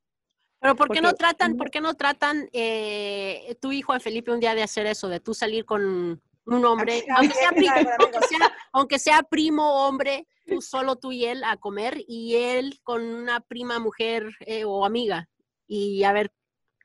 Pero 0.65 0.75
¿por 0.75 0.89
qué 0.89 0.99
no 1.01 1.09
Porque 1.09 1.17
tratan, 1.19 1.51
no- 1.51 1.57
por 1.57 1.69
qué 1.69 1.79
no 1.81 1.93
tratan 1.93 2.49
eh, 2.51 3.55
tu 3.61 3.71
hijo 3.71 3.93
a 3.93 3.99
Felipe 3.99 4.31
un 4.31 4.39
día 4.39 4.55
de 4.55 4.63
hacer 4.63 4.87
eso, 4.87 5.07
de 5.07 5.19
tú 5.19 5.35
salir 5.35 5.63
con 5.63 6.19
un 6.45 6.65
hombre, 6.65 7.05
aunque 7.15 7.35
sea, 7.35 7.49
pri- 7.51 7.67
amiga, 7.67 7.95
aunque 7.99 8.27
sea- 8.27 8.53
aunque 8.71 8.99
sea 8.99 9.21
primo 9.23 9.85
hombre, 9.87 10.27
tú 10.47 10.61
solo 10.61 10.95
tú 10.95 11.11
y 11.11 11.25
él 11.25 11.43
a 11.43 11.57
comer 11.57 12.03
y 12.07 12.35
él 12.35 12.79
con 12.81 13.03
una 13.03 13.41
prima 13.41 13.77
mujer 13.79 14.29
eh, 14.39 14.63
o 14.65 14.85
amiga 14.85 15.29
y 15.67 16.03
a 16.03 16.11
ver 16.13 16.31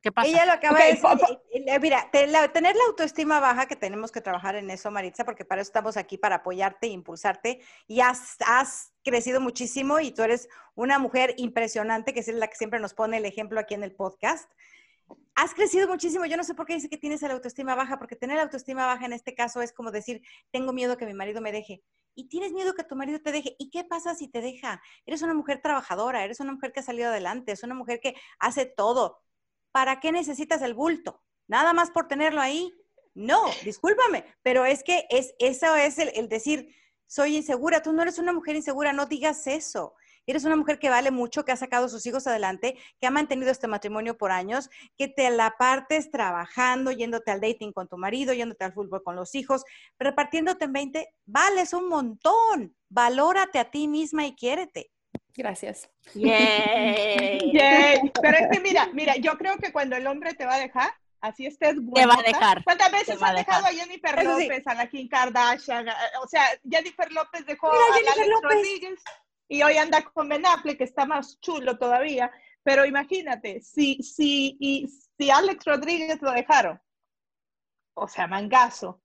qué 0.02 0.10
pasa. 0.12 0.28
Ella 0.28 0.46
lo 0.46 0.52
acaba 0.52 0.78
de 0.78 0.84
decir. 0.92 1.02
y- 1.52 1.58
y- 1.70 1.78
Mira, 1.80 2.10
tener 2.10 2.74
la 2.76 2.84
autoestima 2.88 3.40
baja, 3.40 3.66
que 3.66 3.76
tenemos 3.76 4.10
que 4.12 4.20
trabajar 4.20 4.56
en 4.56 4.70
eso, 4.70 4.90
Maritza, 4.90 5.24
porque 5.24 5.44
para 5.44 5.60
eso 5.62 5.68
estamos 5.68 5.96
aquí, 5.96 6.18
para 6.18 6.36
apoyarte 6.36 6.86
e 6.86 6.90
impulsarte. 6.90 7.60
Y 7.86 8.00
has, 8.00 8.36
has 8.46 8.92
crecido 9.04 9.40
muchísimo 9.40 10.00
y 10.00 10.12
tú 10.12 10.22
eres 10.22 10.48
una 10.74 10.98
mujer 10.98 11.34
impresionante, 11.36 12.12
que 12.14 12.20
es 12.20 12.28
la 12.28 12.48
que 12.48 12.56
siempre 12.56 12.80
nos 12.80 12.94
pone 12.94 13.16
el 13.18 13.24
ejemplo 13.26 13.60
aquí 13.60 13.74
en 13.74 13.82
el 13.82 13.94
podcast. 13.94 14.50
Has 15.34 15.54
crecido 15.54 15.88
muchísimo. 15.88 16.24
Yo 16.26 16.36
no 16.36 16.44
sé 16.44 16.54
por 16.54 16.66
qué 16.66 16.74
dice 16.74 16.88
que 16.88 16.96
tienes 16.98 17.22
la 17.22 17.32
autoestima 17.32 17.74
baja, 17.74 17.98
porque 17.98 18.14
tener 18.16 18.36
la 18.36 18.42
autoestima 18.44 18.86
baja 18.86 19.06
en 19.06 19.12
este 19.12 19.34
caso 19.34 19.60
es 19.62 19.72
como 19.72 19.90
decir, 19.90 20.22
tengo 20.52 20.72
miedo 20.72 20.96
que 20.96 21.06
mi 21.06 21.14
marido 21.14 21.40
me 21.40 21.50
deje. 21.52 21.82
Y 22.14 22.28
tienes 22.28 22.52
miedo 22.52 22.74
que 22.74 22.84
tu 22.84 22.94
marido 22.96 23.20
te 23.20 23.32
deje. 23.32 23.56
¿Y 23.58 23.70
qué 23.70 23.84
pasa 23.84 24.14
si 24.14 24.28
te 24.28 24.40
deja? 24.40 24.80
Eres 25.06 25.22
una 25.22 25.34
mujer 25.34 25.60
trabajadora, 25.62 26.24
eres 26.24 26.40
una 26.40 26.52
mujer 26.52 26.72
que 26.72 26.80
ha 26.80 26.82
salido 26.82 27.08
adelante, 27.08 27.52
es 27.52 27.62
una 27.62 27.74
mujer 27.74 28.00
que 28.00 28.14
hace 28.38 28.66
todo. 28.66 29.20
¿Para 29.72 30.00
qué 30.00 30.12
necesitas 30.12 30.62
el 30.62 30.74
bulto? 30.74 31.22
¿Nada 31.46 31.72
más 31.72 31.90
por 31.90 32.08
tenerlo 32.08 32.40
ahí? 32.40 32.72
No, 33.14 33.42
discúlpame, 33.64 34.24
pero 34.42 34.64
es 34.64 34.82
que 34.82 35.06
es, 35.10 35.34
eso 35.38 35.74
es 35.76 35.98
el, 35.98 36.28
decir, 36.28 36.74
soy 37.06 37.36
insegura. 37.36 37.82
Tú 37.82 37.92
no 37.92 38.02
eres 38.02 38.18
una 38.18 38.32
mujer 38.32 38.56
insegura, 38.56 38.92
no 38.92 39.06
digas 39.06 39.46
eso. 39.46 39.94
Eres 40.26 40.44
una 40.44 40.54
mujer 40.54 40.78
que 40.78 40.90
vale 40.90 41.10
mucho, 41.10 41.44
que 41.44 41.50
ha 41.50 41.56
sacado 41.56 41.86
a 41.86 41.88
sus 41.88 42.06
hijos 42.06 42.26
adelante, 42.26 42.78
que 43.00 43.06
ha 43.06 43.10
mantenido 43.10 43.50
este 43.50 43.66
matrimonio 43.66 44.16
por 44.16 44.30
años, 44.30 44.70
que 44.96 45.08
te 45.08 45.28
la 45.30 45.54
partes 45.58 46.10
trabajando, 46.10 46.92
yéndote 46.92 47.32
al 47.32 47.40
dating 47.40 47.72
con 47.72 47.88
tu 47.88 47.96
marido, 47.96 48.32
yéndote 48.32 48.64
al 48.64 48.72
fútbol 48.72 49.02
con 49.02 49.16
los 49.16 49.34
hijos, 49.34 49.64
repartiéndote 49.98 50.66
en 50.66 50.72
20, 50.72 51.14
vales 51.26 51.72
un 51.72 51.88
montón. 51.88 52.76
Valórate 52.88 53.58
a 53.58 53.70
ti 53.70 53.88
misma 53.88 54.26
y 54.26 54.36
quiérete. 54.36 54.92
Gracias. 55.36 55.88
Yay. 56.14 57.52
Yay. 57.52 58.12
Pero 58.20 58.36
es 58.36 58.48
que 58.50 58.60
mira, 58.60 58.88
mira, 58.92 59.16
yo 59.16 59.36
creo 59.38 59.56
que 59.58 59.72
cuando 59.72 59.96
el 59.96 60.06
hombre 60.06 60.34
te 60.34 60.46
va 60.46 60.54
a 60.54 60.58
dejar, 60.58 60.90
así 61.20 61.46
estés 61.46 61.76
Te 61.94 62.06
va 62.06 62.14
a 62.14 62.22
dejar, 62.22 62.64
¿Cuántas 62.64 62.90
veces 62.92 63.22
han 63.22 63.36
dejado 63.36 63.62
dejar. 63.64 63.72
a 63.72 63.84
Jennifer 63.84 64.18
Eso 64.18 64.36
sí. 64.38 64.48
López, 64.48 64.66
a 64.66 64.74
la 64.74 64.86
Kim 64.88 65.08
Kardashian? 65.08 65.88
a- 65.88 65.96
O 66.22 66.28
sea, 66.28 66.44
Jennifer 66.68 67.10
López 67.12 67.46
dejó 67.46 67.70
Mira, 67.70 67.84
a 67.84 67.94
Jennifer 67.94 68.22
Alex 68.22 68.28
López. 68.42 68.56
Rodríguez 68.56 69.00
y 69.48 69.62
hoy 69.62 69.76
anda 69.78 70.02
con 70.02 70.28
Ben 70.28 70.46
Affleck, 70.46 70.78
que 70.78 70.84
está 70.84 71.06
más 71.06 71.40
chulo 71.40 71.76
todavía. 71.78 72.30
Pero 72.62 72.84
imagínate, 72.84 73.60
si, 73.60 74.02
si, 74.02 74.56
y, 74.60 74.86
si 75.16 75.30
Alex 75.30 75.64
Rodríguez 75.64 76.20
lo 76.22 76.30
dejaron, 76.32 76.80
o 77.94 78.06
sea, 78.06 78.26
mangazo. 78.26 79.02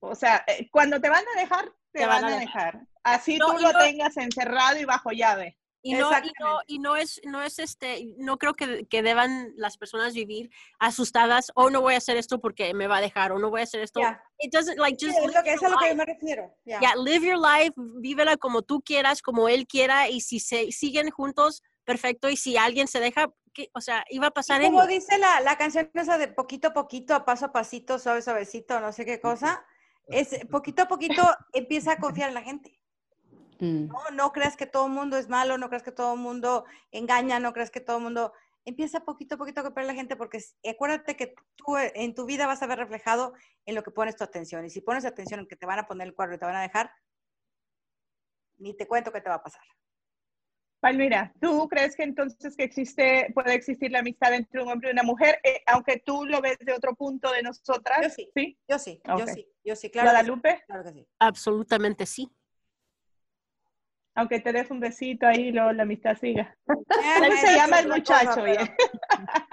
O 0.00 0.14
sea, 0.14 0.44
eh, 0.46 0.68
cuando 0.70 1.00
te 1.00 1.08
van 1.08 1.24
a 1.34 1.40
dejar, 1.40 1.72
te, 1.92 2.06
van, 2.06 2.24
a 2.24 2.38
dejar. 2.38 2.80
Así 3.04 3.36
No, 3.36 3.52
tú 3.52 3.58
y 3.58 3.62
lo 3.62 3.72
no- 3.72 3.78
tengas 3.78 4.16
encerrado 4.16 4.78
y 4.80 4.84
bajo 4.84 5.10
llave. 5.12 5.58
Y 5.86 5.92
no, 5.92 6.10
y 6.10 6.32
no, 6.40 6.60
y 6.66 6.78
no, 6.78 6.96
es, 6.96 7.20
no 7.24 7.42
es 7.42 7.58
este, 7.58 8.14
no 8.16 8.38
creo 8.38 8.54
que, 8.54 8.86
que, 8.86 9.02
deban 9.02 9.52
las 9.58 9.76
personas 9.76 10.14
vivir 10.14 10.50
asustadas, 10.78 11.50
o 11.54 11.64
oh, 11.64 11.70
no 11.70 11.82
voy 11.82 11.92
a 11.92 11.98
hacer 11.98 12.16
esto 12.16 12.40
porque 12.40 12.72
me 12.72 12.86
va 12.86 12.96
a 12.96 13.00
dejar, 13.02 13.32
o 13.32 13.38
no 13.38 13.50
voy 13.50 13.60
a 13.60 13.64
hacer 13.64 13.82
esto. 13.82 14.00
It 14.38 14.50
doesn't 14.50 14.78
like 14.78 14.96
just. 14.98 15.18
es, 15.18 15.34
lo 15.34 15.42
que, 15.42 15.52
es 15.52 15.62
a 15.62 15.68
lo 15.68 15.76
que 15.76 15.90
yo 15.90 15.94
me 15.94 16.06
refiero. 16.06 16.56
Yeah. 16.64 16.80
yeah, 16.80 16.94
live 16.96 17.26
your 17.26 17.36
life, 17.36 17.74
vívela 17.76 18.38
como 18.38 18.62
tú 18.62 18.80
quieras, 18.80 19.20
como 19.20 19.46
él 19.46 19.66
quiera, 19.66 20.08
y 20.08 20.22
si 20.22 20.40
se 20.40 20.72
siguen 20.72 21.10
juntos, 21.10 21.62
perfecto, 21.84 22.30
y 22.30 22.38
si 22.38 22.56
alguien 22.56 22.88
se 22.88 23.00
deja, 23.00 23.30
¿qué? 23.52 23.68
o 23.74 23.82
sea, 23.82 24.06
iba 24.08 24.28
a 24.28 24.30
pasar 24.30 24.62
en. 24.62 24.72
Como 24.72 24.86
dice 24.86 25.18
la, 25.18 25.42
la 25.42 25.58
canción 25.58 25.90
esa 25.92 26.16
de 26.16 26.28
poquito 26.28 26.68
a 26.68 26.72
poquito, 26.72 27.14
a 27.14 27.26
paso 27.26 27.44
a 27.44 27.52
pasito, 27.52 27.98
suave, 27.98 28.22
suavecito, 28.22 28.80
no 28.80 28.90
sé 28.90 29.04
qué 29.04 29.20
cosa, 29.20 29.66
es 30.06 30.46
poquito 30.50 30.84
a 30.84 30.88
poquito 30.88 31.22
empieza 31.52 31.92
a 31.92 31.98
confiar 31.98 32.28
en 32.28 32.34
la 32.36 32.42
gente. 32.42 32.80
Mm. 33.64 33.88
No, 33.88 34.10
no 34.12 34.32
creas 34.32 34.56
que 34.56 34.66
todo 34.66 34.86
el 34.86 34.92
mundo 34.92 35.16
es 35.16 35.28
malo, 35.28 35.56
no 35.56 35.68
creas 35.68 35.82
que 35.82 35.92
todo 35.92 36.14
el 36.14 36.20
mundo 36.20 36.64
engaña, 36.90 37.38
no 37.38 37.52
creas 37.52 37.70
que 37.70 37.80
todo 37.80 37.98
el 37.98 38.02
mundo... 38.02 38.32
Empieza 38.66 39.00
poquito 39.00 39.34
a 39.34 39.38
poquito 39.38 39.60
a 39.60 39.64
copiar 39.64 39.84
a 39.84 39.88
la 39.88 39.94
gente 39.94 40.16
porque 40.16 40.38
acuérdate 40.66 41.16
que 41.16 41.34
tú 41.54 41.76
eh, 41.76 41.92
en 41.96 42.14
tu 42.14 42.24
vida 42.24 42.46
vas 42.46 42.62
a 42.62 42.66
ver 42.66 42.78
reflejado 42.78 43.34
en 43.66 43.74
lo 43.74 43.82
que 43.82 43.90
pones 43.90 44.16
tu 44.16 44.24
atención. 44.24 44.64
Y 44.64 44.70
si 44.70 44.80
pones 44.80 45.04
atención 45.04 45.40
en 45.40 45.46
que 45.46 45.56
te 45.56 45.66
van 45.66 45.80
a 45.80 45.86
poner 45.86 46.06
el 46.06 46.14
cuadro 46.14 46.34
y 46.34 46.38
te 46.38 46.46
van 46.46 46.56
a 46.56 46.62
dejar, 46.62 46.90
ni 48.56 48.74
te 48.74 48.86
cuento 48.86 49.12
qué 49.12 49.20
te 49.20 49.28
va 49.28 49.34
a 49.36 49.42
pasar. 49.42 49.62
Palmira, 50.80 51.34
¿tú 51.42 51.68
crees 51.68 51.94
que 51.94 52.04
entonces 52.04 52.56
que 52.56 52.64
existe, 52.64 53.30
puede 53.34 53.52
existir 53.52 53.90
la 53.90 53.98
amistad 53.98 54.32
entre 54.32 54.62
un 54.62 54.70
hombre 54.70 54.88
y 54.88 54.92
una 54.92 55.02
mujer, 55.02 55.40
eh, 55.42 55.62
aunque 55.66 56.02
tú 56.04 56.24
lo 56.24 56.40
ves 56.40 56.56
de 56.60 56.72
otro 56.72 56.94
punto 56.94 57.30
de 57.32 57.42
nosotras? 57.42 58.00
Yo 58.02 58.10
sí, 58.10 58.30
¿Sí? 58.34 58.58
yo 58.66 58.78
sí, 58.78 59.00
yo 59.18 59.26
sí, 59.26 59.46
yo 59.62 59.76
sí, 59.76 59.90
claro. 59.90 60.10
¿Guadalupe? 60.10 60.62
Claro 60.66 60.84
que 60.84 60.92
sí. 60.92 61.06
Absolutamente 61.18 62.06
sí 62.06 62.30
aunque 64.14 64.40
te 64.40 64.52
des 64.52 64.70
un 64.70 64.80
besito 64.80 65.26
ahí, 65.26 65.50
luego 65.50 65.72
la 65.72 65.82
amistad 65.82 66.16
siga. 66.16 66.56
Ahí 67.20 67.32
se 67.32 67.54
llama 67.54 67.80
el 67.80 67.88
muchacho. 67.88 68.46
Esa 68.46 68.76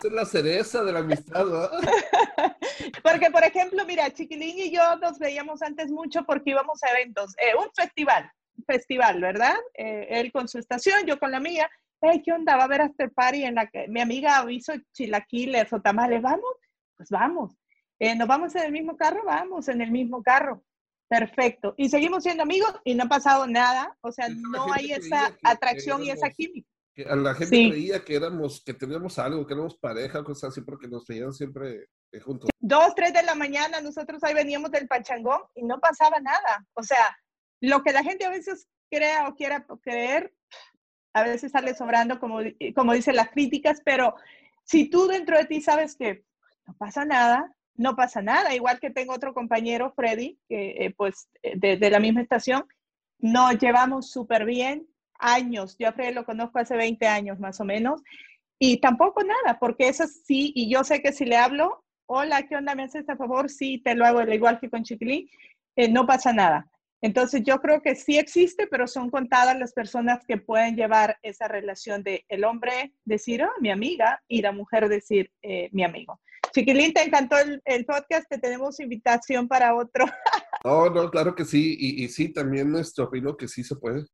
es 0.04 0.12
la 0.12 0.26
cereza 0.26 0.84
de 0.84 0.92
la 0.92 1.00
amistad, 1.00 1.46
¿no? 1.46 1.68
porque, 3.04 3.32
por 3.32 3.44
ejemplo, 3.44 3.84
mira, 3.86 4.12
Chiquilín 4.12 4.58
y 4.60 4.72
yo 4.72 4.96
nos 4.98 5.18
veíamos 5.18 5.62
antes 5.64 5.90
mucho 5.92 6.24
porque 6.26 6.52
íbamos 6.52 6.84
a 6.84 6.92
eventos, 6.92 7.36
eh, 7.40 7.56
un 7.58 7.72
festival, 7.74 8.32
festival, 8.68 9.20
¿verdad? 9.20 9.56
Eh, 9.74 10.08
él 10.10 10.32
con 10.32 10.48
su 10.48 10.60
estación, 10.60 11.06
yo 11.06 11.20
con 11.20 11.32
la 11.32 11.40
mía. 11.40 11.70
Hey, 12.00 12.22
¿qué 12.24 12.32
onda? 12.32 12.56
Va 12.56 12.64
a 12.64 12.66
haber 12.66 12.82
after 12.82 13.12
party 13.12 13.44
en 13.44 13.56
la 13.56 13.68
que 13.68 13.88
mi 13.88 14.02
amiga 14.02 14.44
hizo 14.50 14.74
chilaquiles 14.94 15.72
o 15.74 15.82
tamales. 15.82 16.22
¿Vamos? 16.22 16.52
Pues 16.98 17.10
vamos. 17.10 17.56
Eh, 18.00 18.16
¿Nos 18.16 18.28
vamos 18.28 18.56
en 18.56 18.64
el 18.64 18.72
mismo 18.72 18.96
carro? 18.96 19.24
Vamos 19.26 19.68
en 19.68 19.82
el 19.82 19.92
mismo 19.92 20.24
carro. 20.24 20.64
Perfecto. 21.12 21.74
Y 21.76 21.90
seguimos 21.90 22.24
siendo 22.24 22.44
amigos 22.44 22.74
y 22.86 22.96
no 22.96 23.04
ha 23.04 23.10
pasado 23.10 23.46
nada. 23.46 23.98
O 24.00 24.14
sea, 24.14 24.30
no 24.30 24.72
hay 24.72 24.94
esa 24.94 25.38
atracción 25.44 26.02
y 26.06 26.10
esa 26.10 26.30
química. 26.30 26.70
a 27.06 27.18
la 27.18 27.34
gente 27.36 27.70
creía 27.70 28.02
que 28.06 28.16
éramos, 28.16 28.64
que 28.64 28.74
teníamos 28.74 29.20
algo, 29.20 29.46
que 29.46 29.54
éramos 29.54 29.76
pareja, 29.76 30.24
cosas 30.24 30.52
así, 30.52 30.62
porque 30.62 30.88
nos 30.88 31.06
veían 31.06 31.34
siempre 31.34 31.90
eh, 32.14 32.20
juntos. 32.22 32.50
Dos, 32.58 32.96
tres 32.96 33.12
de 33.12 33.24
la 33.24 33.36
mañana, 33.36 33.82
nosotros 33.82 34.24
ahí 34.24 34.34
veníamos 34.34 34.72
del 34.72 34.88
pachangón 34.88 35.42
y 35.54 35.64
no 35.64 35.82
pasaba 35.82 36.22
nada. 36.22 36.66
O 36.76 36.84
sea, 36.84 37.18
lo 37.60 37.84
que 37.84 37.92
la 37.92 38.04
gente 38.04 38.24
a 38.24 38.30
veces 38.30 38.70
crea 38.90 39.28
o 39.28 39.36
quiera 39.36 39.66
creer, 39.82 40.34
a 41.14 41.24
veces 41.24 41.52
sale 41.52 41.76
sobrando, 41.76 42.22
como, 42.22 42.40
como 42.74 42.94
dicen 42.94 43.18
las 43.18 43.32
críticas, 43.32 43.82
pero 43.84 44.16
si 44.64 44.90
tú 44.90 45.08
dentro 45.08 45.38
de 45.38 45.44
ti 45.44 45.60
sabes 45.60 45.98
que 45.98 46.24
no 46.66 46.74
pasa 46.78 47.04
nada, 47.04 47.54
no 47.76 47.96
pasa 47.96 48.22
nada. 48.22 48.54
Igual 48.56 48.80
que 48.80 48.90
tengo 48.90 49.14
otro 49.14 49.34
compañero, 49.34 49.94
Freddy, 49.96 50.40
que 50.48 50.86
eh, 50.86 50.94
pues 50.96 51.30
eh, 51.44 51.78
de, 51.78 51.90
la 51.90 52.00
misma 52.00 52.22
estación, 52.22 52.66
nos 53.20 53.58
llevamos 53.60 54.12
súper 54.12 54.46
bien, 54.46 54.88
años. 55.20 55.76
Yo 55.78 55.90
a 55.90 55.94
Freddy 55.94 56.14
lo 56.14 56.26
conozco 56.26 56.60
hace 56.60 56.76
20 56.76 57.08
años 57.08 57.40
más 57.40 57.60
o 57.60 57.66
menos, 57.66 58.02
y 58.60 58.80
tampoco 58.80 59.24
nada, 59.24 59.60
porque 59.60 59.88
eso 59.88 60.06
sí, 60.08 60.52
y 60.56 60.72
yo 60.72 60.84
sé 60.84 61.02
que 61.02 61.14
si 61.14 61.26
le 61.26 61.36
hablo, 61.36 61.84
hola, 62.06 62.44
¿qué 62.44 62.56
onda? 62.56 62.76
¿Me 62.76 62.84
haces 62.84 63.10
a 63.10 63.16
favor? 63.16 63.50
Sí, 63.50 63.80
te 63.84 63.96
lo 63.96 64.06
hago, 64.06 64.22
igual 64.22 64.60
que 64.60 64.70
con 64.70 64.84
Chiquilín, 64.84 65.28
eh, 65.76 65.90
no 65.90 66.06
pasa 66.06 66.32
nada. 66.34 66.71
Entonces 67.02 67.42
yo 67.44 67.60
creo 67.60 67.82
que 67.82 67.96
sí 67.96 68.18
existe, 68.18 68.68
pero 68.68 68.88
son 68.88 69.10
contadas 69.10 69.58
las 69.58 69.74
personas 69.74 70.24
que 70.28 70.38
pueden 70.38 70.76
llevar 70.76 71.18
esa 71.24 71.48
relación 71.48 72.04
de 72.04 72.26
el 72.30 72.44
hombre 72.44 72.94
decir, 73.06 73.44
oh, 73.44 73.60
mi 73.60 73.72
amiga, 73.72 74.22
y 74.28 74.42
la 74.42 74.52
mujer 74.52 74.88
decir, 74.88 75.32
mi 75.72 75.84
amigo. 75.84 76.20
Chiquilín, 76.54 76.94
¿te 76.94 77.04
encantó 77.04 77.38
el, 77.66 77.86
podcast? 77.86 78.28
Te 78.30 78.38
tenemos 78.38 78.80
invitación 78.80 79.48
para 79.48 79.74
otro. 79.76 80.06
no, 80.66 80.90
no, 80.90 81.10
claro 81.10 81.34
que 81.34 81.46
sí. 81.46 81.78
Y, 81.80 82.08
sí, 82.10 82.34
también 82.34 82.72
nuestro 82.72 83.06
opino 83.06 83.38
que 83.38 83.48
sí 83.48 83.64
se 83.64 83.76
puede, 83.76 84.06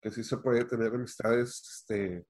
que 0.00 0.10
sí 0.10 0.22
se 0.22 0.36
puede 0.36 0.64
tener 0.64 0.94
amistades, 0.94 1.60
este, 1.68 2.24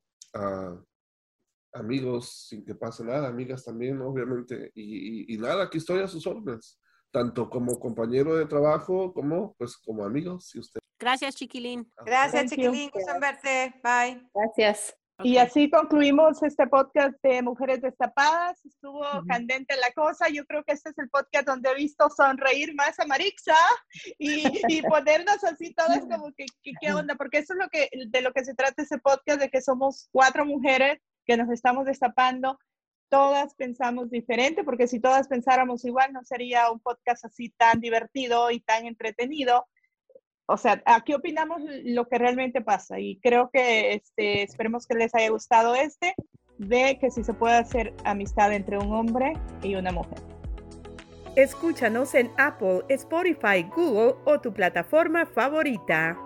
amigos 1.75 2.47
sin 2.49 2.65
que 2.65 2.75
pase 2.75 3.05
nada, 3.05 3.29
amigas 3.29 3.65
también, 3.65 4.01
obviamente. 4.01 4.71
Y, 4.75 5.37
nada, 5.37 5.65
aquí 5.65 5.79
estoy 5.79 6.01
a 6.01 6.09
sus 6.09 6.27
órdenes, 6.27 6.80
tanto 7.11 7.51
como 7.51 7.79
compañero 7.79 8.37
de 8.37 8.47
trabajo 8.47 9.13
como 9.13 9.55
pues 9.55 9.77
como 9.77 10.05
amigos, 10.05 10.49
si 10.49 10.59
usted. 10.59 10.81
Gracias, 10.99 11.35
Chiquilín. 11.35 11.91
Gracias, 12.05 12.51
Chiquilín. 12.51 12.91
Gusto 12.93 13.13
verte. 13.21 13.75
Bye. 13.83 14.29
Gracias. 14.35 14.95
Y 15.23 15.37
así 15.37 15.69
concluimos 15.71 16.43
este 16.43 16.67
podcast 16.67 17.15
de 17.23 17.43
Mujeres 17.43 17.83
Destapadas. 17.83 18.65
Estuvo 18.65 19.05
candente 19.29 19.77
la 19.77 19.93
cosa. 19.93 20.29
Yo 20.31 20.47
creo 20.47 20.65
que 20.65 20.73
este 20.73 20.91
es 20.91 20.99
el 20.99 21.11
podcast 21.11 21.47
donde 21.47 21.71
he 21.71 21.75
visto 21.75 22.09
sonreír 22.09 22.75
más 22.75 22.99
a 22.99 23.07
Marixa 23.07 23.57
y, 24.19 24.45
y 24.69 24.83
ponernos 24.83 25.45
así 25.45 25.75
todas 25.75 26.01
como 26.01 26.33
que, 26.35 26.47
¿qué 26.63 26.93
onda? 26.93 27.17
Porque 27.17 27.39
eso 27.39 27.53
es 27.53 27.59
lo 27.59 27.69
que, 27.69 27.91
de 28.09 28.23
lo 28.23 28.33
que 28.33 28.45
se 28.45 28.55
trata 28.55 28.83
ese 28.83 28.99
podcast, 28.99 29.41
de 29.41 29.51
que 29.51 29.61
somos 29.61 30.09
cuatro 30.11 30.47
mujeres 30.47 31.01
que 31.27 31.37
nos 31.37 31.51
estamos 31.51 31.85
destapando. 31.85 32.59
Todas 33.11 33.55
pensamos 33.55 34.11
diferente, 34.11 34.65
porque 34.65 34.87
si 34.87 35.01
todas 35.01 35.29
pensáramos 35.29 35.85
igual, 35.85 36.13
no 36.15 36.25
sería 36.25 36.71
un 36.71 36.81
podcast 36.81 37.27
así 37.27 37.51
tan 37.51 37.81
divertido 37.81 38.51
y 38.51 38.61
tan 38.61 38.87
entretenido 38.87 39.67
o 40.53 40.57
sea, 40.57 40.83
aquí 40.85 41.15
opinamos 41.15 41.63
lo 41.85 42.09
que 42.09 42.19
realmente 42.19 42.61
pasa 42.61 42.99
y 42.99 43.21
creo 43.21 43.51
que 43.53 43.95
este, 43.95 44.43
esperemos 44.43 44.85
que 44.85 44.97
les 44.97 45.15
haya 45.15 45.31
gustado 45.31 45.77
este 45.77 46.13
de 46.59 46.99
que 47.01 47.13
si 47.13 47.23
se 47.23 47.33
puede 47.33 47.55
hacer 47.55 47.95
amistad 48.05 48.53
entre 48.53 48.77
un 48.77 48.93
hombre 48.93 49.35
y 49.63 49.77
una 49.77 49.93
mujer. 49.93 50.19
Escúchanos 51.37 52.17
en 52.17 52.33
Apple, 52.37 52.83
Spotify, 52.89 53.63
Google 53.63 54.17
o 54.25 54.41
tu 54.41 54.53
plataforma 54.53 55.25
favorita. 55.25 56.19